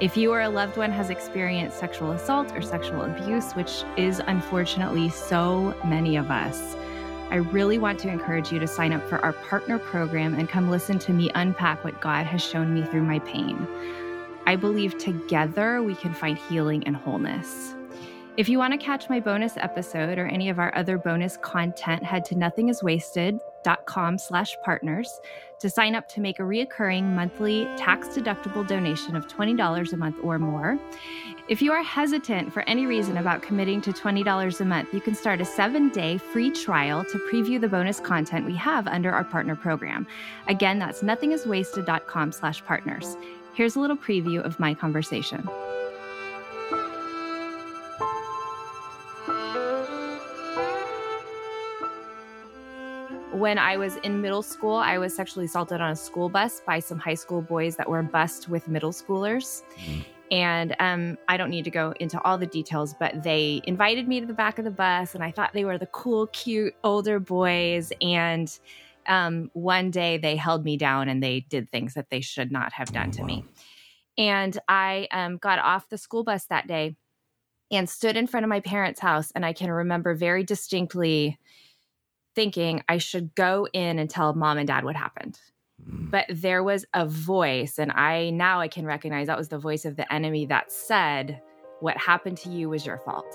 If 0.00 0.16
you 0.16 0.32
or 0.32 0.40
a 0.40 0.48
loved 0.48 0.76
one 0.76 0.90
has 0.90 1.08
experienced 1.08 1.78
sexual 1.78 2.10
assault 2.10 2.52
or 2.52 2.62
sexual 2.62 3.02
abuse, 3.02 3.52
which 3.52 3.84
is 3.96 4.20
unfortunately 4.26 5.08
so 5.08 5.72
many 5.84 6.16
of 6.16 6.32
us, 6.32 6.74
I 7.30 7.36
really 7.36 7.78
want 7.78 8.00
to 8.00 8.08
encourage 8.08 8.50
you 8.50 8.58
to 8.58 8.66
sign 8.66 8.92
up 8.92 9.08
for 9.08 9.18
our 9.20 9.32
partner 9.32 9.78
program 9.78 10.34
and 10.34 10.48
come 10.48 10.68
listen 10.68 10.98
to 10.98 11.12
me 11.12 11.30
unpack 11.36 11.84
what 11.84 12.00
God 12.00 12.26
has 12.26 12.42
shown 12.44 12.74
me 12.74 12.82
through 12.84 13.04
my 13.04 13.20
pain. 13.20 13.68
I 14.46 14.56
believe 14.56 14.98
together 14.98 15.80
we 15.80 15.94
can 15.94 16.12
find 16.12 16.36
healing 16.36 16.82
and 16.86 16.96
wholeness. 16.96 17.74
If 18.36 18.48
you 18.48 18.58
want 18.58 18.72
to 18.72 18.78
catch 18.78 19.08
my 19.08 19.20
bonus 19.20 19.56
episode 19.56 20.18
or 20.18 20.26
any 20.26 20.48
of 20.48 20.58
our 20.58 20.74
other 20.76 20.98
bonus 20.98 21.36
content, 21.36 22.02
head 22.02 22.24
to 22.26 22.34
nothingiswasted.com 23.64 24.18
slash 24.18 24.56
partners 24.64 25.20
to 25.60 25.70
sign 25.70 25.94
up 25.94 26.08
to 26.08 26.20
make 26.20 26.38
a 26.38 26.42
reoccurring 26.42 27.04
monthly 27.14 27.64
tax-deductible 27.76 28.66
donation 28.66 29.16
of 29.16 29.26
$20 29.26 29.92
a 29.92 29.96
month 29.96 30.16
or 30.22 30.38
more. 30.38 30.78
If 31.48 31.62
you 31.62 31.72
are 31.72 31.82
hesitant 31.82 32.52
for 32.52 32.62
any 32.68 32.86
reason 32.86 33.18
about 33.18 33.42
committing 33.42 33.80
to 33.82 33.92
$20 33.92 34.60
a 34.60 34.64
month, 34.64 34.92
you 34.92 35.00
can 35.00 35.14
start 35.14 35.40
a 35.40 35.44
seven-day 35.44 36.18
free 36.18 36.50
trial 36.50 37.04
to 37.04 37.18
preview 37.30 37.60
the 37.60 37.68
bonus 37.68 38.00
content 38.00 38.46
we 38.46 38.56
have 38.56 38.86
under 38.86 39.12
our 39.12 39.24
partner 39.24 39.56
program. 39.56 40.06
Again, 40.48 40.78
that's 40.78 41.02
nothingiswasted.com 41.02 42.32
slash 42.32 42.64
partners. 42.64 43.16
Here's 43.54 43.76
a 43.76 43.80
little 43.80 43.96
preview 43.96 44.42
of 44.42 44.58
my 44.58 44.74
conversation. 44.74 45.48
When 53.44 53.58
I 53.58 53.76
was 53.76 53.96
in 53.96 54.22
middle 54.22 54.40
school, 54.40 54.76
I 54.76 54.96
was 54.96 55.14
sexually 55.14 55.44
assaulted 55.44 55.78
on 55.78 55.90
a 55.90 55.96
school 55.96 56.30
bus 56.30 56.62
by 56.64 56.78
some 56.78 56.98
high 56.98 57.12
school 57.12 57.42
boys 57.42 57.76
that 57.76 57.86
were 57.86 58.02
bussed 58.02 58.48
with 58.48 58.68
middle 58.68 58.90
schoolers. 58.90 59.64
Mm. 59.76 60.04
And 60.30 60.76
um, 60.80 61.18
I 61.28 61.36
don't 61.36 61.50
need 61.50 61.64
to 61.64 61.70
go 61.70 61.92
into 62.00 62.18
all 62.22 62.38
the 62.38 62.46
details, 62.46 62.94
but 62.98 63.22
they 63.22 63.60
invited 63.64 64.08
me 64.08 64.18
to 64.20 64.24
the 64.24 64.32
back 64.32 64.58
of 64.58 64.64
the 64.64 64.70
bus, 64.70 65.14
and 65.14 65.22
I 65.22 65.30
thought 65.30 65.52
they 65.52 65.66
were 65.66 65.76
the 65.76 65.88
cool, 65.88 66.28
cute 66.28 66.74
older 66.82 67.20
boys. 67.20 67.92
And 68.00 68.48
um, 69.06 69.50
one 69.52 69.90
day 69.90 70.16
they 70.16 70.36
held 70.36 70.64
me 70.64 70.78
down 70.78 71.10
and 71.10 71.22
they 71.22 71.40
did 71.40 71.68
things 71.68 71.92
that 71.92 72.08
they 72.08 72.22
should 72.22 72.50
not 72.50 72.72
have 72.72 72.94
done 72.94 73.10
to 73.10 73.24
me. 73.24 73.44
And 74.16 74.58
I 74.68 75.06
um, 75.10 75.36
got 75.36 75.58
off 75.58 75.90
the 75.90 75.98
school 75.98 76.24
bus 76.24 76.46
that 76.46 76.66
day 76.66 76.96
and 77.70 77.90
stood 77.90 78.16
in 78.16 78.26
front 78.26 78.44
of 78.44 78.48
my 78.48 78.60
parents' 78.60 79.00
house. 79.00 79.30
And 79.34 79.44
I 79.44 79.52
can 79.52 79.70
remember 79.70 80.14
very 80.14 80.44
distinctly 80.44 81.38
thinking 82.34 82.82
I 82.88 82.98
should 82.98 83.34
go 83.34 83.68
in 83.72 83.98
and 83.98 84.08
tell 84.08 84.34
mom 84.34 84.58
and 84.58 84.66
dad 84.66 84.84
what 84.84 84.96
happened. 84.96 85.38
Mm. 85.88 86.10
But 86.10 86.26
there 86.28 86.62
was 86.62 86.84
a 86.94 87.06
voice, 87.06 87.78
and 87.78 87.92
I 87.92 88.30
now 88.30 88.60
I 88.60 88.68
can 88.68 88.86
recognize 88.86 89.26
that 89.26 89.38
was 89.38 89.48
the 89.48 89.58
voice 89.58 89.84
of 89.84 89.96
the 89.96 90.12
enemy 90.12 90.46
that 90.46 90.70
said, 90.70 91.40
What 91.80 91.96
happened 91.96 92.38
to 92.38 92.50
you 92.50 92.68
was 92.68 92.86
your 92.86 92.98
fault. 92.98 93.26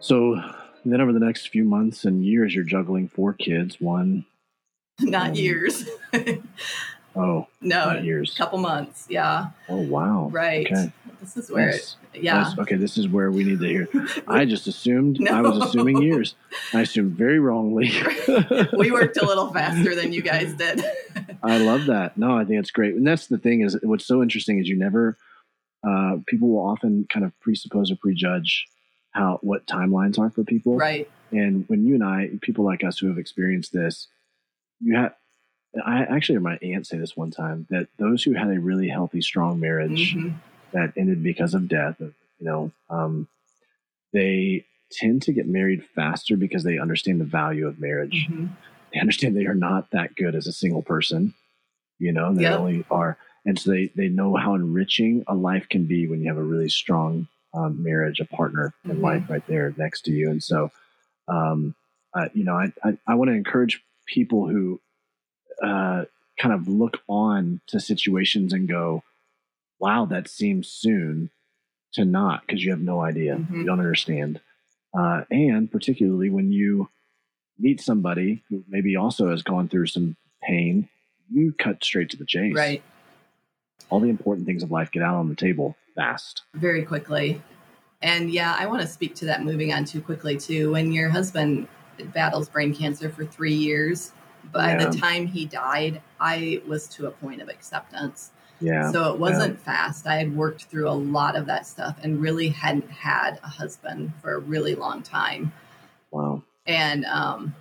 So 0.00 0.36
then 0.84 1.00
over 1.00 1.12
the 1.12 1.20
next 1.20 1.48
few 1.48 1.64
months 1.64 2.04
and 2.04 2.24
years, 2.24 2.54
you're 2.54 2.64
juggling 2.64 3.06
four 3.08 3.32
kids, 3.34 3.80
one. 3.80 4.24
Not 5.00 5.30
um, 5.30 5.34
years. 5.34 5.88
oh, 7.16 7.46
no, 7.60 7.98
years. 7.98 8.34
A 8.34 8.36
couple 8.36 8.58
months. 8.58 9.06
Yeah. 9.08 9.50
Oh, 9.68 9.76
wow. 9.76 10.28
Right. 10.32 10.66
Okay. 10.66 10.92
This 11.22 11.36
is 11.36 11.50
where 11.52 11.70
yes. 11.70 11.96
it, 12.12 12.24
yeah. 12.24 12.52
Okay. 12.58 12.74
This 12.74 12.98
is 12.98 13.06
where 13.06 13.30
we 13.30 13.44
need 13.44 13.60
to 13.60 13.66
hear. 13.66 13.88
I 14.26 14.44
just 14.44 14.66
assumed, 14.66 15.20
no. 15.20 15.30
I 15.30 15.40
was 15.40 15.56
assuming 15.56 16.02
years. 16.02 16.34
I 16.74 16.80
assumed 16.80 17.12
very 17.12 17.38
wrongly. 17.38 17.92
we 18.76 18.90
worked 18.90 19.16
a 19.18 19.24
little 19.24 19.52
faster 19.52 19.94
than 19.94 20.12
you 20.12 20.20
guys 20.20 20.52
did. 20.58 20.84
I 21.40 21.58
love 21.58 21.86
that. 21.86 22.18
No, 22.18 22.36
I 22.36 22.44
think 22.44 22.58
it's 22.58 22.72
great. 22.72 22.96
And 22.96 23.06
that's 23.06 23.28
the 23.28 23.38
thing 23.38 23.60
is 23.60 23.78
what's 23.84 24.04
so 24.04 24.20
interesting 24.20 24.58
is 24.58 24.68
you 24.68 24.76
never, 24.76 25.16
uh, 25.86 26.16
people 26.26 26.48
will 26.48 26.66
often 26.66 27.06
kind 27.08 27.24
of 27.24 27.38
presuppose 27.38 27.92
or 27.92 27.96
prejudge 27.96 28.66
how 29.12 29.38
what 29.42 29.64
timelines 29.66 30.18
are 30.18 30.30
for 30.30 30.42
people. 30.42 30.76
Right. 30.76 31.08
And 31.30 31.64
when 31.68 31.86
you 31.86 31.94
and 31.94 32.02
I, 32.02 32.30
people 32.40 32.64
like 32.64 32.82
us 32.82 32.98
who 32.98 33.06
have 33.06 33.18
experienced 33.18 33.72
this, 33.72 34.08
you 34.80 34.96
have. 34.96 35.14
I 35.86 36.02
actually 36.02 36.34
heard 36.34 36.42
my 36.42 36.58
aunt 36.60 36.86
say 36.86 36.98
this 36.98 37.16
one 37.16 37.30
time 37.30 37.66
that 37.70 37.88
those 37.98 38.22
who 38.22 38.34
had 38.34 38.48
a 38.48 38.60
really 38.60 38.88
healthy, 38.88 39.22
strong 39.22 39.58
marriage 39.58 40.14
mm-hmm. 40.14 40.36
That 40.72 40.92
ended 40.96 41.22
because 41.22 41.54
of 41.54 41.68
death, 41.68 41.96
you 42.00 42.12
know, 42.40 42.72
um, 42.90 43.28
they 44.12 44.64
tend 44.90 45.22
to 45.22 45.32
get 45.32 45.46
married 45.46 45.84
faster 45.94 46.36
because 46.36 46.64
they 46.64 46.78
understand 46.78 47.20
the 47.20 47.24
value 47.24 47.66
of 47.66 47.80
marriage. 47.80 48.26
Mm-hmm. 48.28 48.46
They 48.92 49.00
understand 49.00 49.36
they 49.36 49.46
are 49.46 49.54
not 49.54 49.90
that 49.92 50.14
good 50.14 50.34
as 50.34 50.46
a 50.46 50.52
single 50.52 50.82
person. 50.82 51.34
You 51.98 52.12
know, 52.12 52.34
they 52.34 52.42
yep. 52.42 52.58
only 52.58 52.84
are, 52.90 53.16
and 53.46 53.58
so 53.58 53.70
they 53.70 53.90
they 53.94 54.08
know 54.08 54.34
how 54.36 54.54
enriching 54.54 55.24
a 55.28 55.34
life 55.34 55.68
can 55.68 55.84
be 55.84 56.08
when 56.08 56.20
you 56.20 56.28
have 56.28 56.36
a 56.36 56.42
really 56.42 56.68
strong 56.68 57.28
um, 57.54 57.82
marriage, 57.82 58.20
a 58.20 58.24
partner 58.24 58.74
in 58.84 58.92
mm-hmm. 58.92 59.04
life 59.04 59.30
right 59.30 59.46
there 59.46 59.72
next 59.76 60.02
to 60.02 60.10
you. 60.10 60.30
And 60.30 60.42
so, 60.42 60.70
um, 61.28 61.74
uh, 62.14 62.28
you 62.34 62.44
know, 62.44 62.54
I, 62.54 62.72
I, 62.84 62.98
I 63.06 63.14
want 63.14 63.30
to 63.30 63.34
encourage 63.34 63.82
people 64.06 64.48
who 64.48 64.80
uh, 65.62 66.04
kind 66.38 66.54
of 66.54 66.66
look 66.68 66.98
on 67.08 67.60
to 67.68 67.80
situations 67.80 68.52
and 68.52 68.68
go, 68.68 69.02
wow, 69.82 70.06
that 70.06 70.28
seems 70.28 70.68
soon 70.68 71.28
to 71.92 72.04
not 72.04 72.46
because 72.46 72.64
you 72.64 72.70
have 72.70 72.80
no 72.80 73.00
idea. 73.00 73.34
Mm-hmm. 73.34 73.60
You 73.60 73.64
don't 73.66 73.80
understand. 73.80 74.40
Uh, 74.96 75.22
and 75.30 75.70
particularly 75.70 76.30
when 76.30 76.52
you 76.52 76.88
meet 77.58 77.80
somebody 77.80 78.42
who 78.48 78.64
maybe 78.68 78.96
also 78.96 79.30
has 79.30 79.42
gone 79.42 79.68
through 79.68 79.86
some 79.86 80.16
pain, 80.42 80.88
you 81.30 81.52
cut 81.52 81.82
straight 81.82 82.10
to 82.10 82.16
the 82.16 82.24
chase. 82.24 82.54
Right. 82.54 82.82
All 83.90 84.00
the 84.00 84.08
important 84.08 84.46
things 84.46 84.62
of 84.62 84.70
life 84.70 84.92
get 84.92 85.02
out 85.02 85.16
on 85.16 85.28
the 85.28 85.34
table 85.34 85.76
fast. 85.96 86.42
Very 86.54 86.84
quickly. 86.84 87.42
And 88.00 88.30
yeah, 88.30 88.56
I 88.58 88.66
want 88.66 88.82
to 88.82 88.88
speak 88.88 89.14
to 89.16 89.26
that 89.26 89.44
moving 89.44 89.72
on 89.72 89.84
too 89.84 90.00
quickly 90.00 90.36
too. 90.36 90.72
When 90.72 90.92
your 90.92 91.08
husband 91.08 91.66
battles 92.14 92.48
brain 92.48 92.74
cancer 92.74 93.10
for 93.10 93.24
three 93.24 93.54
years, 93.54 94.12
by 94.52 94.72
yeah. 94.72 94.86
the 94.86 94.96
time 94.96 95.26
he 95.26 95.44
died, 95.44 96.00
I 96.20 96.62
was 96.66 96.88
to 96.88 97.06
a 97.06 97.10
point 97.10 97.42
of 97.42 97.48
acceptance. 97.48 98.30
Yeah. 98.62 98.90
So 98.92 99.12
it 99.12 99.18
wasn't 99.18 99.58
yeah. 99.58 99.64
fast. 99.64 100.06
I 100.06 100.16
had 100.16 100.36
worked 100.36 100.64
through 100.64 100.88
a 100.88 100.92
lot 100.92 101.36
of 101.36 101.46
that 101.46 101.66
stuff 101.66 101.96
and 102.02 102.20
really 102.20 102.48
hadn't 102.48 102.90
had 102.90 103.38
a 103.42 103.48
husband 103.48 104.12
for 104.22 104.34
a 104.34 104.38
really 104.38 104.74
long 104.74 105.02
time. 105.02 105.52
Wow. 106.10 106.42
And 106.66 107.04
um, 107.06 107.54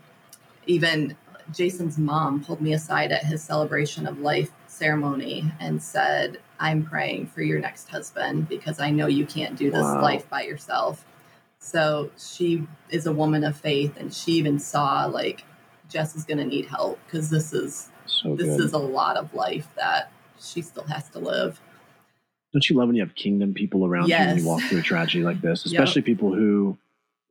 even 0.67 1.15
Jason's 1.51 1.97
mom 1.97 2.43
pulled 2.43 2.61
me 2.61 2.73
aside 2.73 3.11
at 3.11 3.25
his 3.25 3.41
celebration 3.41 4.07
of 4.07 4.19
life 4.19 4.51
ceremony 4.67 5.51
and 5.59 5.81
said, 5.81 6.39
I'm 6.59 6.85
praying 6.85 7.27
for 7.27 7.41
your 7.41 7.59
next 7.59 7.89
husband 7.89 8.47
because 8.47 8.79
I 8.79 8.91
know 8.91 9.07
you 9.07 9.25
can't 9.25 9.57
do 9.57 9.71
this 9.71 9.81
wow. 9.81 10.01
life 10.01 10.29
by 10.29 10.43
yourself. 10.43 11.03
So 11.59 12.11
she 12.17 12.67
is 12.89 13.05
a 13.05 13.13
woman 13.13 13.43
of 13.43 13.57
faith 13.57 13.95
and 13.97 14.13
she 14.13 14.33
even 14.33 14.59
saw 14.59 15.05
like 15.05 15.43
Jess 15.89 16.15
is 16.15 16.23
going 16.23 16.37
to 16.37 16.45
need 16.45 16.65
help 16.65 16.99
because 17.05 17.29
this 17.29 17.53
is 17.53 17.89
so 18.05 18.35
this 18.35 18.59
is 18.59 18.73
a 18.73 18.77
lot 18.77 19.17
of 19.17 19.33
life 19.33 19.67
that 19.75 20.11
she 20.41 20.61
still 20.61 20.83
has 20.85 21.09
to 21.09 21.19
live. 21.19 21.59
Don't 22.53 22.69
you 22.69 22.75
love 22.75 22.87
when 22.87 22.95
you 22.95 23.03
have 23.03 23.15
kingdom 23.15 23.53
people 23.53 23.85
around 23.85 24.09
yes. 24.09 24.21
you 24.21 24.27
when 24.27 24.37
you 24.39 24.45
walk 24.47 24.61
through 24.63 24.79
a 24.79 24.83
tragedy 24.83 25.23
like 25.23 25.41
this, 25.41 25.65
especially 25.65 26.01
yep. 26.01 26.05
people 26.05 26.33
who 26.33 26.77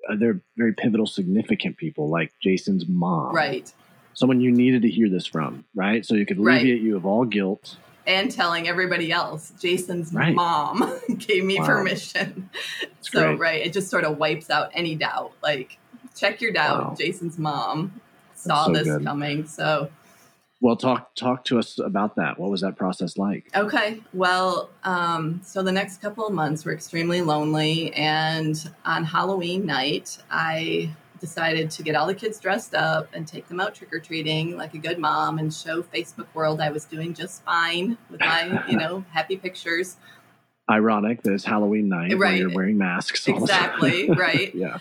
uh, 0.08 0.16
they're 0.16 0.40
very 0.56 0.72
pivotal, 0.72 1.06
significant 1.06 1.76
people 1.76 2.08
like 2.08 2.32
Jason's 2.40 2.86
mom, 2.88 3.34
right? 3.34 3.72
someone 4.14 4.40
you 4.40 4.50
needed 4.50 4.82
to 4.82 4.90
hear 4.90 5.08
this 5.08 5.26
from, 5.26 5.64
right? 5.74 6.04
So 6.04 6.14
you 6.14 6.26
could 6.26 6.38
alleviate 6.38 6.78
right. 6.78 6.82
you 6.82 6.96
of 6.96 7.06
all 7.06 7.24
guilt. 7.24 7.76
And 8.06 8.30
telling 8.30 8.66
everybody 8.66 9.12
else, 9.12 9.52
Jason's 9.60 10.12
right. 10.12 10.34
mom 10.34 10.98
gave 11.18 11.44
me 11.44 11.58
wow. 11.58 11.66
permission. 11.66 12.50
That's 12.80 13.10
so, 13.10 13.36
great. 13.36 13.38
right, 13.38 13.66
it 13.66 13.72
just 13.72 13.88
sort 13.88 14.04
of 14.04 14.18
wipes 14.18 14.50
out 14.50 14.70
any 14.74 14.94
doubt. 14.94 15.32
Like, 15.42 15.78
check 16.16 16.40
your 16.40 16.52
doubt. 16.52 16.84
Wow. 16.84 16.94
Jason's 16.98 17.38
mom 17.38 18.00
saw 18.34 18.66
so 18.66 18.72
this 18.72 18.84
good. 18.84 19.04
coming. 19.04 19.46
So, 19.46 19.90
well, 20.60 20.76
talk 20.76 21.14
talk 21.14 21.44
to 21.46 21.58
us 21.58 21.78
about 21.78 22.16
that. 22.16 22.38
What 22.38 22.50
was 22.50 22.60
that 22.60 22.76
process 22.76 23.16
like? 23.16 23.50
Okay. 23.56 24.00
Well, 24.12 24.68
um, 24.84 25.40
so 25.42 25.62
the 25.62 25.72
next 25.72 26.02
couple 26.02 26.26
of 26.26 26.34
months 26.34 26.64
were 26.64 26.72
extremely 26.72 27.22
lonely, 27.22 27.92
and 27.94 28.70
on 28.84 29.04
Halloween 29.04 29.64
night, 29.64 30.18
I 30.30 30.94
decided 31.18 31.70
to 31.70 31.82
get 31.82 31.94
all 31.94 32.06
the 32.06 32.14
kids 32.14 32.40
dressed 32.40 32.74
up 32.74 33.08
and 33.12 33.26
take 33.26 33.46
them 33.48 33.60
out 33.60 33.74
trick 33.74 33.92
or 33.92 34.00
treating 34.00 34.56
like 34.56 34.74
a 34.74 34.78
good 34.78 34.98
mom 34.98 35.38
and 35.38 35.52
show 35.52 35.82
Facebook 35.82 36.26
world 36.34 36.60
I 36.60 36.70
was 36.70 36.86
doing 36.86 37.12
just 37.12 37.44
fine 37.44 37.98
with 38.10 38.20
my, 38.20 38.64
you 38.66 38.76
know, 38.76 39.04
happy 39.12 39.36
pictures. 39.36 39.96
Ironic 40.70 41.22
that 41.22 41.34
it's 41.34 41.44
Halloween 41.44 41.88
night 41.88 42.16
right. 42.16 42.38
you're 42.38 42.54
wearing 42.54 42.78
masks. 42.78 43.28
Exactly, 43.28 44.08
right. 44.16 44.54
yeah. 44.54 44.78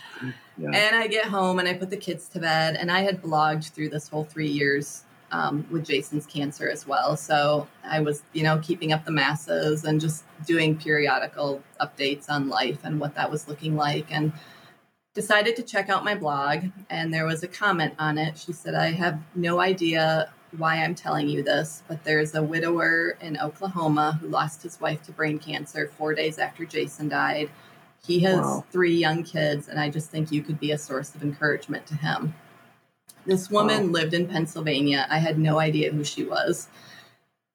yeah. 0.57 0.69
And 0.71 0.95
I 0.95 1.07
get 1.07 1.25
home 1.25 1.59
and 1.59 1.67
I 1.67 1.73
put 1.73 1.89
the 1.89 1.97
kids 1.97 2.29
to 2.29 2.39
bed 2.39 2.77
and 2.77 2.89
I 2.89 3.01
had 3.01 3.21
blogged 3.21 3.71
through 3.71 3.89
this 3.89 4.07
whole 4.07 4.23
three 4.23 4.49
years 4.49 5.03
um, 5.31 5.65
with 5.71 5.85
Jason's 5.85 6.25
cancer 6.25 6.69
as 6.69 6.87
well. 6.87 7.15
So 7.17 7.67
I 7.83 7.99
was, 8.01 8.23
you 8.33 8.43
know, 8.43 8.59
keeping 8.59 8.91
up 8.93 9.05
the 9.05 9.11
masses 9.11 9.83
and 9.83 9.99
just 9.99 10.23
doing 10.45 10.77
periodical 10.77 11.61
updates 11.79 12.29
on 12.29 12.49
life 12.49 12.79
and 12.83 12.99
what 12.99 13.15
that 13.15 13.29
was 13.29 13.47
looking 13.47 13.75
like. 13.75 14.11
And 14.11 14.33
decided 15.13 15.55
to 15.55 15.63
check 15.63 15.89
out 15.89 16.05
my 16.05 16.15
blog, 16.15 16.65
and 16.89 17.13
there 17.13 17.25
was 17.25 17.43
a 17.43 17.47
comment 17.47 17.93
on 17.99 18.17
it. 18.17 18.37
She 18.37 18.53
said, 18.53 18.75
I 18.75 18.91
have 18.91 19.19
no 19.35 19.59
idea 19.59 20.31
why 20.57 20.77
I'm 20.77 20.95
telling 20.95 21.27
you 21.27 21.43
this, 21.43 21.83
but 21.87 22.03
there's 22.03 22.35
a 22.35 22.43
widower 22.43 23.17
in 23.21 23.37
Oklahoma 23.37 24.17
who 24.21 24.27
lost 24.27 24.63
his 24.63 24.79
wife 24.79 25.03
to 25.03 25.11
brain 25.11 25.37
cancer 25.37 25.91
four 25.97 26.13
days 26.13 26.39
after 26.39 26.63
Jason 26.65 27.09
died. 27.09 27.49
He 28.05 28.19
has 28.21 28.39
wow. 28.39 28.65
three 28.71 28.95
young 28.95 29.23
kids, 29.23 29.67
and 29.67 29.79
I 29.79 29.89
just 29.89 30.09
think 30.09 30.31
you 30.31 30.41
could 30.41 30.59
be 30.59 30.71
a 30.71 30.77
source 30.77 31.13
of 31.15 31.21
encouragement 31.21 31.85
to 31.87 31.95
him. 31.95 32.33
This 33.29 33.49
woman 33.49 33.87
wow. 33.87 33.93
lived 33.93 34.13
in 34.13 34.27
Pennsylvania. 34.27 35.07
I 35.09 35.19
had 35.19 35.37
no 35.37 35.59
idea 35.59 35.91
who 35.91 36.03
she 36.03 36.23
was. 36.23 36.67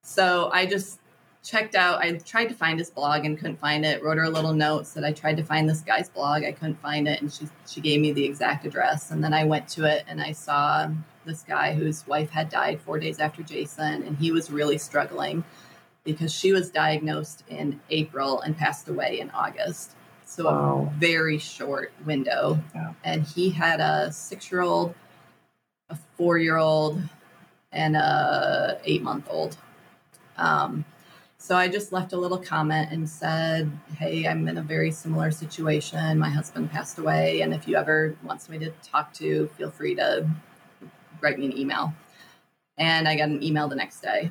So 0.02 0.50
I 0.52 0.66
just 0.66 1.00
checked 1.44 1.74
out 1.74 1.98
i 1.98 2.10
tried 2.12 2.46
to 2.46 2.54
find 2.54 2.78
his 2.78 2.90
blog 2.90 3.26
and 3.26 3.36
couldn't 3.38 3.60
find 3.60 3.84
it 3.84 4.02
wrote 4.02 4.16
her 4.16 4.24
a 4.24 4.30
little 4.30 4.54
note 4.54 4.86
said 4.86 5.04
i 5.04 5.12
tried 5.12 5.36
to 5.36 5.44
find 5.44 5.68
this 5.68 5.82
guy's 5.82 6.08
blog 6.08 6.42
i 6.42 6.50
couldn't 6.50 6.80
find 6.80 7.06
it 7.06 7.20
and 7.20 7.30
she, 7.30 7.46
she 7.68 7.82
gave 7.82 8.00
me 8.00 8.12
the 8.12 8.24
exact 8.24 8.64
address 8.64 9.10
and 9.10 9.22
then 9.22 9.34
i 9.34 9.44
went 9.44 9.68
to 9.68 9.84
it 9.84 10.04
and 10.08 10.22
i 10.22 10.32
saw 10.32 10.88
this 11.26 11.42
guy 11.42 11.74
whose 11.74 12.06
wife 12.06 12.30
had 12.30 12.48
died 12.48 12.80
four 12.80 12.98
days 12.98 13.20
after 13.20 13.42
jason 13.42 14.02
and 14.04 14.16
he 14.16 14.32
was 14.32 14.50
really 14.50 14.78
struggling 14.78 15.44
because 16.02 16.32
she 16.32 16.50
was 16.50 16.70
diagnosed 16.70 17.44
in 17.48 17.78
april 17.90 18.40
and 18.40 18.56
passed 18.56 18.88
away 18.88 19.20
in 19.20 19.30
august 19.32 19.92
so 20.24 20.46
wow. 20.46 20.90
a 20.90 20.98
very 20.98 21.36
short 21.36 21.92
window 22.06 22.58
yeah. 22.74 22.94
and 23.04 23.22
he 23.22 23.50
had 23.50 23.80
a 23.80 24.10
six 24.10 24.50
year 24.50 24.62
old 24.62 24.94
a 25.90 25.98
four 26.16 26.38
year 26.38 26.56
old 26.56 27.00
and 27.72 27.96
a 27.96 28.80
eight 28.84 29.02
month 29.02 29.26
old 29.30 29.56
um, 30.36 30.84
so 31.44 31.56
I 31.56 31.68
just 31.68 31.92
left 31.92 32.14
a 32.14 32.16
little 32.16 32.38
comment 32.38 32.90
and 32.90 33.06
said, 33.06 33.70
Hey, 33.98 34.26
I'm 34.26 34.48
in 34.48 34.56
a 34.56 34.62
very 34.62 34.90
similar 34.90 35.30
situation. 35.30 36.18
My 36.18 36.30
husband 36.30 36.70
passed 36.70 36.98
away. 36.98 37.42
And 37.42 37.52
if 37.52 37.68
you 37.68 37.76
ever 37.76 38.16
want 38.22 38.40
somebody 38.40 38.64
to 38.64 38.72
talk 38.88 39.12
to, 39.14 39.48
feel 39.48 39.70
free 39.70 39.94
to 39.96 40.26
write 41.20 41.38
me 41.38 41.44
an 41.44 41.58
email. 41.58 41.92
And 42.78 43.06
I 43.06 43.14
got 43.14 43.28
an 43.28 43.42
email 43.42 43.68
the 43.68 43.76
next 43.76 44.00
day. 44.00 44.30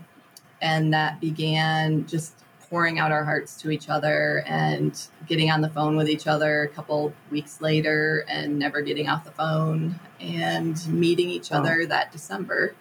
And 0.61 0.91
that 0.93 1.19
began 1.19 2.07
just 2.07 2.33
pouring 2.73 2.97
out 2.97 3.11
our 3.11 3.23
hearts 3.23 3.61
to 3.61 3.69
each 3.69 3.87
other 3.87 4.43
and 4.47 5.05
getting 5.27 5.51
on 5.51 5.61
the 5.61 5.69
phone 5.69 5.95
with 5.95 6.09
each 6.09 6.25
other 6.25 6.63
a 6.63 6.67
couple 6.67 7.13
weeks 7.29 7.61
later 7.61 8.25
and 8.27 8.57
never 8.57 8.81
getting 8.81 9.07
off 9.07 9.23
the 9.23 9.29
phone 9.29 9.93
and 10.19 10.87
meeting 10.87 11.29
each 11.29 11.51
other 11.51 11.85
that 11.85 12.11
December, 12.11 12.73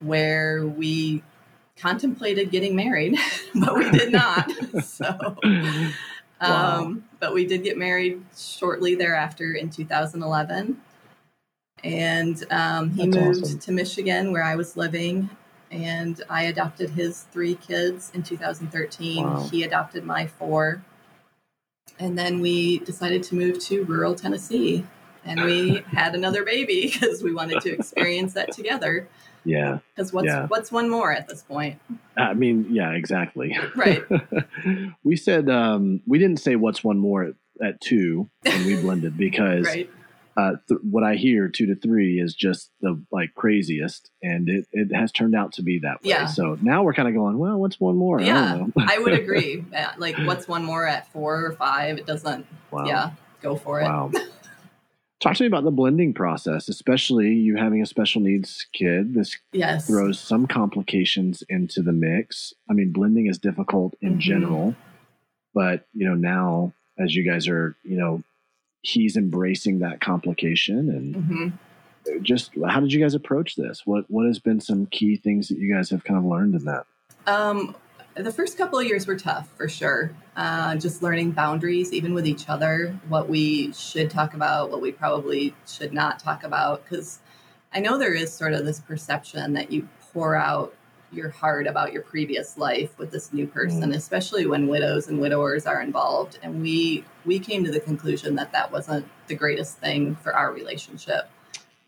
where 0.00 0.66
we 0.66 1.22
contemplated 1.76 2.50
getting 2.50 2.74
married, 2.74 3.16
but 3.54 3.76
we 3.76 3.88
did 3.92 4.10
not. 4.10 4.50
so, 4.82 5.36
wow. 5.44 6.80
um, 6.80 7.04
but 7.20 7.32
we 7.32 7.46
did 7.46 7.62
get 7.62 7.78
married 7.78 8.20
shortly 8.36 8.96
thereafter 8.96 9.52
in 9.52 9.70
2011. 9.70 10.80
And 11.84 12.44
um, 12.50 12.90
he 12.90 13.06
That's 13.06 13.16
moved 13.16 13.44
awesome. 13.44 13.58
to 13.60 13.70
Michigan, 13.70 14.32
where 14.32 14.42
I 14.42 14.56
was 14.56 14.76
living, 14.76 15.30
and 15.74 16.22
I 16.30 16.44
adopted 16.44 16.90
his 16.90 17.22
three 17.32 17.56
kids 17.56 18.12
in 18.14 18.22
2013. 18.22 19.24
Wow. 19.24 19.48
He 19.50 19.64
adopted 19.64 20.04
my 20.04 20.26
four. 20.26 20.84
And 21.98 22.16
then 22.16 22.40
we 22.40 22.78
decided 22.78 23.22
to 23.24 23.34
move 23.34 23.58
to 23.64 23.84
rural 23.84 24.14
Tennessee 24.14 24.86
and 25.24 25.42
we 25.42 25.82
had 25.88 26.14
another 26.14 26.44
baby 26.44 26.82
because 26.92 27.22
we 27.22 27.32
wanted 27.32 27.60
to 27.62 27.72
experience 27.72 28.34
that 28.34 28.52
together. 28.52 29.08
Yeah. 29.44 29.78
Because 29.94 30.12
what's 30.12 30.26
yeah. 30.26 30.46
what's 30.46 30.72
one 30.72 30.88
more 30.88 31.12
at 31.12 31.28
this 31.28 31.42
point? 31.42 31.78
I 32.16 32.34
mean, 32.34 32.66
yeah, 32.70 32.92
exactly. 32.92 33.56
Right. 33.74 34.02
we 35.04 35.16
said 35.16 35.50
um, 35.50 36.00
we 36.06 36.18
didn't 36.18 36.38
say 36.38 36.56
what's 36.56 36.82
one 36.82 36.98
more 36.98 37.24
at, 37.24 37.34
at 37.62 37.80
two 37.80 38.30
when 38.42 38.64
we 38.64 38.80
blended 38.80 39.18
because 39.18 39.66
right. 39.66 39.90
Uh, 40.36 40.52
th- 40.68 40.80
what 40.82 41.04
I 41.04 41.14
hear 41.14 41.48
two 41.48 41.66
to 41.66 41.76
three 41.76 42.18
is 42.18 42.34
just 42.34 42.70
the 42.80 43.00
like 43.12 43.34
craziest, 43.34 44.10
and 44.22 44.48
it, 44.48 44.66
it 44.72 44.94
has 44.94 45.12
turned 45.12 45.34
out 45.34 45.52
to 45.54 45.62
be 45.62 45.78
that 45.80 46.02
way. 46.02 46.10
Yeah. 46.10 46.26
So 46.26 46.58
now 46.60 46.82
we're 46.82 46.94
kind 46.94 47.08
of 47.08 47.14
going, 47.14 47.38
well, 47.38 47.58
what's 47.58 47.78
one 47.78 47.96
more? 47.96 48.20
Yeah, 48.20 48.66
I, 48.76 48.96
I 48.96 48.98
would 48.98 49.12
agree. 49.20 49.64
Like, 49.98 50.16
what's 50.18 50.48
one 50.48 50.64
more 50.64 50.86
at 50.86 51.10
four 51.12 51.44
or 51.44 51.52
five? 51.52 51.98
It 51.98 52.06
doesn't. 52.06 52.46
Wow. 52.70 52.84
Yeah, 52.86 53.10
go 53.42 53.56
for 53.56 53.80
it. 53.80 53.84
Wow. 53.84 54.10
Talk 55.20 55.36
to 55.36 55.44
me 55.44 55.46
about 55.46 55.64
the 55.64 55.70
blending 55.70 56.12
process, 56.12 56.68
especially 56.68 57.32
you 57.32 57.56
having 57.56 57.80
a 57.80 57.86
special 57.86 58.20
needs 58.20 58.66
kid. 58.74 59.14
This 59.14 59.38
yes. 59.52 59.86
throws 59.86 60.20
some 60.20 60.46
complications 60.46 61.42
into 61.48 61.80
the 61.80 61.92
mix. 61.92 62.52
I 62.68 62.74
mean, 62.74 62.92
blending 62.92 63.28
is 63.28 63.38
difficult 63.38 63.94
in 64.02 64.10
mm-hmm. 64.10 64.18
general, 64.18 64.74
but 65.54 65.86
you 65.94 66.06
know, 66.06 66.14
now 66.14 66.74
as 66.98 67.14
you 67.14 67.28
guys 67.28 67.48
are, 67.48 67.74
you 67.84 67.96
know, 67.96 68.22
he's 68.84 69.16
embracing 69.16 69.78
that 69.78 70.00
complication 70.00 70.90
and 70.90 71.14
mm-hmm. 71.14 72.22
just 72.22 72.52
how 72.68 72.80
did 72.80 72.92
you 72.92 73.00
guys 73.00 73.14
approach 73.14 73.56
this? 73.56 73.82
What 73.84 74.04
what 74.08 74.26
has 74.26 74.38
been 74.38 74.60
some 74.60 74.86
key 74.86 75.16
things 75.16 75.48
that 75.48 75.58
you 75.58 75.74
guys 75.74 75.90
have 75.90 76.04
kind 76.04 76.18
of 76.18 76.24
learned 76.24 76.54
in 76.54 76.64
that? 76.66 76.86
Um, 77.26 77.74
the 78.14 78.30
first 78.30 78.58
couple 78.58 78.78
of 78.78 78.86
years 78.86 79.06
were 79.06 79.16
tough 79.16 79.48
for 79.56 79.68
sure. 79.68 80.14
Uh, 80.36 80.76
just 80.76 81.02
learning 81.02 81.32
boundaries, 81.32 81.92
even 81.92 82.14
with 82.14 82.26
each 82.26 82.48
other, 82.48 82.98
what 83.08 83.28
we 83.28 83.72
should 83.72 84.10
talk 84.10 84.34
about, 84.34 84.70
what 84.70 84.80
we 84.80 84.92
probably 84.92 85.54
should 85.66 85.92
not 85.92 86.18
talk 86.18 86.44
about. 86.44 86.84
Because 86.84 87.20
I 87.72 87.80
know 87.80 87.98
there 87.98 88.14
is 88.14 88.32
sort 88.32 88.52
of 88.52 88.64
this 88.64 88.80
perception 88.80 89.54
that 89.54 89.72
you 89.72 89.88
pour 90.12 90.36
out 90.36 90.74
your 91.14 91.30
heart 91.30 91.66
about 91.66 91.92
your 91.92 92.02
previous 92.02 92.58
life 92.58 92.98
with 92.98 93.10
this 93.10 93.32
new 93.32 93.46
person, 93.46 93.92
mm. 93.92 93.96
especially 93.96 94.46
when 94.46 94.68
widows 94.68 95.08
and 95.08 95.20
widowers 95.20 95.66
are 95.66 95.82
involved. 95.82 96.38
And 96.42 96.60
we 96.60 97.04
we 97.24 97.38
came 97.38 97.64
to 97.64 97.70
the 97.70 97.80
conclusion 97.80 98.34
that 98.36 98.52
that 98.52 98.70
wasn't 98.70 99.06
the 99.28 99.34
greatest 99.34 99.78
thing 99.78 100.16
for 100.16 100.34
our 100.34 100.52
relationship 100.52 101.28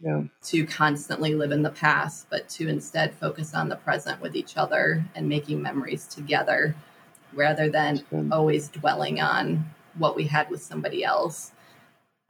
yeah. 0.01 0.23
to 0.45 0.67
constantly 0.67 1.35
live 1.35 1.53
in 1.53 1.63
the 1.63 1.71
past, 1.71 2.27
but 2.31 2.49
to 2.51 2.69
instead 2.69 3.15
focus 3.15 3.55
on 3.55 3.69
the 3.69 3.77
present 3.77 4.21
with 4.21 4.37
each 4.37 4.57
other 4.57 5.05
and 5.15 5.29
making 5.29 5.63
memories 5.63 6.07
together 6.07 6.75
rather 7.33 7.69
than 7.69 8.05
always 8.31 8.69
dwelling 8.69 9.21
on 9.21 9.65
what 9.99 10.17
we 10.17 10.25
had 10.25 10.49
with 10.51 10.63
somebody 10.63 11.05
else. 11.05 11.53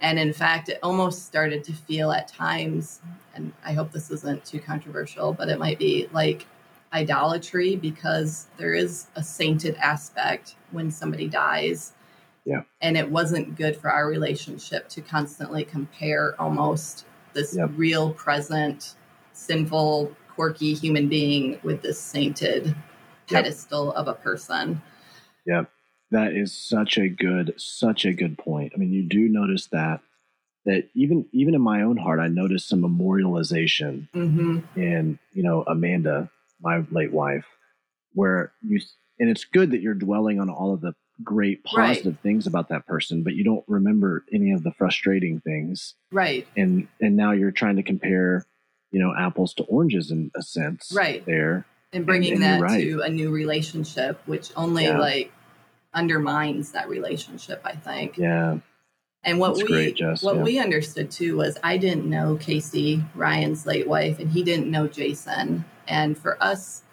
And 0.00 0.18
in 0.18 0.32
fact, 0.32 0.68
it 0.68 0.78
almost 0.82 1.24
started 1.24 1.64
to 1.64 1.72
feel 1.72 2.12
at 2.12 2.28
times, 2.28 3.00
and 3.34 3.52
I 3.64 3.72
hope 3.72 3.92
this 3.92 4.10
isn't 4.10 4.44
too 4.44 4.60
controversial, 4.60 5.32
but 5.32 5.48
it 5.48 5.58
might 5.58 5.78
be 5.78 6.08
like 6.12 6.46
idolatry 6.96 7.76
because 7.76 8.46
there 8.56 8.74
is 8.74 9.06
a 9.14 9.22
sainted 9.22 9.76
aspect 9.76 10.56
when 10.72 10.90
somebody 10.90 11.28
dies. 11.28 11.92
Yeah. 12.44 12.62
And 12.80 12.96
it 12.96 13.10
wasn't 13.10 13.56
good 13.56 13.76
for 13.76 13.90
our 13.90 14.08
relationship 14.08 14.88
to 14.90 15.02
constantly 15.02 15.64
compare 15.64 16.34
almost 16.40 17.04
this 17.36 17.54
yep. 17.54 17.70
real 17.76 18.12
present 18.12 18.94
sinful 19.32 20.16
quirky 20.34 20.74
human 20.74 21.08
being 21.08 21.60
with 21.62 21.82
this 21.82 22.00
sainted 22.00 22.74
pedestal 23.28 23.86
yep. 23.86 23.96
of 23.96 24.08
a 24.08 24.14
person 24.14 24.80
yep 25.46 25.70
that 26.10 26.32
is 26.32 26.56
such 26.56 26.96
a 26.96 27.08
good 27.08 27.52
such 27.58 28.04
a 28.04 28.12
good 28.12 28.38
point 28.38 28.72
i 28.74 28.78
mean 28.78 28.92
you 28.92 29.02
do 29.02 29.28
notice 29.28 29.66
that 29.66 30.00
that 30.64 30.88
even 30.94 31.26
even 31.32 31.54
in 31.54 31.60
my 31.60 31.82
own 31.82 31.96
heart 31.96 32.20
i 32.20 32.28
noticed 32.28 32.68
some 32.68 32.80
memorialization 32.80 34.08
mm-hmm. 34.14 34.60
in 34.80 35.18
you 35.32 35.42
know 35.42 35.62
amanda 35.66 36.30
my 36.60 36.82
late 36.90 37.12
wife 37.12 37.46
where 38.12 38.52
you 38.62 38.80
and 39.18 39.30
it's 39.30 39.44
good 39.44 39.70
that 39.70 39.80
you're 39.80 39.94
dwelling 39.94 40.40
on 40.40 40.50
all 40.50 40.72
of 40.72 40.80
the 40.80 40.94
great 41.22 41.64
positive 41.64 42.14
right. 42.14 42.22
things 42.22 42.46
about 42.46 42.68
that 42.68 42.86
person 42.86 43.22
but 43.22 43.34
you 43.34 43.42
don't 43.42 43.64
remember 43.66 44.24
any 44.32 44.52
of 44.52 44.62
the 44.62 44.72
frustrating 44.72 45.40
things 45.40 45.94
right 46.12 46.46
and 46.56 46.88
and 47.00 47.16
now 47.16 47.32
you're 47.32 47.50
trying 47.50 47.76
to 47.76 47.82
compare 47.82 48.44
you 48.90 49.00
know 49.00 49.14
apples 49.18 49.54
to 49.54 49.62
oranges 49.64 50.10
in 50.10 50.30
a 50.36 50.42
sense 50.42 50.92
right 50.94 51.24
there 51.24 51.64
and 51.92 52.04
bringing 52.04 52.34
and, 52.34 52.44
and 52.44 52.52
that 52.52 52.60
right. 52.60 52.80
to 52.82 53.00
a 53.00 53.08
new 53.08 53.30
relationship 53.30 54.20
which 54.26 54.50
only 54.56 54.84
yeah. 54.84 54.98
like 54.98 55.32
undermines 55.94 56.72
that 56.72 56.86
relationship 56.88 57.62
i 57.64 57.74
think 57.74 58.18
yeah 58.18 58.58
and 59.26 59.40
what 59.40 59.56
That's 59.56 59.62
we 59.62 59.68
great, 59.68 59.96
Jess, 59.96 60.22
what 60.22 60.36
yeah. 60.36 60.42
we 60.42 60.58
understood 60.60 61.10
too 61.10 61.36
was 61.36 61.58
I 61.64 61.76
didn't 61.76 62.06
know 62.06 62.36
Casey, 62.36 63.04
Ryan's 63.16 63.66
late 63.66 63.88
wife, 63.88 64.20
and 64.20 64.30
he 64.30 64.44
didn't 64.44 64.70
know 64.70 64.86
Jason. 64.86 65.64
And 65.88 66.16
for 66.16 66.40
us, 66.42 66.84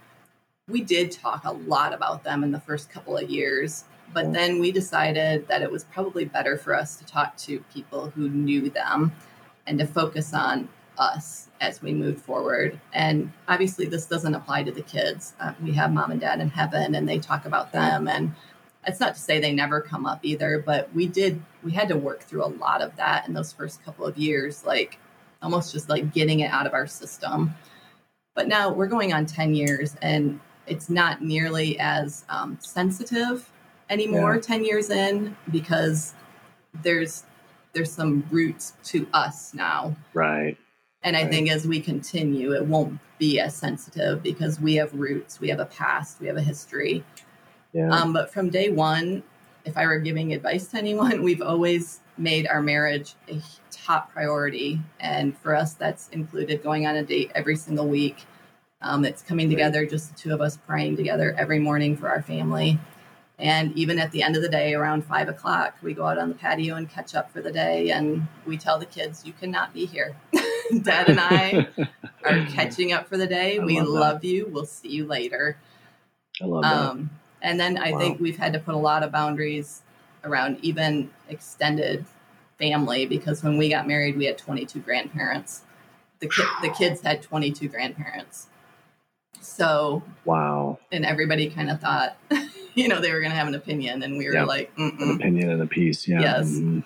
we 0.68 0.82
did 0.82 1.12
talk 1.12 1.46
a 1.46 1.52
lot 1.52 1.94
about 1.94 2.24
them 2.24 2.44
in 2.44 2.52
the 2.52 2.60
first 2.60 2.90
couple 2.90 3.16
of 3.16 3.30
years. 3.30 3.86
But 4.14 4.34
then 4.34 4.60
we 4.60 4.72
decided 4.72 5.48
that 5.48 5.62
it 5.62 5.72
was 5.72 5.84
probably 5.86 6.26
better 6.26 6.58
for 6.58 6.76
us 6.76 6.96
to 6.98 7.06
talk 7.06 7.38
to 7.38 7.60
people 7.74 8.10
who 8.10 8.30
knew 8.30 8.70
them 8.70 9.12
and 9.68 9.78
to 9.80 9.86
focus 9.86 10.34
on 10.34 10.70
us 10.98 11.50
as 11.62 11.82
we 11.82 11.94
moved 11.94 12.22
forward. 12.22 12.80
And 12.94 13.32
obviously, 13.48 13.86
this 13.86 14.06
doesn't 14.06 14.34
apply 14.36 14.64
to 14.64 14.72
the 14.72 14.82
kids. 14.82 15.34
Uh, 15.40 15.54
we 15.64 15.72
have 15.74 15.92
mom 15.92 16.12
and 16.12 16.22
dad 16.22 16.40
in 16.42 16.50
heaven, 16.50 16.96
and 16.96 17.08
they 17.08 17.20
talk 17.20 17.46
about 17.46 17.72
them. 17.72 18.08
And 18.08 18.34
it's 18.86 19.00
not 19.00 19.16
to 19.16 19.22
say 19.22 19.40
they 19.40 19.54
never 19.54 19.82
come 19.82 20.06
up 20.06 20.20
either, 20.24 20.60
but 20.60 20.94
we 20.94 21.08
did, 21.08 21.42
we 21.64 21.72
had 21.72 21.88
to 21.90 21.98
work 21.98 22.24
through 22.24 22.44
a 22.44 22.48
lot 22.48 22.82
of 22.82 22.96
that 22.98 23.28
in 23.28 23.34
those 23.34 23.54
first 23.54 23.84
couple 23.84 24.06
of 24.06 24.18
years, 24.18 24.66
like 24.66 25.00
almost 25.42 25.72
just 25.72 25.90
like 25.90 26.14
getting 26.14 26.42
it 26.42 26.52
out 26.52 26.68
of 26.68 26.74
our 26.74 26.88
system. 26.88 27.54
But 28.36 28.48
now 28.48 28.72
we're 28.72 28.88
going 28.88 29.14
on 29.14 29.26
10 29.26 29.54
years, 29.54 29.96
and 30.02 30.40
it's 30.68 30.90
not 30.90 31.22
nearly 31.22 31.78
as 31.80 32.26
um, 32.30 32.58
sensitive 32.62 33.50
anymore 33.90 34.36
yeah. 34.36 34.42
10 34.42 34.66
years 34.66 34.90
in 34.90 35.36
because 35.52 36.14
there's 36.82 37.24
there's 37.74 37.92
some 37.92 38.24
roots 38.32 38.74
to 38.84 39.08
us 39.14 39.54
now 39.54 39.96
right 40.14 40.58
and 41.04 41.16
i 41.16 41.22
right. 41.24 41.32
think 41.32 41.52
as 41.52 41.68
we 41.68 41.80
continue 41.80 42.54
it 42.54 42.66
won't 42.66 42.98
be 43.20 43.40
as 43.40 43.56
sensitive 43.56 44.24
because 44.24 44.60
we 44.60 44.76
have 44.76 44.94
roots 44.94 45.40
we 45.40 45.50
have 45.50 45.60
a 45.60 45.66
past 45.66 46.20
we 46.20 46.28
have 46.28 46.38
a 46.38 46.42
history 46.42 47.04
yeah. 47.74 47.90
um, 47.90 48.14
but 48.14 48.32
from 48.32 48.50
day 48.50 48.70
one 48.70 49.24
if 49.66 49.78
i 49.78 49.86
were 49.86 50.00
giving 50.00 50.34
advice 50.34 50.68
to 50.68 50.78
anyone 50.78 51.22
we've 51.28 51.42
always 51.42 52.00
made 52.18 52.48
our 52.48 52.62
marriage 52.62 53.16
a 53.30 53.42
top 53.72 54.12
priority 54.14 54.80
and 55.00 55.38
for 55.38 55.56
us 55.56 55.74
that's 55.74 56.10
included 56.10 56.62
going 56.62 56.86
on 56.86 56.96
a 56.96 57.04
date 57.04 57.32
every 57.36 57.56
single 57.56 57.88
week 57.88 58.26
um, 58.82 59.06
it's 59.06 59.22
coming 59.22 59.50
together 59.50 59.86
just 59.86 60.14
the 60.14 60.20
two 60.20 60.34
of 60.34 60.42
us 60.42 60.58
praying 60.58 60.96
together 60.96 61.36
every 61.38 61.60
morning 61.60 61.98
for 61.98 62.10
our 62.10 62.22
family 62.22 62.80
and 63.40 63.76
even 63.78 64.00
at 64.00 64.12
the 64.12 64.22
end 64.22 64.36
of 64.36 64.42
the 64.42 64.50
day, 64.50 64.74
around 64.74 65.04
five 65.06 65.28
o'clock, 65.28 65.76
we 65.82 65.94
go 65.94 66.06
out 66.06 66.18
on 66.18 66.30
the 66.30 66.36
patio 66.36 66.76
and 66.76 66.90
catch 66.90 67.16
up 67.16 67.32
for 67.32 67.42
the 67.42 67.52
day. 67.52 67.90
And 67.90 68.28
we 68.46 68.58
tell 68.58 68.78
the 68.78 68.86
kids, 68.86 69.26
you 69.26 69.34
cannot 69.34 69.74
be 69.74 69.86
here. 69.86 70.16
Dad 70.82 71.10
and 71.10 71.20
I 71.20 71.68
are 72.24 72.46
catching 72.46 72.94
up 72.94 73.08
for 73.08 73.18
the 73.18 73.28
day. 73.28 73.60
I 73.60 73.66
we 73.66 73.80
love, 73.82 73.88
love 73.88 74.24
you. 74.24 74.48
We'll 74.48 74.66
see 74.66 74.90
you 74.90 75.06
later. 75.06 75.58
I 76.42 76.46
love 76.46 76.64
um, 76.64 76.98
that. 76.98 77.23
And 77.44 77.60
then 77.60 77.78
I 77.78 77.92
wow. 77.92 78.00
think 78.00 78.20
we've 78.20 78.38
had 78.38 78.54
to 78.54 78.60
put 78.60 78.74
a 78.74 78.78
lot 78.78 79.04
of 79.04 79.12
boundaries 79.12 79.82
around 80.24 80.58
even 80.62 81.12
extended 81.30 82.06
family 82.58 83.06
because 83.06 83.44
when 83.44 83.58
we 83.58 83.70
got 83.70 83.86
married, 83.86 84.18
we 84.18 84.26
had 84.26 84.38
22 84.38 84.80
grandparents. 84.80 85.62
The, 86.20 86.30
ki- 86.30 86.44
the 86.62 86.70
kids 86.70 87.02
had 87.02 87.22
22 87.22 87.68
grandparents. 87.68 88.48
So, 89.42 90.02
wow. 90.24 90.80
And 90.92 91.06
everybody 91.06 91.50
kind 91.50 91.70
of 91.70 91.82
thought, 91.82 92.16
you 92.74 92.88
know, 92.88 93.02
they 93.02 93.12
were 93.12 93.20
going 93.20 93.32
to 93.32 93.38
have 93.38 93.50
an 93.50 93.56
opinion, 93.56 94.02
and 94.02 94.18
we 94.18 94.26
were 94.26 94.34
yeah. 94.34 94.46
like, 94.46 94.74
Mm-mm. 94.78 95.02
an 95.02 95.16
opinion 95.16 95.50
and 95.50 95.62
a 95.62 95.68
piece. 95.68 96.08
Yeah. 96.08 96.22
Yes. 96.22 96.50
Mm-hmm. 96.50 96.80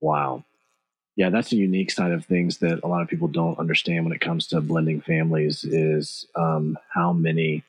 Wow. 0.00 0.44
Yeah, 1.14 1.30
that's 1.30 1.52
a 1.52 1.56
unique 1.56 1.92
side 1.92 2.12
of 2.12 2.24
things 2.24 2.58
that 2.58 2.80
a 2.82 2.88
lot 2.88 3.02
of 3.02 3.08
people 3.08 3.28
don't 3.28 3.58
understand 3.58 4.04
when 4.04 4.12
it 4.12 4.20
comes 4.20 4.48
to 4.48 4.60
blending 4.60 5.00
families 5.00 5.64
is 5.64 6.26
um, 6.34 6.78
how 6.88 7.12
many, 7.12 7.62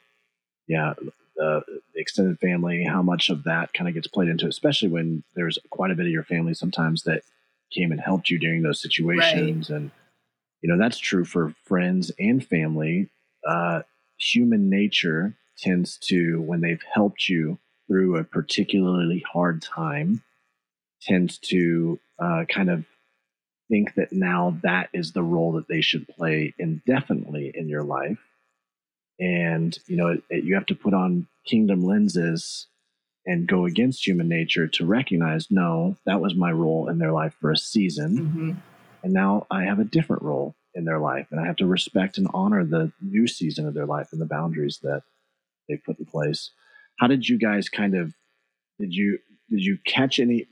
yeah, 0.68 0.94
the, 1.36 1.62
extended 1.96 2.40
family, 2.40 2.84
how 2.84 3.02
much 3.02 3.30
of 3.30 3.44
that 3.44 3.74
kind 3.74 3.88
of 3.88 3.94
gets 3.94 4.08
played 4.08 4.30
into, 4.30 4.48
especially 4.48 4.90
when 4.90 5.24
there's 5.36 5.60
quite 5.70 5.92
a 5.92 5.96
bit 5.96 6.06
of 6.06 6.12
your 6.12 6.24
family 6.24 6.54
sometimes 6.54 7.04
that 7.04 7.24
came 7.72 7.92
and 7.92 8.02
helped 8.02 8.30
you 8.30 8.40
during 8.40 8.62
those 8.64 8.82
situations. 8.82 9.70
Right. 9.70 9.78
And, 9.78 9.92
you 10.62 10.70
know, 10.70 10.78
that's 10.78 10.98
true 10.98 11.26
for 11.26 11.54
friends 11.66 12.12
and 12.20 12.46
family. 12.46 13.10
Uh, 13.48 13.82
human 14.18 14.70
nature 14.70 15.36
tends 15.58 15.98
to, 15.98 16.42
when 16.42 16.62
they've 16.62 16.84
helped 16.94 17.30
you 17.30 17.58
through 17.88 18.18
a 18.18 18.24
particularly 18.24 19.24
hard 19.32 19.62
time, 19.62 20.24
tends 21.02 21.38
to 21.40 22.00
uh, 22.20 22.46
kind 22.50 22.70
of 22.70 22.86
think 23.70 23.96
that 23.96 24.12
now 24.12 24.58
that 24.64 24.90
is 24.94 25.14
the 25.14 25.24
role 25.24 25.54
that 25.54 25.68
they 25.68 25.82
should 25.82 26.08
play 26.08 26.54
indefinitely 26.60 27.52
in 27.54 27.70
your 27.70 27.84
life. 27.84 28.20
And, 29.22 29.78
you 29.88 29.96
know, 29.96 30.08
it, 30.08 30.24
it, 30.30 30.44
you 30.44 30.56
have 30.56 30.66
to 30.66 30.76
put 30.76 30.94
on 30.94 31.28
kingdom 31.46 31.84
lenses 31.84 32.68
and 33.26 33.48
go 33.48 33.66
against 33.66 34.06
human 34.06 34.28
nature 34.28 34.68
to 34.68 34.86
recognize 34.86 35.52
no, 35.52 35.96
that 36.06 36.20
was 36.20 36.34
my 36.34 36.52
role 36.52 36.90
in 36.90 36.98
their 36.98 37.12
life 37.12 37.36
for 37.40 37.52
a 37.52 37.58
season. 37.58 38.18
Mm-hmm. 38.18 38.52
And 39.04 39.14
now 39.14 39.46
I 39.52 39.64
have 39.64 39.80
a 39.80 39.84
different 39.84 40.24
role 40.24 40.56
in 40.74 40.86
their 40.86 41.00
life. 41.00 41.28
And 41.32 41.40
I 41.40 41.46
have 41.46 41.56
to 41.58 41.68
respect 41.68 42.18
and 42.18 42.28
honor 42.34 42.66
the 42.66 42.92
new 43.00 43.28
season 43.28 43.68
of 43.68 43.76
their 43.76 43.86
life 43.86 44.10
and 44.12 44.20
the 44.20 44.26
boundaries 44.26 44.80
that 44.82 45.04
they 45.70 45.78
put 45.78 46.00
in 46.00 46.06
place. 46.06 46.52
How 47.00 47.08
did 47.08 47.30
you 47.30 47.38
guys 47.38 47.70
kind 47.70 47.96
of 47.96 48.14
did 48.80 48.94
you 48.94 49.20
did 49.50 49.64
you 49.64 49.78
catch 49.86 50.20
any 50.20 50.48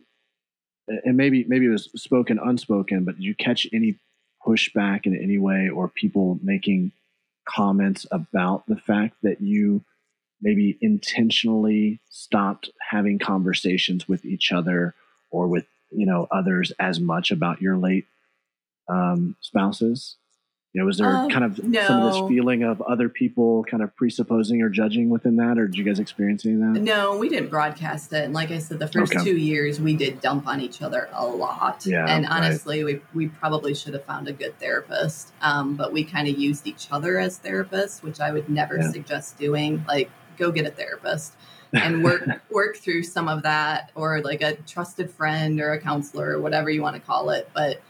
and 0.88 1.17
maybe 1.17 1.45
maybe 1.47 1.65
it 1.65 1.70
was 1.70 1.89
spoken 1.95 2.39
unspoken, 2.43 3.03
but 3.03 3.15
did 3.15 3.24
you 3.24 3.36
catch 3.36 3.67
any 3.74 3.99
pushback 4.45 5.05
in 5.05 5.15
any 5.15 5.38
way 5.38 5.70
or 5.70 5.88
people 5.88 6.39
making 6.43 6.91
comments 7.50 8.06
about 8.12 8.66
the 8.68 8.78
fact 8.78 9.16
that 9.24 9.41
you 9.41 9.84
maybe 10.41 10.78
intentionally 10.82 12.00
stopped 12.10 12.70
having 12.89 13.20
conversations 13.20 14.08
with 14.08 14.24
each 14.26 14.52
other 14.52 14.95
or 15.32 15.47
with 15.47 15.66
you 15.91 16.06
know 16.06 16.28
others 16.32 16.72
as 16.80 17.00
much 17.00 17.32
about 17.32 17.62
your 17.62 17.78
late 17.78 18.06
um, 18.88 19.36
spouses 19.41 20.18
you 20.74 20.80
know, 20.80 20.86
was 20.86 20.99
there 20.99 21.09
um, 21.09 21.30
kind 21.30 21.43
of 21.43 21.63
no. 21.63 21.84
some 21.88 22.01
of 22.03 22.13
this 22.13 22.30
feeling 22.30 22.61
of 22.61 22.80
other 22.84 23.09
people 23.09 23.63
kind 23.63 23.82
of 23.82 23.95
presupposing 23.95 24.61
or 24.61 24.70
judging 24.70 25.09
within 25.09 25.36
that, 25.38 25.57
or 25.57 25.65
did 25.65 25.78
you 25.78 25.84
guys 25.84 25.97
experience 25.97 26.45
any 26.45 26.55
of 26.55 26.59
that? 26.61 26.82
No, 26.82 27.17
we 27.17 27.28
didn't 27.28 27.49
broadcast 27.49 28.13
it. 28.13 28.26
And 28.26 28.36
like 28.36 28.51
I 28.51 28.59
said, 28.59 28.78
the 28.78 28.88
first 28.88 29.15
okay. 29.15 29.24
two 29.24 29.36
years 29.36 29.82
we 29.82 29.95
did 29.95 30.22
dump 30.22 30.47
on 30.47 30.61
each 30.61 30.84
other 30.84 31.09
a 31.13 31.26
lot. 31.26 31.84
Yeah, 31.88 32.05
and 32.07 32.28
honestly, 32.28 32.84
right. 32.84 33.01
we, 33.15 33.26
we 33.26 33.30
probably 33.30 33.74
should 33.74 33.95
have 33.95 34.05
found 34.05 34.28
a 34.28 34.34
good 34.34 34.59
therapist. 34.59 35.34
Um, 35.41 35.76
but 35.76 35.91
we 35.91 36.03
kind 36.03 36.28
of 36.28 36.38
used 36.38 36.67
each 36.67 36.88
other 36.91 37.17
as 37.17 37.39
therapists, 37.39 38.03
which 38.03 38.20
I 38.20 38.32
would 38.32 38.47
never 38.47 38.78
yeah. 38.78 38.91
suggest 38.91 39.39
doing. 39.39 39.84
Like, 39.88 40.11
go 40.38 40.51
get 40.51 40.67
a 40.67 40.72
therapist 40.72 41.34
and 41.74 42.03
work 42.03 42.30
work 42.51 42.78
through 42.78 43.01
some 43.01 43.28
of 43.28 43.41
that, 43.41 43.91
or 43.95 44.22
like 44.22 44.43
a 44.43 44.53
trusted 44.67 45.09
friend 45.09 45.59
or 45.59 45.74
a 45.74 45.82
counselor 45.82 46.38
or 46.38 46.39
whatever 46.39 46.70
you 46.70 46.84
want 46.84 46.95
to 46.95 47.01
call 47.01 47.32
it. 47.32 47.49
But 47.55 47.82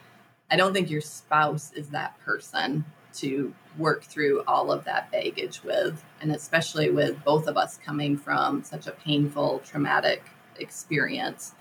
I 0.51 0.55
don't 0.55 0.73
think 0.73 0.89
your 0.89 1.01
spouse 1.01 1.71
is 1.73 1.89
that 1.89 2.19
person 2.19 2.85
to 3.15 3.53
work 3.77 4.03
through 4.03 4.43
all 4.47 4.71
of 4.71 4.83
that 4.85 5.11
baggage 5.11 5.63
with. 5.63 6.03
And 6.21 6.31
especially 6.31 6.89
with 6.91 7.23
both 7.23 7.47
of 7.47 7.57
us 7.57 7.77
coming 7.77 8.17
from 8.17 8.63
such 8.63 8.87
a 8.87 8.91
painful, 8.91 9.59
traumatic 9.65 10.23
experience 10.59 11.53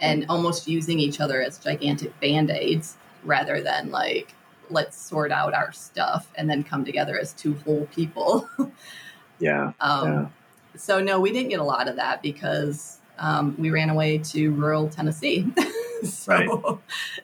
and 0.00 0.26
almost 0.28 0.66
using 0.66 0.98
each 0.98 1.20
other 1.20 1.42
as 1.42 1.58
gigantic 1.58 2.18
band 2.20 2.50
aids 2.50 2.96
rather 3.24 3.60
than 3.60 3.90
like, 3.90 4.34
let's 4.70 4.96
sort 4.96 5.32
out 5.32 5.52
our 5.52 5.72
stuff 5.72 6.30
and 6.36 6.48
then 6.48 6.62
come 6.62 6.84
together 6.84 7.18
as 7.18 7.32
two 7.32 7.54
whole 7.64 7.86
people. 7.94 8.48
yeah, 9.38 9.72
um, 9.80 10.08
yeah. 10.08 10.26
So, 10.76 11.00
no, 11.00 11.20
we 11.20 11.32
didn't 11.32 11.50
get 11.50 11.60
a 11.60 11.64
lot 11.64 11.88
of 11.88 11.96
that 11.96 12.22
because 12.22 12.98
um, 13.18 13.54
we 13.58 13.70
ran 13.70 13.90
away 13.90 14.18
to 14.18 14.52
rural 14.52 14.88
Tennessee. 14.88 15.52
so 16.04 16.32
right. 16.32 16.78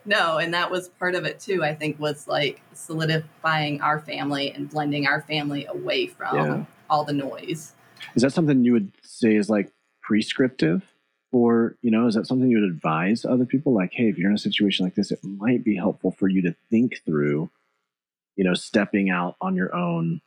no, 0.05 0.39
and 0.39 0.55
that 0.55 0.70
was 0.70 0.89
part 0.89 1.14
of 1.14 1.24
it 1.24 1.41
too, 1.41 1.64
I 1.64 1.74
think 1.74 1.99
was 1.99 2.29
like 2.29 2.61
solidifying 2.72 3.81
our 3.81 4.01
family 4.01 4.51
and 4.53 4.68
blending 4.70 5.07
our 5.07 5.22
family 5.22 5.66
away 5.66 6.07
from 6.07 6.37
yeah. 6.37 6.64
all 6.89 7.05
the 7.05 7.12
noise. 7.12 7.72
Is 8.14 8.22
that 8.22 8.33
something 8.33 8.64
you 8.64 8.72
would 8.72 8.93
say 9.03 9.37
is 9.37 9.51
like 9.51 9.70
prescriptive? 10.03 10.93
Or, 11.33 11.77
you 11.83 11.91
know, 11.91 12.07
is 12.07 12.14
that 12.14 12.27
something 12.27 12.49
you 12.49 12.61
would 12.61 12.70
advise 12.70 13.24
other 13.24 13.45
people? 13.45 13.74
Like, 13.74 13.93
hey, 13.93 14.09
if 14.09 14.16
you're 14.16 14.31
in 14.31 14.37
a 14.37 14.39
situation 14.39 14.87
like 14.87 14.95
this, 14.95 15.11
it 15.11 15.22
might 15.22 15.64
be 15.64 15.77
helpful 15.77 16.12
for 16.12 16.29
you 16.29 16.41
to 16.43 16.55
think 16.70 17.03
through, 17.05 17.51
you 18.37 18.45
know, 18.45 18.55
stepping 18.55 19.11
out 19.11 19.37
on 19.41 19.55
your 19.55 19.74
own. 19.74 20.22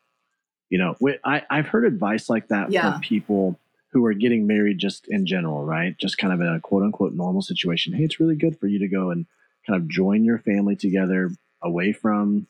You 0.69 0.77
know, 0.77 0.95
I, 1.23 1.43
I've 1.49 1.67
heard 1.67 1.85
advice 1.85 2.29
like 2.29 2.49
that 2.49 2.71
yeah. 2.71 2.91
from 2.91 3.01
people 3.01 3.59
who 3.91 4.05
are 4.05 4.13
getting 4.13 4.45
married 4.45 4.77
just 4.77 5.07
in 5.07 5.25
general, 5.25 5.63
right? 5.63 5.97
Just 5.97 6.17
kind 6.17 6.33
of 6.33 6.41
in 6.41 6.47
a 6.47 6.59
quote 6.59 6.83
unquote 6.83 7.13
normal 7.13 7.41
situation. 7.41 7.93
Hey, 7.93 8.03
it's 8.03 8.19
really 8.19 8.35
good 8.35 8.59
for 8.59 8.67
you 8.67 8.79
to 8.79 8.87
go 8.87 9.11
and 9.11 9.25
kind 9.65 9.81
of 9.81 9.87
join 9.87 10.23
your 10.23 10.39
family 10.39 10.75
together 10.75 11.31
away 11.61 11.91
from, 11.91 12.47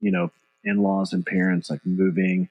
you 0.00 0.10
know, 0.10 0.30
in 0.62 0.82
laws 0.82 1.12
and 1.12 1.24
parents, 1.24 1.70
like 1.70 1.84
moving. 1.84 2.48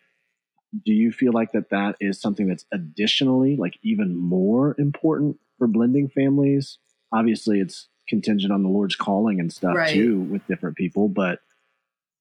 Do 0.86 0.94
you 0.94 1.12
feel 1.12 1.34
like 1.34 1.52
that 1.52 1.70
that 1.70 1.96
is 2.00 2.20
something 2.20 2.48
that's 2.48 2.66
additionally, 2.72 3.56
like 3.56 3.78
even 3.84 4.16
more 4.16 4.76
important 4.80 5.40
for 5.58 5.68
blending 5.68 6.10
families? 6.10 6.80
Obviously, 7.12 7.60
it's 7.60 7.88
contingent 8.08 8.52
on 8.52 8.64
the 8.64 8.70
Lord's 8.70 8.96
calling 8.96 9.40
and 9.40 9.54
stuff 9.54 9.76
right. 9.76 9.94
too 9.94 10.22
with 10.22 10.46
different 10.48 10.76
people, 10.76 11.08
but 11.08 11.40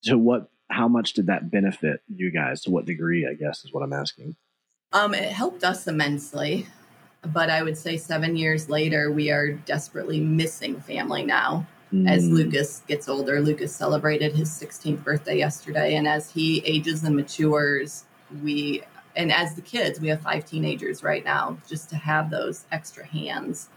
to 0.04 0.18
what, 0.18 0.50
how 0.70 0.88
much 0.88 1.14
did 1.14 1.26
that 1.26 1.50
benefit 1.50 2.00
you 2.14 2.30
guys? 2.30 2.62
To 2.62 2.70
what 2.70 2.84
degree, 2.84 3.26
I 3.26 3.34
guess, 3.34 3.64
is 3.64 3.72
what 3.72 3.82
I'm 3.82 3.92
asking. 3.92 4.36
Um, 4.92 5.14
it 5.14 5.32
helped 5.32 5.64
us 5.64 5.86
immensely, 5.86 6.66
but 7.32 7.48
I 7.48 7.62
would 7.62 7.78
say 7.78 7.96
seven 7.96 8.36
years 8.36 8.68
later, 8.68 9.10
we 9.10 9.30
are 9.30 9.52
desperately 9.52 10.20
missing 10.20 10.80
family 10.80 11.24
now. 11.24 11.66
Mm. 11.92 12.08
As 12.08 12.28
Lucas 12.28 12.82
gets 12.86 13.08
older, 13.08 13.40
Lucas 13.40 13.74
celebrated 13.74 14.32
his 14.32 14.50
16th 14.50 15.02
birthday 15.04 15.38
yesterday, 15.38 15.94
and 15.94 16.06
as 16.06 16.30
he 16.30 16.60
ages 16.64 17.04
and 17.04 17.16
matures, 17.16 18.04
we 18.42 18.82
and 19.14 19.30
as 19.30 19.54
the 19.54 19.60
kids, 19.60 20.00
we 20.00 20.08
have 20.08 20.22
five 20.22 20.46
teenagers 20.46 21.02
right 21.02 21.24
now, 21.24 21.58
just 21.68 21.90
to 21.90 21.96
have 21.96 22.30
those 22.30 22.64
extra 22.72 23.04
hands. 23.04 23.68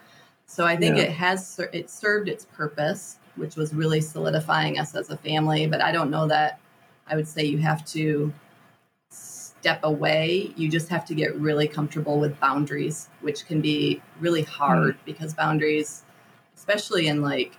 So 0.46 0.66
I 0.66 0.78
think 0.78 0.98
yeah. 0.98 1.04
it 1.04 1.12
has 1.12 1.60
it 1.74 1.90
served 1.90 2.30
its 2.30 2.46
purpose, 2.46 3.18
which 3.36 3.56
was 3.56 3.74
really 3.74 4.00
solidifying 4.00 4.80
us 4.80 4.96
as 4.96 5.10
a 5.10 5.18
family. 5.18 5.68
But 5.68 5.82
I 5.82 5.92
don't 5.92 6.10
know 6.10 6.28
that 6.28 6.60
I 7.08 7.16
would 7.16 7.28
say 7.28 7.44
you 7.44 7.58
have 7.60 7.86
to 7.88 8.32
step 9.66 9.80
away, 9.82 10.54
you 10.56 10.70
just 10.70 10.90
have 10.90 11.04
to 11.04 11.16
get 11.16 11.36
really 11.38 11.68
comfortable 11.68 12.20
with 12.20 12.40
boundaries, 12.40 13.10
which 13.22 13.48
can 13.48 13.62
be 13.62 14.00
really 14.20 14.44
hard 14.44 14.94
mm. 14.94 15.06
because 15.06 15.34
boundaries, 15.34 16.04
especially 16.56 17.08
in 17.08 17.24
like 17.24 17.58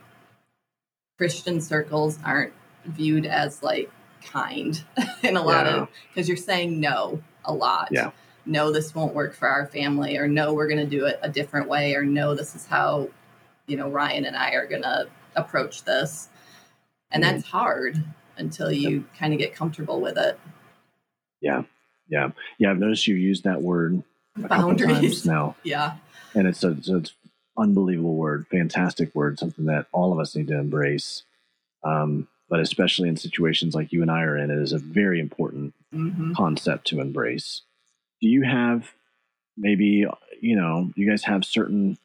Christian 1.19 1.61
circles, 1.61 2.21
aren't 2.25 2.53
viewed 2.85 3.27
as 3.27 3.61
like 3.61 3.91
kind 4.23 4.85
in 5.25 5.37
a 5.37 5.43
lot 5.43 5.67
of 5.67 5.89
because 6.09 6.29
you're 6.29 6.37
saying 6.37 6.79
no 6.79 7.21
a 7.45 7.53
lot. 7.53 7.89
Yeah. 7.91 8.13
No, 8.45 8.71
this 8.71 8.95
won't 8.95 9.13
work 9.13 9.35
for 9.35 9.49
our 9.49 9.67
family, 9.67 10.17
or 10.17 10.29
no, 10.29 10.55
we're 10.55 10.69
going 10.69 10.79
to 10.79 10.87
do 10.87 11.07
it 11.07 11.19
a 11.23 11.29
different 11.29 11.69
way, 11.69 11.97
or 11.97 12.05
no, 12.05 12.37
this 12.37 12.55
is 12.55 12.67
how, 12.67 13.09
you 13.67 13.77
know, 13.77 13.91
Ryan 13.91 14.27
and 14.27 14.37
I 14.37 14.53
are 14.53 14.69
going 14.69 14.83
to 14.83 15.09
approach 15.35 15.83
this. 15.83 16.29
And 17.11 17.25
mm. 17.25 17.33
that's 17.33 17.45
hard 17.45 18.05
until 18.37 18.71
you 18.71 19.07
kind 19.19 19.33
of 19.33 19.41
get 19.41 19.57
comfortable 19.57 20.01
with 20.01 20.17
it. 20.17 20.39
Yeah. 21.41 21.65
Yeah, 22.09 22.31
yeah. 22.59 22.71
I've 22.71 22.79
noticed 22.79 23.07
you 23.07 23.15
use 23.15 23.43
that 23.43 23.63
word 23.63 24.03
a 24.37 24.49
Boundaries. 24.49 24.87
couple 24.87 25.03
times 25.03 25.27
now. 25.27 25.57
Yeah, 25.65 25.97
and 26.35 26.47
it's 26.47 26.63
a 26.65 26.73
it's, 26.73 26.89
it's 26.89 27.13
unbelievable 27.59 28.15
word, 28.15 28.47
fantastic 28.51 29.15
word, 29.15 29.39
something 29.39 29.67
that 29.67 29.87
all 29.93 30.13
of 30.13 30.19
us 30.19 30.37
need 30.37 30.49
to 30.49 30.59
embrace. 30.59 31.23
Um, 31.83 32.29
but 32.49 32.61
especially 32.61 33.09
in 33.09 33.17
situations 33.17 33.75
like 33.75 33.93
you 33.93 34.03
and 34.03 34.11
I 34.11 34.23
are 34.23 34.37
in, 34.37 34.51
it 34.51 34.59
is 34.59 34.73
a 34.73 34.79
very 34.79 35.19
important 35.19 35.75
mm-hmm. 35.93 36.33
concept 36.35 36.87
to 36.89 37.01
embrace. 37.01 37.63
Do 38.21 38.29
you 38.29 38.43
have 38.43 38.93
maybe 39.57 40.07
you 40.41 40.57
know 40.57 40.91
you 40.95 41.09
guys 41.09 41.25
have 41.25 41.45
certain 41.45 41.99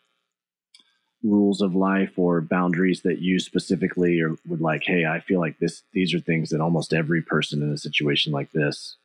rules 1.23 1.61
of 1.61 1.75
life 1.75 2.17
or 2.17 2.41
boundaries 2.41 3.01
that 3.01 3.19
you 3.19 3.39
specifically 3.39 4.19
or 4.21 4.35
would 4.47 4.61
like 4.61 4.83
hey 4.83 5.05
i 5.05 5.19
feel 5.19 5.39
like 5.39 5.59
this 5.59 5.83
these 5.93 6.13
are 6.13 6.19
things 6.19 6.49
that 6.49 6.61
almost 6.61 6.93
every 6.93 7.21
person 7.21 7.61
in 7.61 7.71
a 7.71 7.77
situation 7.77 8.31
like 8.31 8.51
this 8.51 8.95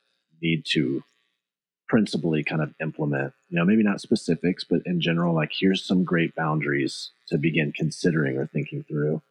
need 0.43 0.65
to 0.65 1.03
principally 1.89 2.43
kind 2.43 2.63
of 2.63 2.75
implement 2.81 3.33
you 3.49 3.57
know 3.57 3.65
maybe 3.65 3.83
not 3.83 4.01
specifics 4.01 4.65
but 4.65 4.81
in 4.87 5.01
general 5.01 5.35
like 5.35 5.53
here's 5.57 5.85
some 5.85 6.03
great 6.03 6.35
boundaries 6.35 7.11
to 7.29 7.39
begin 7.39 7.73
considering 7.73 8.37
or 8.37 8.47
thinking 8.47 8.85
through. 8.85 9.23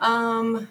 Um 0.00 0.68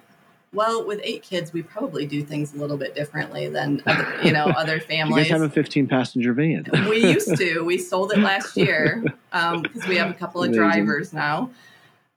well 0.51 0.85
with 0.85 0.99
eight 1.03 1.21
kids 1.21 1.53
we 1.53 1.61
probably 1.61 2.05
do 2.05 2.23
things 2.23 2.53
a 2.53 2.57
little 2.57 2.77
bit 2.77 2.95
differently 2.95 3.47
than 3.47 3.83
other, 3.85 4.19
you 4.23 4.31
know 4.31 4.45
other 4.57 4.79
families 4.79 5.27
you 5.27 5.31
guys 5.33 5.41
have 5.41 5.49
a 5.49 5.53
15 5.53 5.87
passenger 5.87 6.33
van. 6.33 6.65
We 6.89 7.05
used 7.05 7.37
to. 7.37 7.61
We 7.61 7.77
sold 7.77 8.11
it 8.13 8.19
last 8.19 8.57
year 8.57 9.03
because 9.31 9.83
um, 9.83 9.89
we 9.89 9.97
have 9.97 10.09
a 10.09 10.13
couple 10.13 10.41
of 10.41 10.49
Amazing. 10.49 10.63
drivers 10.63 11.13
now 11.13 11.51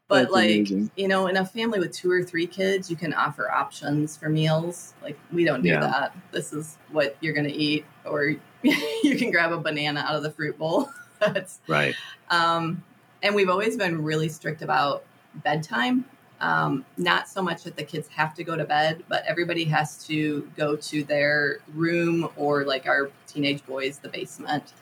but 0.08 0.22
That's 0.22 0.32
like 0.32 0.50
amazing. 0.50 0.90
you 0.96 1.06
know 1.06 1.26
in 1.26 1.36
a 1.36 1.44
family 1.44 1.78
with 1.78 1.92
two 1.92 2.10
or 2.10 2.22
three 2.22 2.46
kids 2.46 2.90
you 2.90 2.96
can 2.96 3.12
offer 3.12 3.50
options 3.50 4.16
for 4.16 4.28
meals. 4.28 4.94
Like 5.02 5.18
we 5.32 5.44
don't 5.44 5.62
do 5.62 5.68
yeah. 5.68 5.80
that. 5.80 6.16
This 6.32 6.52
is 6.52 6.78
what 6.90 7.16
you're 7.20 7.34
going 7.34 7.46
to 7.46 7.54
eat 7.54 7.84
or 8.04 8.34
you 8.62 9.16
can 9.16 9.30
grab 9.30 9.52
a 9.52 9.58
banana 9.58 10.00
out 10.00 10.16
of 10.16 10.22
the 10.22 10.30
fruit 10.30 10.58
bowl. 10.58 10.90
That's 11.20 11.60
right. 11.68 11.94
um, 12.30 12.82
and 13.22 13.34
we've 13.34 13.50
always 13.50 13.76
been 13.76 14.02
really 14.02 14.28
strict 14.28 14.62
about 14.62 15.04
bedtime. 15.34 16.04
Um, 16.40 16.84
not 16.96 17.28
so 17.28 17.42
much 17.42 17.64
that 17.64 17.76
the 17.76 17.82
kids 17.82 18.06
have 18.08 18.32
to 18.34 18.44
go 18.44 18.56
to 18.56 18.64
bed 18.64 19.02
but 19.08 19.24
everybody 19.26 19.64
has 19.64 20.06
to 20.06 20.48
go 20.56 20.76
to 20.76 21.02
their 21.02 21.58
room 21.74 22.28
or 22.36 22.64
like 22.64 22.86
our 22.86 23.10
teenage 23.26 23.66
boys 23.66 23.98
the 23.98 24.08
basement 24.08 24.72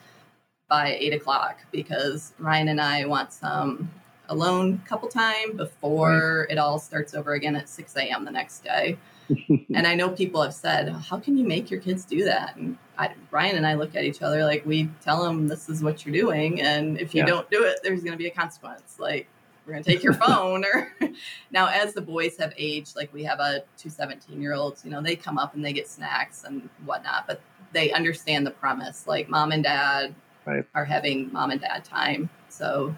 by 0.69 0.95
eight 0.99 1.13
o'clock 1.13 1.57
because 1.71 2.33
ryan 2.37 2.67
and 2.67 2.79
i 2.79 3.05
want 3.05 3.33
some 3.33 3.89
alone 4.29 4.81
a 4.83 4.87
couple 4.87 5.07
time 5.09 5.55
before 5.55 6.47
it 6.49 6.57
all 6.57 6.79
starts 6.79 7.13
over 7.13 7.33
again 7.33 7.55
at 7.55 7.69
6 7.69 7.95
a.m. 7.97 8.25
the 8.25 8.31
next 8.31 8.63
day. 8.63 8.97
and 9.49 9.85
I 9.85 9.95
know 9.95 10.09
people 10.09 10.41
have 10.41 10.53
said, 10.53 10.89
"How 10.89 11.19
can 11.19 11.37
you 11.37 11.45
make 11.45 11.69
your 11.69 11.81
kids 11.81 12.05
do 12.05 12.23
that?" 12.23 12.55
And 12.55 12.77
I, 12.97 13.13
Ryan 13.29 13.57
and 13.57 13.67
I 13.67 13.73
look 13.73 13.95
at 13.95 14.03
each 14.03 14.21
other 14.21 14.43
like 14.45 14.65
we 14.65 14.89
tell 15.01 15.23
them, 15.23 15.47
"This 15.47 15.67
is 15.67 15.83
what 15.83 16.05
you're 16.05 16.13
doing, 16.13 16.61
and 16.61 16.99
if 16.99 17.13
you 17.13 17.21
yeah. 17.21 17.27
don't 17.27 17.51
do 17.51 17.65
it, 17.65 17.79
there's 17.83 18.03
going 18.03 18.13
to 18.13 18.17
be 18.17 18.27
a 18.27 18.31
consequence." 18.31 18.97
Like 18.99 19.27
we're 19.65 19.73
going 19.73 19.83
to 19.83 19.89
take 19.89 20.03
your 20.03 20.13
phone. 20.25 20.63
Or 20.65 20.93
now, 21.51 21.67
as 21.67 21.93
the 21.93 22.01
boys 22.01 22.37
have 22.37 22.53
aged, 22.57 22.95
like 22.95 23.13
we 23.13 23.23
have 23.25 23.39
a 23.39 23.63
two 23.77 23.89
17 23.89 24.41
year 24.41 24.53
olds, 24.53 24.85
you 24.85 24.91
know, 24.91 25.01
they 25.01 25.15
come 25.15 25.37
up 25.37 25.53
and 25.53 25.63
they 25.63 25.73
get 25.73 25.87
snacks 25.87 26.45
and 26.45 26.69
whatnot, 26.85 27.27
but 27.27 27.41
they 27.73 27.91
understand 27.91 28.47
the 28.47 28.51
premise. 28.51 29.07
Like 29.07 29.29
mom 29.29 29.51
and 29.51 29.63
dad 29.63 30.15
right. 30.45 30.65
are 30.73 30.85
having 30.85 31.31
mom 31.33 31.51
and 31.51 31.59
dad 31.59 31.83
time, 31.83 32.29
so 32.49 32.95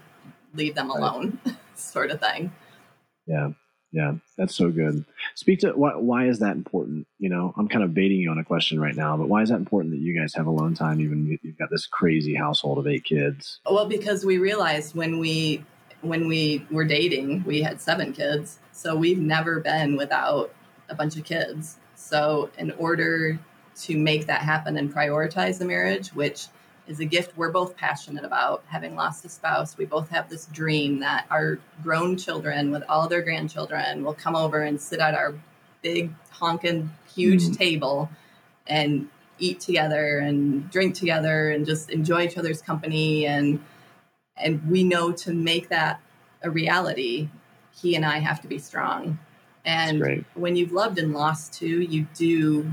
leave 0.53 0.75
them 0.75 0.89
alone, 0.89 1.39
right. 1.45 1.55
sort 1.75 2.11
of 2.11 2.19
thing. 2.19 2.51
Yeah. 3.25 3.49
Yeah, 3.91 4.13
that's 4.37 4.53
so 4.53 4.69
good. 4.69 5.03
Speak 5.33 5.59
to 5.61 5.71
why, 5.71 5.95
why 5.95 6.27
is 6.27 6.37
that 6.39 6.55
important? 6.55 7.07
You 7.17 7.29
know, 7.29 7.55
I'm 7.57 7.67
kind 7.67 7.83
of 7.83 7.93
baiting 7.93 8.19
you 8.19 8.29
on 8.29 8.37
a 8.37 8.43
question 8.43 8.79
right 8.79 8.95
now, 8.95 9.17
but 9.17 9.29
why 9.29 9.41
is 9.41 9.49
that 9.49 9.55
important 9.55 9.93
that 9.93 9.99
you 9.99 10.17
guys 10.17 10.33
have 10.35 10.45
alone 10.45 10.75
time? 10.75 11.01
Even 11.01 11.39
you've 11.41 11.57
got 11.57 11.71
this 11.71 11.87
crazy 11.87 12.35
household 12.35 12.77
of 12.77 12.85
eight 12.85 13.03
kids. 13.03 13.59
Well, 13.67 13.87
because 13.87 14.23
we 14.23 14.37
realized 14.37 14.95
when 14.95 15.17
we 15.17 15.65
when 16.01 16.27
we 16.27 16.65
were 16.69 16.85
dating, 16.85 17.43
we 17.45 17.61
had 17.61 17.81
seven 17.81 18.13
kids, 18.13 18.59
so 18.71 18.95
we've 18.95 19.19
never 19.19 19.59
been 19.59 19.97
without 19.97 20.53
a 20.89 20.95
bunch 20.95 21.17
of 21.17 21.23
kids. 21.23 21.77
So, 21.95 22.49
in 22.57 22.71
order 22.71 23.39
to 23.81 23.97
make 23.97 24.27
that 24.27 24.41
happen 24.41 24.77
and 24.77 24.93
prioritize 24.93 25.57
the 25.57 25.65
marriage, 25.65 26.09
which 26.09 26.47
is 26.89 26.99
a 26.99 27.05
gift 27.05 27.37
we're 27.37 27.51
both 27.51 27.77
passionate 27.77 28.25
about. 28.25 28.63
Having 28.67 28.95
lost 28.95 29.23
a 29.23 29.29
spouse, 29.29 29.77
we 29.77 29.85
both 29.85 30.09
have 30.09 30.27
this 30.27 30.47
dream 30.47 30.99
that 30.99 31.27
our 31.29 31.59
grown 31.83 32.17
children, 32.17 32.71
with 32.71 32.83
all 32.89 33.07
their 33.07 33.21
grandchildren, 33.21 34.03
will 34.03 34.15
come 34.15 34.35
over 34.35 34.63
and 34.63 34.81
sit 34.81 34.99
at 34.99 35.13
our 35.13 35.35
big, 35.83 36.11
honking, 36.31 36.89
huge 37.13 37.43
mm. 37.43 37.57
table 37.57 38.09
and 38.65 39.07
eat 39.37 39.59
together 39.59 40.17
and 40.17 40.69
drink 40.71 40.95
together 40.95 41.51
and 41.51 41.65
just 41.65 41.91
enjoy 41.91 42.23
each 42.23 42.37
other's 42.37 42.61
company. 42.61 43.25
And 43.25 43.63
and 44.35 44.67
we 44.67 44.83
know 44.83 45.11
to 45.11 45.33
make 45.33 45.69
that 45.69 46.01
a 46.41 46.49
reality, 46.49 47.29
he 47.71 47.95
and 47.95 48.05
I 48.05 48.19
have 48.19 48.41
to 48.41 48.47
be 48.47 48.57
strong. 48.57 49.19
And 49.63 50.25
when 50.33 50.55
you've 50.55 50.71
loved 50.71 50.97
and 50.97 51.13
lost 51.13 51.53
too, 51.53 51.81
you 51.81 52.07
do 52.15 52.71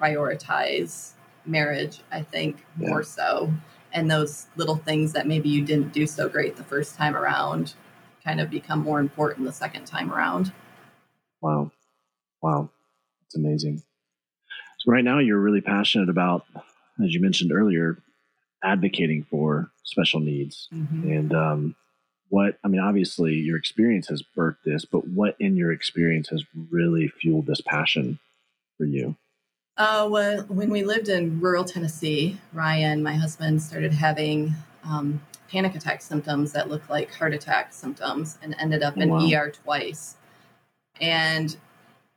prioritize 0.00 1.12
marriage, 1.48 2.00
I 2.10 2.22
think, 2.22 2.64
yeah. 2.78 2.88
more 2.88 3.02
so. 3.02 3.52
And 3.92 4.10
those 4.10 4.46
little 4.56 4.76
things 4.76 5.12
that 5.12 5.26
maybe 5.26 5.48
you 5.48 5.64
didn't 5.64 5.92
do 5.92 6.06
so 6.06 6.28
great 6.28 6.56
the 6.56 6.64
first 6.64 6.94
time 6.94 7.16
around 7.16 7.74
kind 8.24 8.40
of 8.40 8.50
become 8.50 8.80
more 8.80 9.00
important 9.00 9.46
the 9.46 9.52
second 9.52 9.86
time 9.86 10.12
around. 10.12 10.52
Wow. 11.40 11.72
Wow. 12.42 12.70
It's 13.26 13.36
amazing. 13.36 13.82
So, 14.78 14.92
right 14.92 15.04
now, 15.04 15.18
you're 15.18 15.40
really 15.40 15.60
passionate 15.60 16.08
about, 16.08 16.44
as 17.02 17.14
you 17.14 17.20
mentioned 17.20 17.52
earlier, 17.52 17.98
advocating 18.62 19.24
for 19.30 19.70
special 19.84 20.20
needs. 20.20 20.68
Mm-hmm. 20.72 21.10
And 21.10 21.34
um, 21.34 21.76
what, 22.28 22.58
I 22.64 22.68
mean, 22.68 22.80
obviously, 22.80 23.34
your 23.34 23.56
experience 23.56 24.08
has 24.08 24.22
birthed 24.36 24.62
this, 24.64 24.84
but 24.84 25.08
what 25.08 25.36
in 25.40 25.56
your 25.56 25.72
experience 25.72 26.28
has 26.28 26.44
really 26.70 27.08
fueled 27.08 27.46
this 27.46 27.60
passion 27.60 28.18
for 28.76 28.84
you? 28.84 29.16
Uh, 29.78 30.08
well, 30.10 30.42
when 30.48 30.70
we 30.70 30.82
lived 30.82 31.08
in 31.08 31.40
rural 31.40 31.64
Tennessee, 31.64 32.36
Ryan, 32.52 33.00
my 33.00 33.14
husband, 33.14 33.62
started 33.62 33.92
having 33.92 34.52
um, 34.82 35.22
panic 35.48 35.76
attack 35.76 36.02
symptoms 36.02 36.50
that 36.52 36.68
looked 36.68 36.90
like 36.90 37.14
heart 37.14 37.32
attack 37.32 37.72
symptoms 37.72 38.38
and 38.42 38.56
ended 38.58 38.82
up 38.82 38.96
in 38.96 39.08
wow. 39.08 39.30
ER 39.32 39.52
twice. 39.52 40.16
And 41.00 41.56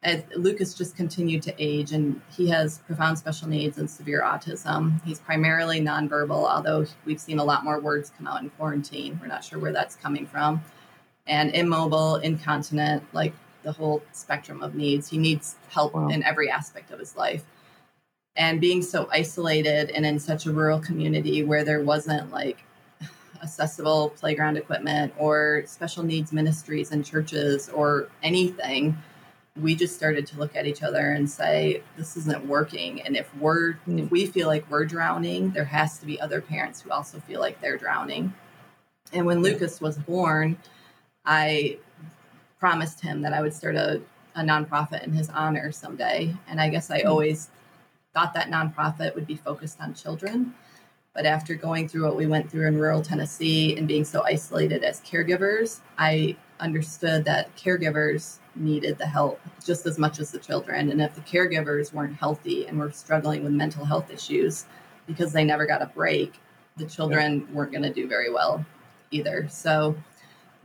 as 0.02 0.24
Lucas 0.36 0.74
just 0.74 0.96
continued 0.96 1.44
to 1.44 1.54
age, 1.60 1.92
and 1.92 2.20
he 2.36 2.50
has 2.50 2.80
profound 2.80 3.20
special 3.20 3.48
needs 3.48 3.78
and 3.78 3.88
severe 3.88 4.24
autism. 4.24 5.00
He's 5.04 5.20
primarily 5.20 5.80
nonverbal, 5.80 6.32
although 6.32 6.88
we've 7.06 7.22
seen 7.22 7.38
a 7.38 7.44
lot 7.44 7.64
more 7.64 7.80
words 7.80 8.12
come 8.18 8.26
out 8.26 8.42
in 8.42 8.50
quarantine. 8.50 9.20
We're 9.22 9.28
not 9.28 9.44
sure 9.44 9.60
where 9.60 9.72
that's 9.72 9.96
coming 9.96 10.26
from. 10.26 10.64
And 11.28 11.54
immobile, 11.54 12.16
incontinent, 12.16 13.04
like 13.14 13.34
the 13.64 13.72
whole 13.72 14.02
spectrum 14.12 14.62
of 14.64 14.76
needs. 14.76 15.10
He 15.10 15.18
needs 15.18 15.56
help 15.70 15.94
wow. 15.94 16.08
in 16.10 16.24
every 16.24 16.50
aspect 16.50 16.92
of 16.92 17.00
his 17.00 17.16
life. 17.16 17.44
And 18.36 18.62
being 18.62 18.82
so 18.82 19.10
isolated 19.12 19.92
and 19.92 20.06
in 20.06 20.20
such 20.20 20.46
a 20.46 20.52
rural 20.52 20.80
community 20.80 21.44
where 21.44 21.64
there 21.64 21.84
wasn't 21.84 22.32
like 22.32 22.64
accessible 23.44 24.10
playground 24.12 24.58
equipment 24.58 25.14
or 25.18 25.64
special 25.66 26.04
needs 26.04 26.32
ministries 26.32 26.92
and 26.92 27.06
churches 27.06 27.70
or 27.70 28.08
anything, 28.24 28.98
we 29.60 29.76
just 29.76 29.96
started 29.96 30.26
to 30.28 30.40
look 30.40 30.56
at 30.56 30.66
each 30.66 30.82
other 30.82 31.12
and 31.12 31.30
say, 31.30 31.84
this 31.98 32.16
isn't 32.16 32.46
working. 32.46 33.02
And 33.02 33.18
if 33.18 33.34
we're, 33.36 33.74
mm. 33.88 34.06
if 34.06 34.12
we 34.12 34.26
feel 34.26 34.48
like 34.48 34.70
we're 34.70 34.86
drowning, 34.86 35.52
there 35.52 35.66
has 35.66 35.98
to 36.00 36.06
be 36.06 36.22
other 36.22 36.40
parents 36.40 36.82
who 36.82 36.90
also 36.92 37.20
feel 37.20 37.42
like 37.42 37.60
they're 37.60 37.78
drowning. 37.78 38.34
And 39.12 39.26
when 39.26 39.42
Lucas 39.42 39.82
was 39.82 39.98
born, 39.98 40.58
I 41.26 41.78
promised 42.62 43.02
him 43.02 43.22
that 43.24 43.34
I 43.34 43.42
would 43.42 43.54
start 43.54 43.76
a, 43.76 44.00
a 44.36 44.42
nonprofit 44.42 45.04
in 45.04 45.12
his 45.12 45.30
honor 45.32 45.72
someday. 45.72 46.34
And 46.48 46.62
I 46.62 46.70
guess 46.70 46.92
I 46.92 47.02
mm. 47.02 47.10
always 47.10 47.50
thought 48.14 48.34
that 48.36 48.50
nonprofit 48.50 49.16
would 49.16 49.26
be 49.26 49.36
focused 49.36 49.82
on 49.82 49.96
children. 49.96 50.54
But 51.16 51.26
after 51.26 51.56
going 51.56 51.90
through 51.90 52.06
what 52.06 52.16
we 52.16 52.28
went 52.28 52.50
through 52.50 52.68
in 52.68 52.78
rural 52.78 53.02
Tennessee 53.02 53.76
and 53.76 53.88
being 53.88 54.06
so 54.06 54.24
isolated 54.24 54.84
as 54.84 55.02
caregivers, 55.02 55.80
I 55.98 56.38
understood 56.60 57.26
that 57.26 57.54
caregivers 57.58 58.38
needed 58.56 58.98
the 58.98 59.08
help 59.08 59.42
just 59.66 59.88
as 59.88 59.98
much 59.98 60.20
as 60.20 60.32
the 60.32 60.40
children. 60.40 60.92
And 60.92 61.02
if 61.02 61.16
the 61.16 61.22
caregivers 61.22 61.92
weren't 61.92 62.16
healthy 62.16 62.68
and 62.68 62.78
were 62.78 62.92
struggling 62.92 63.44
with 63.44 63.54
mental 63.54 63.84
health 63.84 64.12
issues 64.12 64.66
because 65.08 65.34
they 65.34 65.44
never 65.44 65.66
got 65.66 65.82
a 65.82 65.88
break, 65.88 66.36
the 66.78 66.86
children 66.86 67.48
weren't 67.52 67.72
going 67.72 67.84
to 67.84 67.94
do 67.94 68.08
very 68.08 68.32
well 68.32 68.64
either. 69.10 69.48
So 69.50 69.96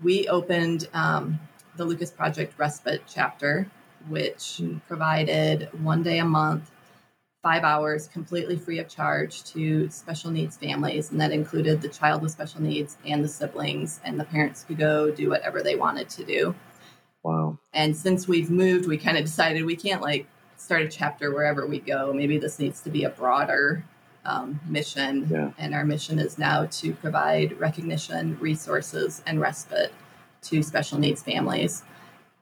we 0.03 0.29
opened 0.29 0.89
um, 0.93 1.41
the 1.77 1.85
Lucas 1.85 2.11
Project 2.11 2.55
Respite 2.59 3.03
chapter, 3.07 3.67
which 4.09 4.61
provided 4.87 5.69
one 5.83 6.03
day 6.03 6.19
a 6.19 6.25
month, 6.25 6.71
five 7.43 7.65
hours 7.65 8.09
completely 8.09 8.57
free 8.57 8.79
of 8.79 8.89
charge 8.89 9.45
to 9.45 9.89
special 9.91 10.31
needs 10.31 10.57
families. 10.57 11.11
And 11.11 11.21
that 11.21 11.33
included 11.33 11.81
the 11.81 11.89
child 11.89 12.23
with 12.23 12.33
special 12.33 12.61
needs 12.63 12.97
and 13.07 13.23
the 13.23 13.29
siblings, 13.29 14.01
and 14.05 14.19
the 14.19 14.25
parents 14.25 14.65
could 14.65 14.79
go 14.79 15.11
do 15.11 15.31
whatever 15.31 15.63
they 15.63 15.77
wanted 15.77 16.09
to 16.11 16.25
do. 16.25 16.55
Wow. 17.23 17.59
And 17.73 17.97
since 17.97 18.29
we've 18.29 18.51
moved, 18.51 18.89
we 18.89 18.99
kind 18.99 19.17
of 19.17 19.25
decided 19.25 19.65
we 19.65 19.77
can't 19.77 20.03
like 20.03 20.27
start 20.57 20.83
a 20.83 20.89
chapter 20.89 21.33
wherever 21.33 21.67
we 21.67 21.81
go. 21.81 22.13
Maybe 22.13 22.39
this 22.39 22.59
needs 22.59 22.81
to 22.83 22.91
be 22.91 23.05
a 23.05 23.11
broader 23.11 23.85
um, 24.25 24.61
mission. 24.67 25.29
Yeah. 25.31 25.51
And 25.59 25.75
our 25.75 25.85
mission 25.85 26.19
is 26.19 26.39
now 26.39 26.67
to 26.67 26.93
provide 26.95 27.59
recognition, 27.59 28.39
resources, 28.41 29.23
and 29.27 29.41
respite 29.41 29.93
to 30.49 30.63
special 30.63 30.99
needs 30.99 31.23
families. 31.23 31.83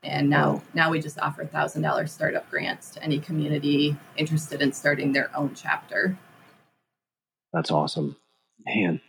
And 0.04 0.28
now, 0.28 0.62
now 0.74 0.90
we 0.90 1.00
just 1.00 1.18
offer 1.18 1.46
thousand 1.46 1.82
dollar 1.82 2.06
startup 2.06 2.48
grants 2.50 2.90
to 2.90 3.02
any 3.02 3.18
community 3.18 3.96
interested 4.16 4.60
in 4.60 4.72
starting 4.72 5.12
their 5.12 5.34
own 5.34 5.54
chapter. 5.54 6.18
That's 7.52 7.70
awesome, 7.70 8.16
man. 8.66 9.00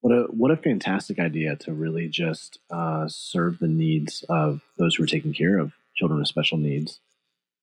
What 0.00 0.12
a 0.12 0.22
what 0.30 0.50
a 0.50 0.56
fantastic 0.56 1.18
idea 1.18 1.56
to 1.56 1.72
really 1.72 2.08
just 2.08 2.58
uh, 2.70 3.06
serve 3.08 3.58
the 3.58 3.68
needs 3.68 4.24
of 4.28 4.62
those 4.78 4.94
who 4.94 5.04
are 5.04 5.06
taking 5.08 5.34
care 5.34 5.58
of 5.58 5.72
children 5.94 6.18
with 6.18 6.28
special 6.28 6.58
needs. 6.58 7.00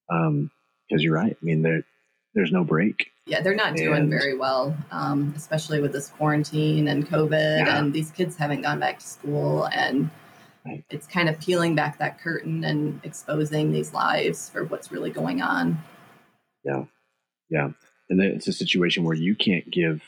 Because 0.07 0.27
um, 0.27 0.51
you're 0.99 1.15
right. 1.15 1.35
I 1.41 1.45
mean, 1.45 1.63
there 1.63 1.83
there's 2.35 2.51
no 2.51 2.63
break. 2.63 3.11
Yeah, 3.25 3.41
they're 3.41 3.55
not 3.55 3.75
doing 3.75 4.01
and, 4.01 4.09
very 4.09 4.37
well, 4.37 4.75
um, 4.91 5.33
especially 5.35 5.81
with 5.81 5.91
this 5.91 6.09
quarantine 6.09 6.87
and 6.87 7.07
COVID, 7.07 7.65
yeah. 7.65 7.79
and 7.79 7.93
these 7.93 8.11
kids 8.11 8.35
haven't 8.35 8.61
gone 8.61 8.79
back 8.79 8.99
to 8.99 9.05
school 9.07 9.65
and. 9.73 10.11
It's 10.89 11.07
kind 11.07 11.29
of 11.29 11.39
peeling 11.39 11.75
back 11.75 11.97
that 11.99 12.19
curtain 12.19 12.63
and 12.63 12.99
exposing 13.03 13.71
these 13.71 13.93
lives 13.93 14.49
for 14.49 14.63
what's 14.65 14.91
really 14.91 15.09
going 15.09 15.41
on. 15.41 15.79
Yeah. 16.63 16.85
Yeah. 17.49 17.69
And 18.09 18.21
it's 18.21 18.47
a 18.47 18.53
situation 18.53 19.03
where 19.03 19.15
you 19.15 19.35
can't 19.35 19.69
give 19.69 20.01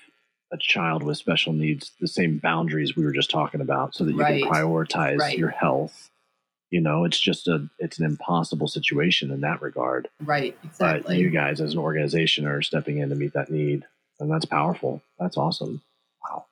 a 0.51 0.57
child 0.57 1.03
with 1.03 1.17
special 1.17 1.53
needs 1.53 1.91
the 1.99 2.07
same 2.07 2.37
boundaries 2.37 2.95
we 2.95 3.03
were 3.03 3.13
just 3.13 3.29
talking 3.29 3.61
about 3.61 3.95
so 3.95 4.03
that 4.03 4.11
you 4.11 4.19
right. 4.19 4.43
can 4.43 4.51
prioritize 4.51 5.17
right. 5.17 5.37
your 5.37 5.49
health. 5.49 6.09
You 6.69 6.81
know, 6.81 7.03
it's 7.03 7.19
just 7.19 7.47
a 7.47 7.69
it's 7.79 7.99
an 7.99 8.05
impossible 8.05 8.67
situation 8.67 9.29
in 9.31 9.41
that 9.41 9.61
regard. 9.61 10.07
Right, 10.21 10.57
exactly. 10.63 11.15
But 11.15 11.21
you 11.21 11.29
guys 11.29 11.59
as 11.59 11.73
an 11.73 11.79
organization 11.79 12.45
are 12.45 12.61
stepping 12.61 12.99
in 12.99 13.09
to 13.09 13.15
meet 13.15 13.33
that 13.33 13.51
need. 13.51 13.85
And 14.19 14.31
that's 14.31 14.45
powerful. 14.45 15.01
That's 15.19 15.37
awesome. 15.37 15.81
Wow. 16.23 16.45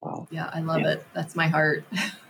Wow. 0.00 0.28
Yeah, 0.30 0.50
I 0.52 0.60
love 0.60 0.82
yeah. 0.82 0.92
it. 0.92 1.06
That's 1.12 1.34
my 1.34 1.48
heart. 1.48 1.84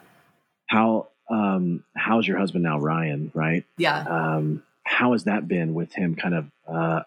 how 0.73 1.09
um, 1.29 1.85
how's 1.95 2.27
your 2.27 2.39
husband 2.39 2.65
now, 2.65 2.79
Ryan? 2.79 3.31
Right? 3.35 3.65
Yeah. 3.77 4.01
Um, 4.01 4.63
how 4.85 5.13
has 5.13 5.25
that 5.25 5.47
been 5.47 5.75
with 5.75 5.93
him 5.93 6.15
kind 6.17 6.35
of 6.35 6.51
uh, 6.67 7.03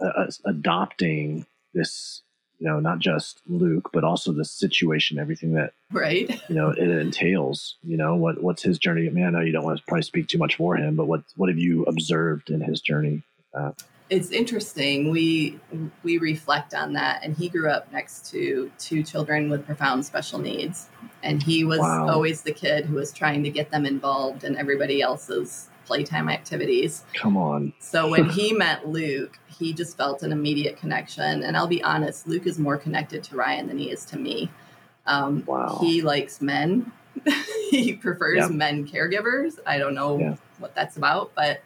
uh, 0.00 0.30
adopting 0.46 1.46
this 1.74 2.22
you 2.58 2.66
know, 2.66 2.78
not 2.78 2.98
just 2.98 3.40
Luke, 3.46 3.88
but 3.90 4.04
also 4.04 4.32
the 4.32 4.44
situation, 4.44 5.18
everything 5.18 5.54
that 5.54 5.72
right, 5.90 6.28
you 6.48 6.54
know, 6.54 6.70
it 6.70 6.88
entails. 6.88 7.76
You 7.82 7.96
know, 7.96 8.16
what 8.16 8.42
what's 8.42 8.62
his 8.62 8.78
journey? 8.78 9.06
I 9.06 9.10
mean, 9.10 9.24
I 9.24 9.30
know 9.30 9.40
you 9.40 9.52
don't 9.52 9.64
want 9.64 9.78
to 9.78 9.84
probably 9.86 10.02
speak 10.02 10.28
too 10.28 10.38
much 10.38 10.56
for 10.56 10.76
him, 10.76 10.96
but 10.96 11.06
what 11.06 11.22
what 11.36 11.48
have 11.48 11.58
you 11.58 11.84
observed 11.84 12.50
in 12.50 12.60
his 12.60 12.80
journey? 12.80 13.22
Uh, 13.54 13.72
it's 14.10 14.30
interesting. 14.30 15.10
We 15.10 15.58
we 16.02 16.18
reflect 16.18 16.74
on 16.74 16.92
that, 16.94 17.22
and 17.22 17.36
he 17.36 17.48
grew 17.48 17.70
up 17.70 17.90
next 17.92 18.28
to 18.32 18.70
two 18.78 19.02
children 19.04 19.48
with 19.48 19.64
profound 19.64 20.04
special 20.04 20.40
needs, 20.40 20.88
and 21.22 21.40
he 21.42 21.64
was 21.64 21.78
wow. 21.78 22.08
always 22.08 22.42
the 22.42 22.52
kid 22.52 22.86
who 22.86 22.96
was 22.96 23.12
trying 23.12 23.44
to 23.44 23.50
get 23.50 23.70
them 23.70 23.86
involved 23.86 24.42
in 24.42 24.56
everybody 24.56 25.00
else's 25.00 25.68
playtime 25.86 26.28
activities. 26.28 27.04
Come 27.14 27.36
on. 27.36 27.72
So 27.78 28.08
when 28.08 28.28
he 28.28 28.52
met 28.56 28.88
Luke, 28.88 29.38
he 29.48 29.72
just 29.72 29.96
felt 29.96 30.22
an 30.22 30.32
immediate 30.32 30.76
connection. 30.76 31.42
And 31.42 31.56
I'll 31.56 31.66
be 31.66 31.82
honest, 31.82 32.28
Luke 32.28 32.46
is 32.46 32.58
more 32.58 32.76
connected 32.76 33.24
to 33.24 33.36
Ryan 33.36 33.66
than 33.66 33.78
he 33.78 33.90
is 33.90 34.04
to 34.06 34.18
me. 34.18 34.50
Um, 35.06 35.44
wow. 35.46 35.78
He 35.80 36.02
likes 36.02 36.40
men. 36.40 36.92
he 37.70 37.94
prefers 37.94 38.38
yep. 38.38 38.50
men 38.50 38.86
caregivers. 38.86 39.58
I 39.66 39.78
don't 39.78 39.94
know 39.94 40.18
yeah. 40.18 40.36
what 40.58 40.74
that's 40.76 40.96
about, 40.96 41.32
but 41.34 41.60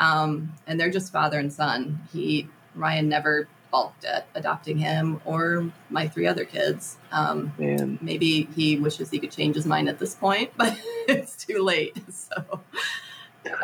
um, 0.00 0.52
and 0.66 0.80
they're 0.80 0.90
just 0.90 1.12
father 1.12 1.38
and 1.38 1.52
son. 1.52 2.00
He 2.12 2.48
Ryan 2.74 3.08
never 3.08 3.46
balked 3.70 4.04
at 4.04 4.26
adopting 4.34 4.78
him 4.78 5.20
or 5.24 5.70
my 5.90 6.08
three 6.08 6.26
other 6.26 6.44
kids. 6.44 6.96
Um, 7.12 7.52
Maybe 8.00 8.48
he 8.56 8.78
wishes 8.78 9.10
he 9.10 9.20
could 9.20 9.30
change 9.30 9.54
his 9.54 9.66
mind 9.66 9.88
at 9.88 10.00
this 10.00 10.16
point, 10.16 10.50
but 10.56 10.76
it's 11.06 11.36
too 11.36 11.62
late. 11.62 11.96
So 12.12 12.60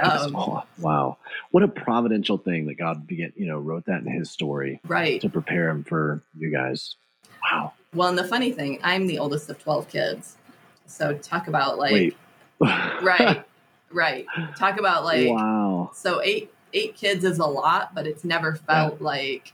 um, 0.03 0.33
wow. 0.79 1.19
What 1.51 1.63
a 1.63 1.69
providential 1.69 2.39
thing 2.39 2.67
that 2.67 2.75
God 2.75 3.07
began, 3.07 3.33
you 3.37 3.47
know, 3.47 3.59
wrote 3.59 3.85
that 3.87 4.03
in 4.03 4.07
his 4.07 4.31
story. 4.31 4.81
Right. 4.87 5.21
To 5.21 5.29
prepare 5.29 5.69
him 5.69 5.85
for 5.85 6.23
you 6.37 6.51
guys. 6.51 6.97
Wow. 7.43 7.73
Well, 7.95 8.09
and 8.09 8.19
the 8.19 8.25
funny 8.25 8.53
thing, 8.53 8.81
I'm 8.83 9.07
the 9.07 9.19
oldest 9.19 9.49
of 9.51 9.63
12 9.63 9.89
kids. 9.89 10.37
So 10.87 11.15
talk 11.19 11.49
about 11.49 11.79
like, 11.79 12.17
right, 12.61 13.45
right. 13.91 14.27
Talk 14.59 14.79
about 14.79 15.05
like, 15.05 15.29
wow. 15.29 15.66
So 15.95 16.23
eight, 16.23 16.53
eight 16.73 16.95
kids 16.95 17.25
is 17.25 17.39
a 17.39 17.47
lot, 17.47 17.95
but 17.95 18.07
it's 18.07 18.25
never 18.25 18.55
felt 18.55 18.99
yeah. 18.99 19.05
like, 19.05 19.53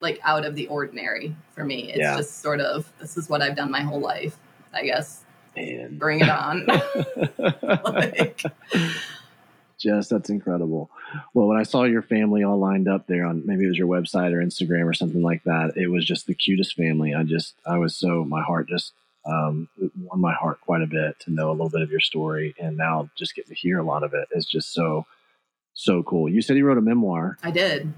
like 0.00 0.20
out 0.22 0.44
of 0.44 0.54
the 0.54 0.66
ordinary 0.68 1.34
for 1.52 1.64
me. 1.64 1.90
It's 1.90 1.98
yeah. 1.98 2.16
just 2.16 2.40
sort 2.40 2.60
of, 2.60 2.90
this 3.00 3.16
is 3.16 3.28
what 3.28 3.42
I've 3.42 3.56
done 3.56 3.70
my 3.70 3.80
whole 3.80 4.00
life, 4.00 4.38
I 4.72 4.84
guess. 4.84 5.24
Man. 5.56 5.98
Bring 5.98 6.20
it 6.20 6.28
on. 6.28 6.66
like, 7.84 8.42
Jess, 9.78 10.08
that's 10.08 10.30
incredible. 10.30 10.90
Well, 11.34 11.46
when 11.46 11.56
I 11.56 11.62
saw 11.62 11.84
your 11.84 12.02
family 12.02 12.42
all 12.42 12.58
lined 12.58 12.88
up 12.88 13.06
there 13.06 13.24
on 13.24 13.46
maybe 13.46 13.64
it 13.64 13.68
was 13.68 13.78
your 13.78 13.88
website 13.88 14.32
or 14.32 14.44
Instagram 14.44 14.86
or 14.86 14.94
something 14.94 15.22
like 15.22 15.44
that, 15.44 15.72
it 15.76 15.88
was 15.88 16.04
just 16.04 16.26
the 16.26 16.34
cutest 16.34 16.74
family. 16.74 17.14
I 17.14 17.22
just, 17.22 17.54
I 17.64 17.78
was 17.78 17.96
so, 17.96 18.24
my 18.24 18.42
heart 18.42 18.68
just 18.68 18.92
um, 19.24 19.68
warmed 20.00 20.22
my 20.22 20.34
heart 20.34 20.60
quite 20.60 20.82
a 20.82 20.86
bit 20.86 21.20
to 21.20 21.32
know 21.32 21.50
a 21.50 21.52
little 21.52 21.70
bit 21.70 21.82
of 21.82 21.90
your 21.90 22.00
story. 22.00 22.54
And 22.58 22.76
now 22.76 23.08
just 23.16 23.36
get 23.36 23.46
to 23.48 23.54
hear 23.54 23.78
a 23.78 23.84
lot 23.84 24.02
of 24.02 24.14
it 24.14 24.28
is 24.32 24.46
just 24.46 24.72
so, 24.72 25.06
so 25.78 26.02
cool. 26.02 26.28
You 26.28 26.42
said 26.42 26.56
you 26.56 26.66
wrote 26.66 26.76
a 26.76 26.82
memoir. 26.82 27.38
I 27.40 27.52
did. 27.52 27.92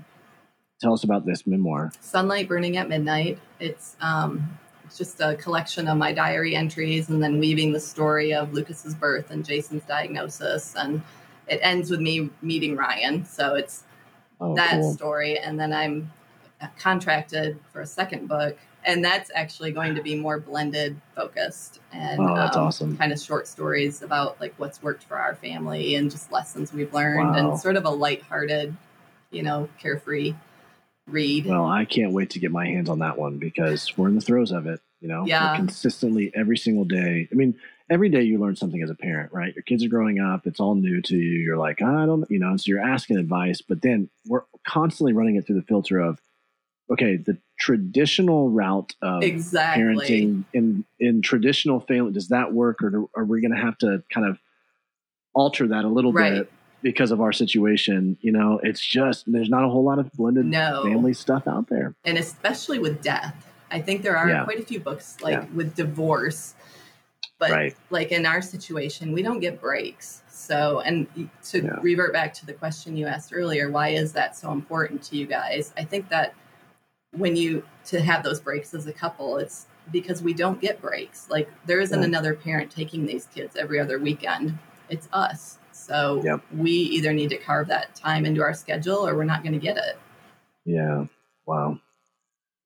Tell 0.83 0.93
us 0.93 1.03
about 1.03 1.25
this 1.25 1.47
memoir. 1.47 1.91
Sunlight 2.01 2.47
Burning 2.47 2.77
at 2.77 2.91
Midnight. 2.91 3.39
It's, 3.59 3.97
um, 4.03 4.59
it's 4.85 4.99
just 4.99 5.19
a 5.21 5.35
collection 5.37 5.89
of 5.89 5.97
my 5.97 6.13
diary 6.13 6.55
entries 6.55 7.09
and 7.09 7.23
then 7.23 7.39
weaving 7.39 7.73
the 7.73 7.81
story 7.81 8.35
of 8.35 8.53
Lucas's 8.53 8.95
birth 8.95 9.31
and 9.31 9.47
Jason's 9.47 9.83
diagnosis 9.85 10.75
and 10.77 11.01
it 11.49 11.59
ends 11.63 11.91
with 11.91 12.01
me 12.01 12.29
meeting 12.43 12.77
Ryan. 12.77 13.25
So 13.25 13.55
it's 13.55 13.85
oh, 14.43 14.55
that 14.57 14.81
cool. 14.81 14.93
story. 14.93 15.39
And 15.39 15.59
then 15.59 15.73
I'm 15.73 16.13
contracted 16.79 17.59
for 17.73 17.81
a 17.81 17.87
second 17.87 18.29
book. 18.29 18.59
And 18.85 19.05
that's 19.05 19.31
actually 19.35 19.73
going 19.73 19.95
to 19.95 20.03
be 20.03 20.15
more 20.15 20.39
blended 20.39 21.01
focused 21.15 21.81
and 21.93 22.21
oh, 22.21 22.25
um, 22.25 22.51
awesome. 22.55 22.97
kind 22.97 23.13
of 23.13 23.21
short 23.21 23.47
stories 23.47 24.03
about 24.03 24.41
like 24.41 24.55
what's 24.57 24.83
worked 24.83 25.05
for 25.05 25.19
our 25.19 25.35
family 25.35 25.95
and 25.97 26.11
just 26.11 26.33
lessons 26.33 26.73
we've 26.73 26.93
learned 26.95 27.31
wow. 27.31 27.51
and 27.51 27.61
sort 27.61 27.77
of 27.77 27.85
a 27.85 27.91
lighthearted, 27.91 28.75
you 29.31 29.43
know, 29.43 29.69
carefree 29.79 30.35
read. 31.07 31.47
Well, 31.47 31.67
I 31.67 31.85
can't 31.85 32.13
wait 32.13 32.31
to 32.31 32.39
get 32.39 32.51
my 32.51 32.67
hands 32.67 32.89
on 32.89 33.01
that 33.01 33.19
one 33.19 33.39
because 33.39 33.97
we're 33.99 34.09
in 34.09 34.15
the 34.15 34.21
throes 34.21 34.51
of 34.51 34.67
it. 34.67 34.81
You 35.01 35.09
know, 35.09 35.25
yeah. 35.27 35.53
We're 35.53 35.57
consistently 35.57 36.31
every 36.35 36.59
single 36.59 36.85
day. 36.85 37.29
I 37.31 37.35
mean, 37.35 37.59
every 37.91 38.09
day 38.09 38.23
you 38.23 38.39
learn 38.39 38.57
something 38.57 38.83
as 38.83 38.91
a 38.91 38.95
parent, 38.95 39.33
right? 39.33 39.55
Your 39.55 39.63
kids 39.63 39.85
are 39.85 39.89
growing 39.89 40.21
up, 40.21 40.47
it's 40.47 40.61
all 40.61 40.75
new 40.75 41.03
to 41.03 41.17
you. 41.17 41.41
You're 41.41 41.57
like, 41.57 41.83
I 41.83 42.07
don't, 42.07 42.31
you 42.31 42.39
know, 42.39 42.57
so 42.57 42.65
you're 42.67 42.81
asking 42.81 43.19
advice, 43.19 43.61
but 43.61 43.83
then 43.83 44.09
we're 44.27 44.45
constantly 44.67 45.13
running 45.13 45.37
it 45.37 45.47
through 45.47 45.57
the 45.57 45.67
filter 45.67 45.99
of, 45.99 46.21
okay, 46.91 47.17
the 47.17 47.39
traditional 47.59 48.51
route 48.51 48.95
of 49.03 49.23
exactly. 49.23 49.83
parenting 49.83 50.45
in 50.53 50.85
in 50.99 51.23
traditional 51.23 51.81
family 51.81 52.13
does 52.13 52.29
that 52.29 52.53
work, 52.53 52.83
or 52.83 52.91
do, 52.91 53.11
are 53.17 53.25
we 53.25 53.41
going 53.41 53.55
to 53.55 53.61
have 53.61 53.79
to 53.79 54.03
kind 54.13 54.27
of 54.27 54.39
alter 55.35 55.69
that 55.69 55.85
a 55.85 55.89
little 55.89 56.13
right. 56.13 56.35
bit 56.35 56.53
because 56.83 57.11
of 57.11 57.21
our 57.21 57.33
situation? 57.33 58.19
You 58.21 58.33
know, 58.33 58.61
it's 58.63 58.85
just 58.85 59.31
there's 59.31 59.51
not 59.51 59.65
a 59.65 59.69
whole 59.69 59.85
lot 59.85 59.99
of 59.99 60.11
blended 60.13 60.47
no. 60.47 60.83
family 60.85 61.15
stuff 61.15 61.47
out 61.47 61.69
there, 61.69 61.95
and 62.05 62.19
especially 62.19 62.79
with 62.79 63.03
death. 63.03 63.47
I 63.73 63.81
think 63.81 64.03
there 64.03 64.17
are 64.17 64.29
yeah. 64.29 64.45
quite 64.45 64.59
a 64.59 64.65
few 64.65 64.81
books 64.81 65.17
like 65.23 65.35
yeah. 65.35 65.47
with 65.55 65.77
divorce 65.77 66.55
but 67.41 67.51
right. 67.51 67.77
like 67.89 68.13
in 68.13 68.27
our 68.27 68.43
situation, 68.43 69.13
we 69.13 69.23
don't 69.23 69.41
get 69.41 69.61
breaks. 69.61 70.23
So, 70.29 70.81
and 70.81 71.09
to 71.45 71.63
yeah. 71.63 71.77
revert 71.81 72.13
back 72.13 72.35
to 72.35 72.47
the 72.47 72.53
question 72.53 72.97
you 72.97 73.07
asked 73.07 73.33
earlier, 73.35 73.71
why 73.71 73.89
is 73.89 74.13
that 74.13 74.37
so 74.37 74.53
important 74.53 75.03
to 75.05 75.17
you 75.17 75.27
guys? 75.27 75.73
I 75.77 75.85
think 75.85 76.11
that 76.11 76.35
when 77.13 77.37
you 77.37 77.65
to 77.87 78.01
have 78.01 78.23
those 78.23 78.41
breaks 78.41 78.75
as 78.75 78.87
a 78.87 78.93
couple, 78.93 79.39
it's 79.39 79.67
because 79.91 80.23
we 80.23 80.35
don't 80.35 80.61
get 80.61 80.81
breaks. 80.81 81.29
Like 81.31 81.51
there 81.67 81.81
isn't 81.81 81.99
yeah. 81.99 82.07
another 82.07 82.35
parent 82.35 82.71
taking 82.71 83.07
these 83.07 83.27
kids 83.27 83.57
every 83.57 83.81
other 83.81 83.99
weekend. 83.99 84.59
It's 84.89 85.09
us. 85.13 85.59
So 85.73 86.21
yep. 86.25 86.41
we 86.57 86.71
either 86.71 87.13
need 87.13 87.31
to 87.31 87.37
carve 87.37 87.69
that 87.69 87.95
time 87.95 88.25
into 88.25 88.43
our 88.43 88.55
schedule 88.55 89.07
or 89.07 89.17
we're 89.17 89.25
not 89.25 89.43
going 89.43 89.55
to 89.55 89.59
get 89.59 89.77
it. 89.77 89.99
Yeah. 90.65 91.07
Wow. 91.47 91.81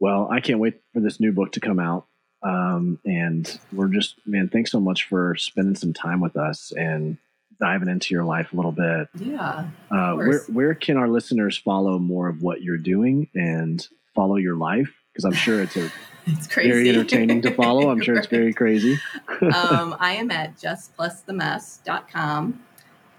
Well, 0.01 0.29
I 0.31 0.41
can't 0.41 0.59
wait 0.59 0.81
for 0.93 1.01
this 1.01 1.21
new 1.21 1.33
book 1.33 1.53
to 1.53 1.61
come 1.61 1.79
out. 1.79 2.07
Um, 2.43 2.99
and 3.07 3.59
we're 3.73 3.89
just, 3.89 4.17
man, 4.27 4.51
thanks 4.51 4.71
so 4.71 4.81
much 4.81 5.05
for 5.05 5.35
spending 5.37 5.77
some 5.77 5.95
time 5.95 6.21
with 6.21 6.37
us 6.37 6.73
and 6.77 7.17
diving 7.59 7.89
into 7.89 8.13
your 8.13 8.25
life 8.25 8.53
a 8.53 8.57
little 8.57 8.73
bit. 8.73 9.09
Yeah. 9.15 9.69
Uh, 9.91 10.15
where, 10.15 10.41
where 10.49 10.75
can 10.75 10.99
our 10.99 11.09
listeners 11.09 11.57
follow 11.57 11.99
more 11.99 12.29
of 12.29 12.43
what 12.43 12.63
you're 12.63 12.77
doing 12.77 13.29
and 13.35 13.87
follow 14.15 14.37
your 14.37 14.57
life? 14.57 14.93
Because 15.13 15.25
I'm 15.25 15.33
sure 15.33 15.63
it's 15.63 15.77
a 15.77 15.91
it's 16.27 16.47
crazy. 16.47 16.71
very 16.71 16.89
entertaining 16.89 17.43
to 17.43 17.51
follow. 17.51 17.91
I'm 17.91 18.01
sure 18.01 18.17
it's 18.17 18.27
very 18.27 18.53
crazy. 18.55 18.99
um, 19.41 19.97
I 20.01 20.15
am 20.15 20.31
at 20.31 20.57
justplusthemess.com. 20.57 22.61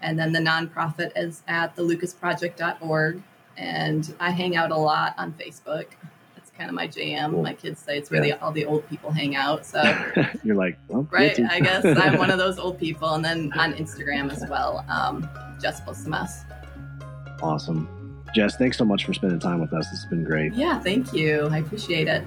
And 0.02 0.18
then 0.18 0.32
the 0.32 0.40
nonprofit 0.40 1.12
is 1.16 1.42
at 1.48 1.74
thelucasproject.org. 1.76 3.22
And 3.56 4.14
I 4.20 4.30
hang 4.30 4.56
out 4.56 4.70
a 4.70 4.76
lot 4.76 5.14
on 5.16 5.32
Facebook 5.32 5.86
That's 6.34 6.50
kind 6.50 6.68
of 6.68 6.74
my 6.74 6.86
jam. 6.86 7.32
Cool. 7.32 7.42
My 7.42 7.54
kids 7.54 7.80
say 7.80 7.96
it's 7.96 8.10
where 8.10 8.22
yeah. 8.24 8.36
the, 8.36 8.44
all 8.44 8.52
the 8.52 8.66
old 8.66 8.86
people 8.88 9.10
hang 9.10 9.36
out. 9.36 9.64
So 9.64 9.82
you're 10.44 10.56
like, 10.56 10.78
well, 10.88 11.08
right? 11.10 11.38
I 11.50 11.60
guess 11.60 11.84
I'm 11.84 12.18
one 12.18 12.30
of 12.30 12.38
those 12.38 12.58
old 12.58 12.78
people. 12.78 13.14
And 13.14 13.24
then 13.24 13.52
on 13.54 13.72
Instagram 13.72 14.30
as 14.30 14.44
well, 14.50 14.84
um, 14.90 15.26
Jess 15.60 15.80
plus 15.80 16.04
the 16.04 16.10
mess. 16.10 16.44
Awesome, 17.42 17.88
Jess. 18.36 18.56
Thanks 18.56 18.76
so 18.76 18.84
much 18.84 19.06
for 19.06 19.14
spending 19.14 19.40
time 19.40 19.60
with 19.60 19.72
us. 19.72 19.88
This 19.90 20.00
has 20.00 20.10
been 20.10 20.22
great. 20.22 20.52
Yeah, 20.52 20.78
thank 20.78 21.12
you. 21.14 21.48
I 21.50 21.58
appreciate 21.58 22.06
it. 22.06 22.22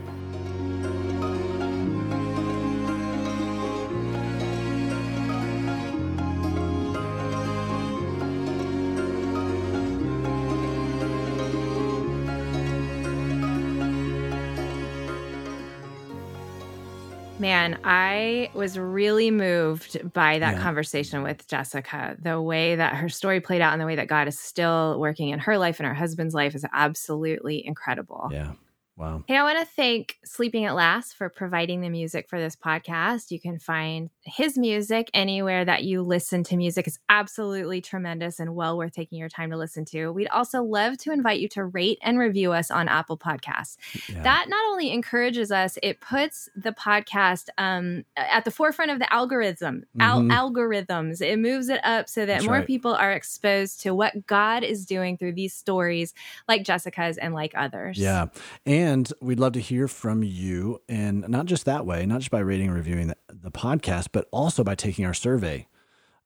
Man, 17.40 17.80
I 17.86 18.52
was 18.54 18.78
really 18.78 19.32
moved 19.32 20.14
by 20.14 20.40
that 20.40 20.56
yeah. 20.56 20.62
conversation 20.62 21.24
with 21.24 21.48
Jessica. 21.48 22.18
The 22.22 22.42
way 22.42 22.76
that 22.76 22.96
her 22.96 23.08
story 23.08 23.40
played 23.40 23.62
out 23.62 23.72
and 23.72 23.82
the 23.82 23.86
way 23.86 23.96
that 23.96 24.08
God 24.08 24.28
is 24.28 24.38
still 24.38 25.00
working 25.00 25.30
in 25.30 25.40
her 25.40 25.58
life 25.58 25.80
and 25.80 25.88
her 25.88 25.94
husband's 25.94 26.34
life 26.34 26.54
is 26.54 26.66
absolutely 26.74 27.66
incredible. 27.66 28.30
Yeah. 28.32 28.52
Wow. 29.00 29.24
Hey, 29.28 29.38
I 29.38 29.44
want 29.44 29.58
to 29.60 29.66
thank 29.66 30.18
Sleeping 30.26 30.66
at 30.66 30.76
Last 30.76 31.16
for 31.16 31.30
providing 31.30 31.80
the 31.80 31.90
music 31.90 32.28
for 32.28 32.38
this 32.38 32.58
podcast. 32.58 33.32
You 33.32 33.40
can 33.40 33.58
find 33.58 34.10
his 34.24 34.58
music 34.58 35.10
anywhere 35.14 35.64
that 35.64 35.86
you 35.86 36.02
listen 36.02 36.44
to 36.44 36.58
music. 36.58 36.86
It's 36.86 37.00
absolutely 37.08 37.80
tremendous 37.80 38.42
and 38.42 38.56
well 38.56 38.78
worth 38.78 38.92
taking 38.92 39.18
your 39.18 39.30
time 39.30 39.52
to 39.52 39.58
listen 39.58 39.86
to. 39.86 40.12
We'd 40.12 40.28
also 40.28 40.64
love 40.64 40.98
to 40.98 41.14
invite 41.14 41.40
you 41.40 41.48
to 41.48 41.64
rate 41.64 41.98
and 42.02 42.20
review 42.20 42.52
us 42.52 42.70
on 42.70 42.90
Apple 42.90 43.18
Podcasts. 43.18 43.78
Yeah. 44.10 44.22
That 44.24 44.50
not 44.50 44.70
only 44.70 44.92
encourages 44.92 45.50
us, 45.50 45.78
it 45.82 46.02
puts 46.02 46.50
the 46.54 46.74
podcast 46.74 47.48
um, 47.58 48.04
at 48.18 48.44
the 48.44 48.52
forefront 48.52 48.92
of 48.92 49.00
the 49.00 49.12
algorithm 49.14 49.86
mm-hmm. 49.98 50.02
al- 50.02 50.52
algorithms. 50.52 51.22
It 51.22 51.40
moves 51.40 51.70
it 51.70 51.80
up 51.86 52.10
so 52.10 52.26
that 52.26 52.40
That's 52.40 52.46
more 52.46 52.56
right. 52.56 52.68
people 52.68 52.96
are 52.96 53.14
exposed 53.14 53.80
to 53.84 53.96
what 53.96 54.28
God 54.28 54.66
is 54.66 54.86
doing 54.86 55.18
through 55.18 55.36
these 55.36 55.54
stories, 55.54 56.14
like 56.50 56.66
Jessica's 56.66 57.18
and 57.18 57.34
like 57.34 57.54
others. 57.56 57.98
Yeah, 57.98 58.26
and 58.66 58.89
And 58.90 59.14
we'd 59.22 59.40
love 59.40 59.54
to 59.54 59.60
hear 59.60 59.88
from 59.88 60.24
you, 60.24 60.82
and 60.90 61.30
not 61.30 61.46
just 61.46 61.66
that 61.66 61.86
way, 61.86 62.08
not 62.08 62.22
just 62.22 62.32
by 62.32 62.40
rating 62.40 62.70
and 62.70 62.76
reviewing 62.76 63.10
the, 63.10 63.16
the 63.32 63.52
podcast, 63.52 64.08
but 64.12 64.28
also 64.32 64.64
by 64.64 64.74
taking 64.74 65.06
our 65.06 65.14
survey. 65.14 65.68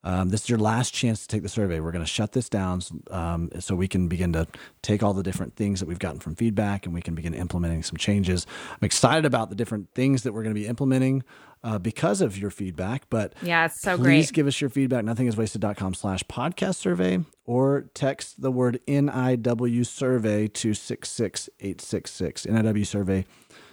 Um, 0.05 0.29
this 0.29 0.43
is 0.43 0.49
your 0.49 0.59
last 0.59 0.93
chance 0.93 1.21
to 1.23 1.27
take 1.27 1.43
the 1.43 1.49
survey. 1.49 1.81
We're 1.81 1.91
going 1.91 2.05
to 2.05 2.09
shut 2.09 2.31
this 2.31 2.47
down 2.47 2.79
um, 3.11 3.49
so 3.59 3.75
we 3.75 3.89
can 3.89 4.07
begin 4.07 4.31
to 4.31 4.47
take 4.81 5.03
all 5.03 5.13
the 5.13 5.23
different 5.23 5.57
things 5.57 5.81
that 5.81 5.87
we've 5.87 5.99
gotten 5.99 6.21
from 6.21 6.35
feedback 6.35 6.85
and 6.85 6.93
we 6.93 7.01
can 7.01 7.15
begin 7.15 7.33
implementing 7.33 7.83
some 7.83 7.97
changes. 7.97 8.47
I'm 8.71 8.85
excited 8.85 9.25
about 9.25 9.49
the 9.49 9.55
different 9.55 9.89
things 9.93 10.23
that 10.23 10.31
we're 10.31 10.43
going 10.43 10.55
to 10.55 10.59
be 10.59 10.67
implementing 10.67 11.23
uh, 11.63 11.79
because 11.79 12.21
of 12.21 12.37
your 12.37 12.49
feedback. 12.49 13.09
But 13.09 13.33
yeah, 13.41 13.65
it's 13.65 13.81
so 13.81 13.97
please 13.97 14.27
great. 14.27 14.33
give 14.35 14.47
us 14.47 14.59
your 14.61 14.69
feedback. 14.69 15.05
Nothingiswasted.com 15.05 15.93
slash 15.93 16.23
podcast 16.25 16.75
survey 16.75 17.19
or 17.45 17.89
text 17.93 18.41
the 18.41 18.51
word 18.51 18.79
NIW 18.87 19.85
survey 19.85 20.47
to 20.47 20.73
66866. 20.73 22.45
NIW 22.45 22.85
survey 22.85 23.25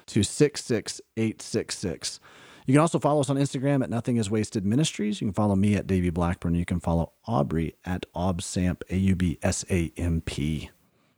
to 0.06 0.22
66866. 0.22 2.20
You 2.66 2.74
can 2.74 2.80
also 2.80 2.98
follow 2.98 3.20
us 3.20 3.30
on 3.30 3.36
Instagram 3.36 3.82
at 3.82 3.90
Nothing 3.90 4.16
Is 4.16 4.30
Wasted 4.30 4.64
Ministries. 4.64 5.20
You 5.20 5.26
can 5.28 5.34
follow 5.34 5.56
me 5.56 5.74
at 5.74 5.86
Davey 5.86 6.10
Blackburn. 6.10 6.54
You 6.54 6.64
can 6.64 6.78
follow 6.78 7.12
Aubrey 7.26 7.74
at 7.84 8.06
Aubsamp, 8.14 8.82
A 8.90 8.96
U 8.96 9.16
B 9.16 9.38
S 9.42 9.64
A 9.70 9.92
M 9.96 10.20
P. 10.20 10.70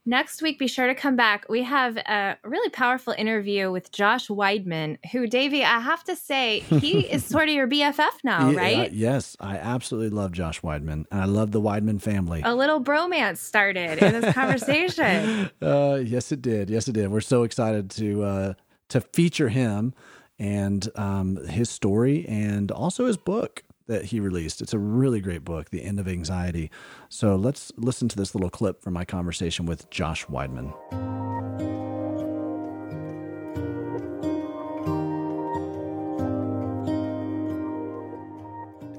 Next 0.05 0.41
week, 0.41 0.59
be 0.59 0.67
sure 0.67 0.87
to 0.87 0.95
come 0.95 1.15
back. 1.15 1.45
We 1.47 1.63
have 1.63 1.95
a 1.95 2.37
really 2.43 2.69
powerful 2.69 3.13
interview 3.17 3.71
with 3.71 3.89
Josh 3.91 4.27
Weidmann, 4.27 4.97
who, 5.11 5.27
Davey, 5.27 5.63
I 5.63 5.79
have 5.79 6.03
to 6.05 6.15
say, 6.15 6.59
he 6.59 6.99
is 7.11 7.23
sort 7.23 7.47
of 7.47 7.55
your 7.55 7.69
BFF 7.69 8.11
now, 8.21 8.51
right? 8.51 8.89
Uh, 8.89 8.89
yes, 8.91 9.37
I 9.39 9.57
absolutely 9.57 10.09
love 10.09 10.33
Josh 10.33 10.59
Weidmann, 10.59 11.05
and 11.09 11.21
I 11.21 11.25
love 11.25 11.51
the 11.51 11.61
Weidmann 11.61 12.01
family. 12.01 12.41
A 12.43 12.53
little 12.53 12.83
bromance 12.83 13.37
started 13.37 14.03
in 14.03 14.19
this 14.19 14.33
conversation. 14.33 15.49
uh, 15.61 16.01
yes, 16.03 16.33
it 16.33 16.41
did. 16.41 16.69
Yes, 16.69 16.89
it 16.89 16.93
did. 16.93 17.09
We're 17.09 17.21
so 17.21 17.43
excited 17.43 17.89
to 17.91 18.23
uh, 18.23 18.53
to 18.89 18.99
feature 18.99 19.47
him 19.47 19.93
and 20.37 20.89
um, 20.95 21.37
his 21.47 21.69
story 21.69 22.25
and 22.27 22.71
also 22.71 23.05
his 23.05 23.15
book 23.15 23.63
that 23.87 24.05
he 24.05 24.19
released. 24.19 24.61
It's 24.61 24.73
a 24.73 24.79
really 24.79 25.21
great 25.21 25.43
book, 25.43 25.69
The 25.69 25.83
End 25.83 25.99
of 25.99 26.07
Anxiety. 26.07 26.71
So 27.09 27.35
let's 27.35 27.71
listen 27.77 28.07
to 28.09 28.15
this 28.15 28.33
little 28.33 28.49
clip 28.49 28.81
from 28.81 28.93
my 28.93 29.05
conversation 29.05 29.65
with 29.65 29.89
Josh 29.89 30.25
Weidmann. 30.27 30.73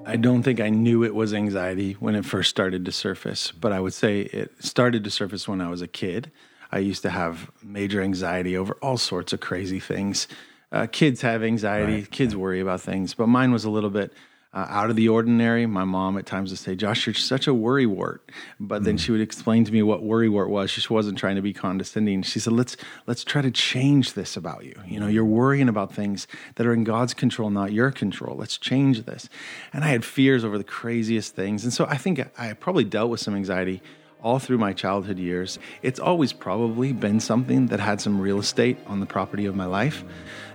I 0.07 0.16
don't 0.16 0.43
think 0.43 0.61
I 0.61 0.68
knew 0.68 1.03
it 1.03 1.14
was 1.14 1.35
anxiety 1.35 1.95
when 1.95 2.14
it 2.14 2.24
first 2.24 2.51
started 2.51 2.85
to 2.85 2.93
surface, 2.93 3.51
but 3.51 3.72
I 3.72 3.80
would 3.80 3.95
say 3.95 4.20
it 4.20 4.53
started 4.62 5.03
to 5.05 5.11
surface 5.11 5.49
when 5.49 5.61
I 5.61 5.68
was 5.68 5.82
a 5.82 5.89
kid. 5.89 6.30
I 6.70 6.78
used 6.78 7.03
to 7.03 7.11
have 7.11 7.51
major 7.62 8.01
anxiety 8.01 8.57
over 8.57 8.74
all 8.74 8.97
sorts 8.97 9.32
of 9.32 9.41
crazy 9.41 9.80
things 9.80 10.28
uh, 10.74 10.89
kids 10.91 11.22
have 11.22 11.45
anxiety, 11.45 12.01
right. 12.01 12.11
kids 12.11 12.35
worry 12.35 12.61
about 12.61 12.80
things, 12.80 13.14
but 13.14 13.28
mine 13.28 13.53
was 13.53 13.64
a 13.64 13.70
little 13.70 13.91
bit 13.91 14.12
uh, 14.55 14.66
out 14.70 14.88
of 14.88 14.96
the 14.96 15.09
ordinary. 15.09 15.66
My 15.66 15.84
mom 15.84 16.16
at 16.16 16.26
times 16.26 16.50
would 16.50 16.61
say, 16.61 16.76
Josh, 16.76 17.07
you're 17.07 17.14
such 17.14 17.46
a 17.48 17.52
worry 17.52 17.86
wart. 17.86 18.30
But 18.61 18.82
mm. 18.82 18.84
then 18.84 18.98
she 18.98 19.11
would 19.11 19.20
explain 19.20 19.64
to 19.64 19.72
me 19.72 19.82
what 19.82 20.02
worry 20.02 20.28
wart 20.28 20.48
was. 20.48 20.70
She 20.70 20.92
wasn't 20.92 21.18
trying 21.18 21.36
to 21.36 21.42
be 21.42 21.52
condescending. 21.52 22.22
She 22.22 22.38
said, 22.38 22.52
let's, 22.52 22.76
let's 23.07 23.24
try 23.24 23.42
to 23.42 23.50
change 23.50 24.12
this 24.14 24.36
about 24.36 24.64
you. 24.64 24.80
You 24.86 25.00
know, 25.00 25.09
you're 25.09 25.24
worrying 25.24 25.68
about 25.68 25.92
things 25.92 26.28
that 26.55 26.66
are 26.66 26.72
in 26.72 26.84
God's 26.84 27.14
control, 27.14 27.50
not 27.50 27.72
your 27.72 27.90
control. 27.90 28.36
Let's 28.36 28.57
change 28.57 29.05
this. 29.05 29.28
And 29.72 29.84
I 29.84 29.88
had 29.88 30.05
fears 30.05 30.44
over 30.44 30.57
the 30.57 30.64
craziest 30.64 31.34
things. 31.34 31.64
And 31.64 31.72
so 31.72 31.86
I 31.86 31.96
think 31.96 32.20
I 32.38 32.52
probably 32.52 32.84
dealt 32.84 33.11
with 33.11 33.20
some 33.20 33.34
anxiety 33.34 33.82
all 34.22 34.38
through 34.38 34.57
my 34.57 34.72
childhood 34.72 35.18
years. 35.18 35.59
It's 35.82 36.00
always 36.00 36.32
probably 36.32 36.92
been 36.92 37.20
something 37.20 37.66
that 37.66 37.78
had 37.78 38.00
some 38.00 38.18
real 38.20 38.38
estate 38.38 38.78
on 38.86 39.00
the 39.00 39.07
property 39.07 39.44
of 39.44 39.55
my 39.55 39.66
life. 39.66 40.02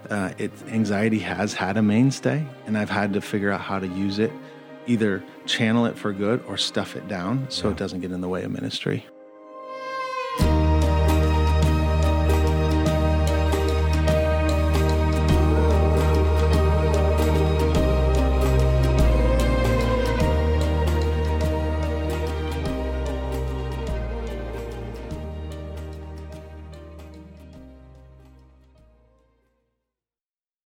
Uh, 0.10 0.32
it, 0.38 0.52
anxiety 0.68 1.20
has 1.20 1.54
had 1.54 1.78
a 1.78 1.82
mainstay, 1.82 2.46
and 2.66 2.78
I've 2.78 2.90
had 2.90 3.14
to 3.14 3.22
figure 3.22 3.52
out 3.52 3.62
how 3.62 3.80
to 3.80 3.88
use 3.88 4.20
it, 4.20 4.32
either 4.88 5.24
channel 5.46 5.86
it 5.86 5.98
for 5.98 6.14
good 6.14 6.44
or 6.48 6.58
stuff 6.58 6.96
it 6.96 7.08
down 7.08 7.46
so 7.50 7.68
yeah. 7.68 7.74
it 7.74 7.78
doesn't 7.78 8.02
get 8.02 8.12
in 8.12 8.22
the 8.22 8.30
way 8.30 8.44
of 8.44 8.52
ministry. 8.52 9.06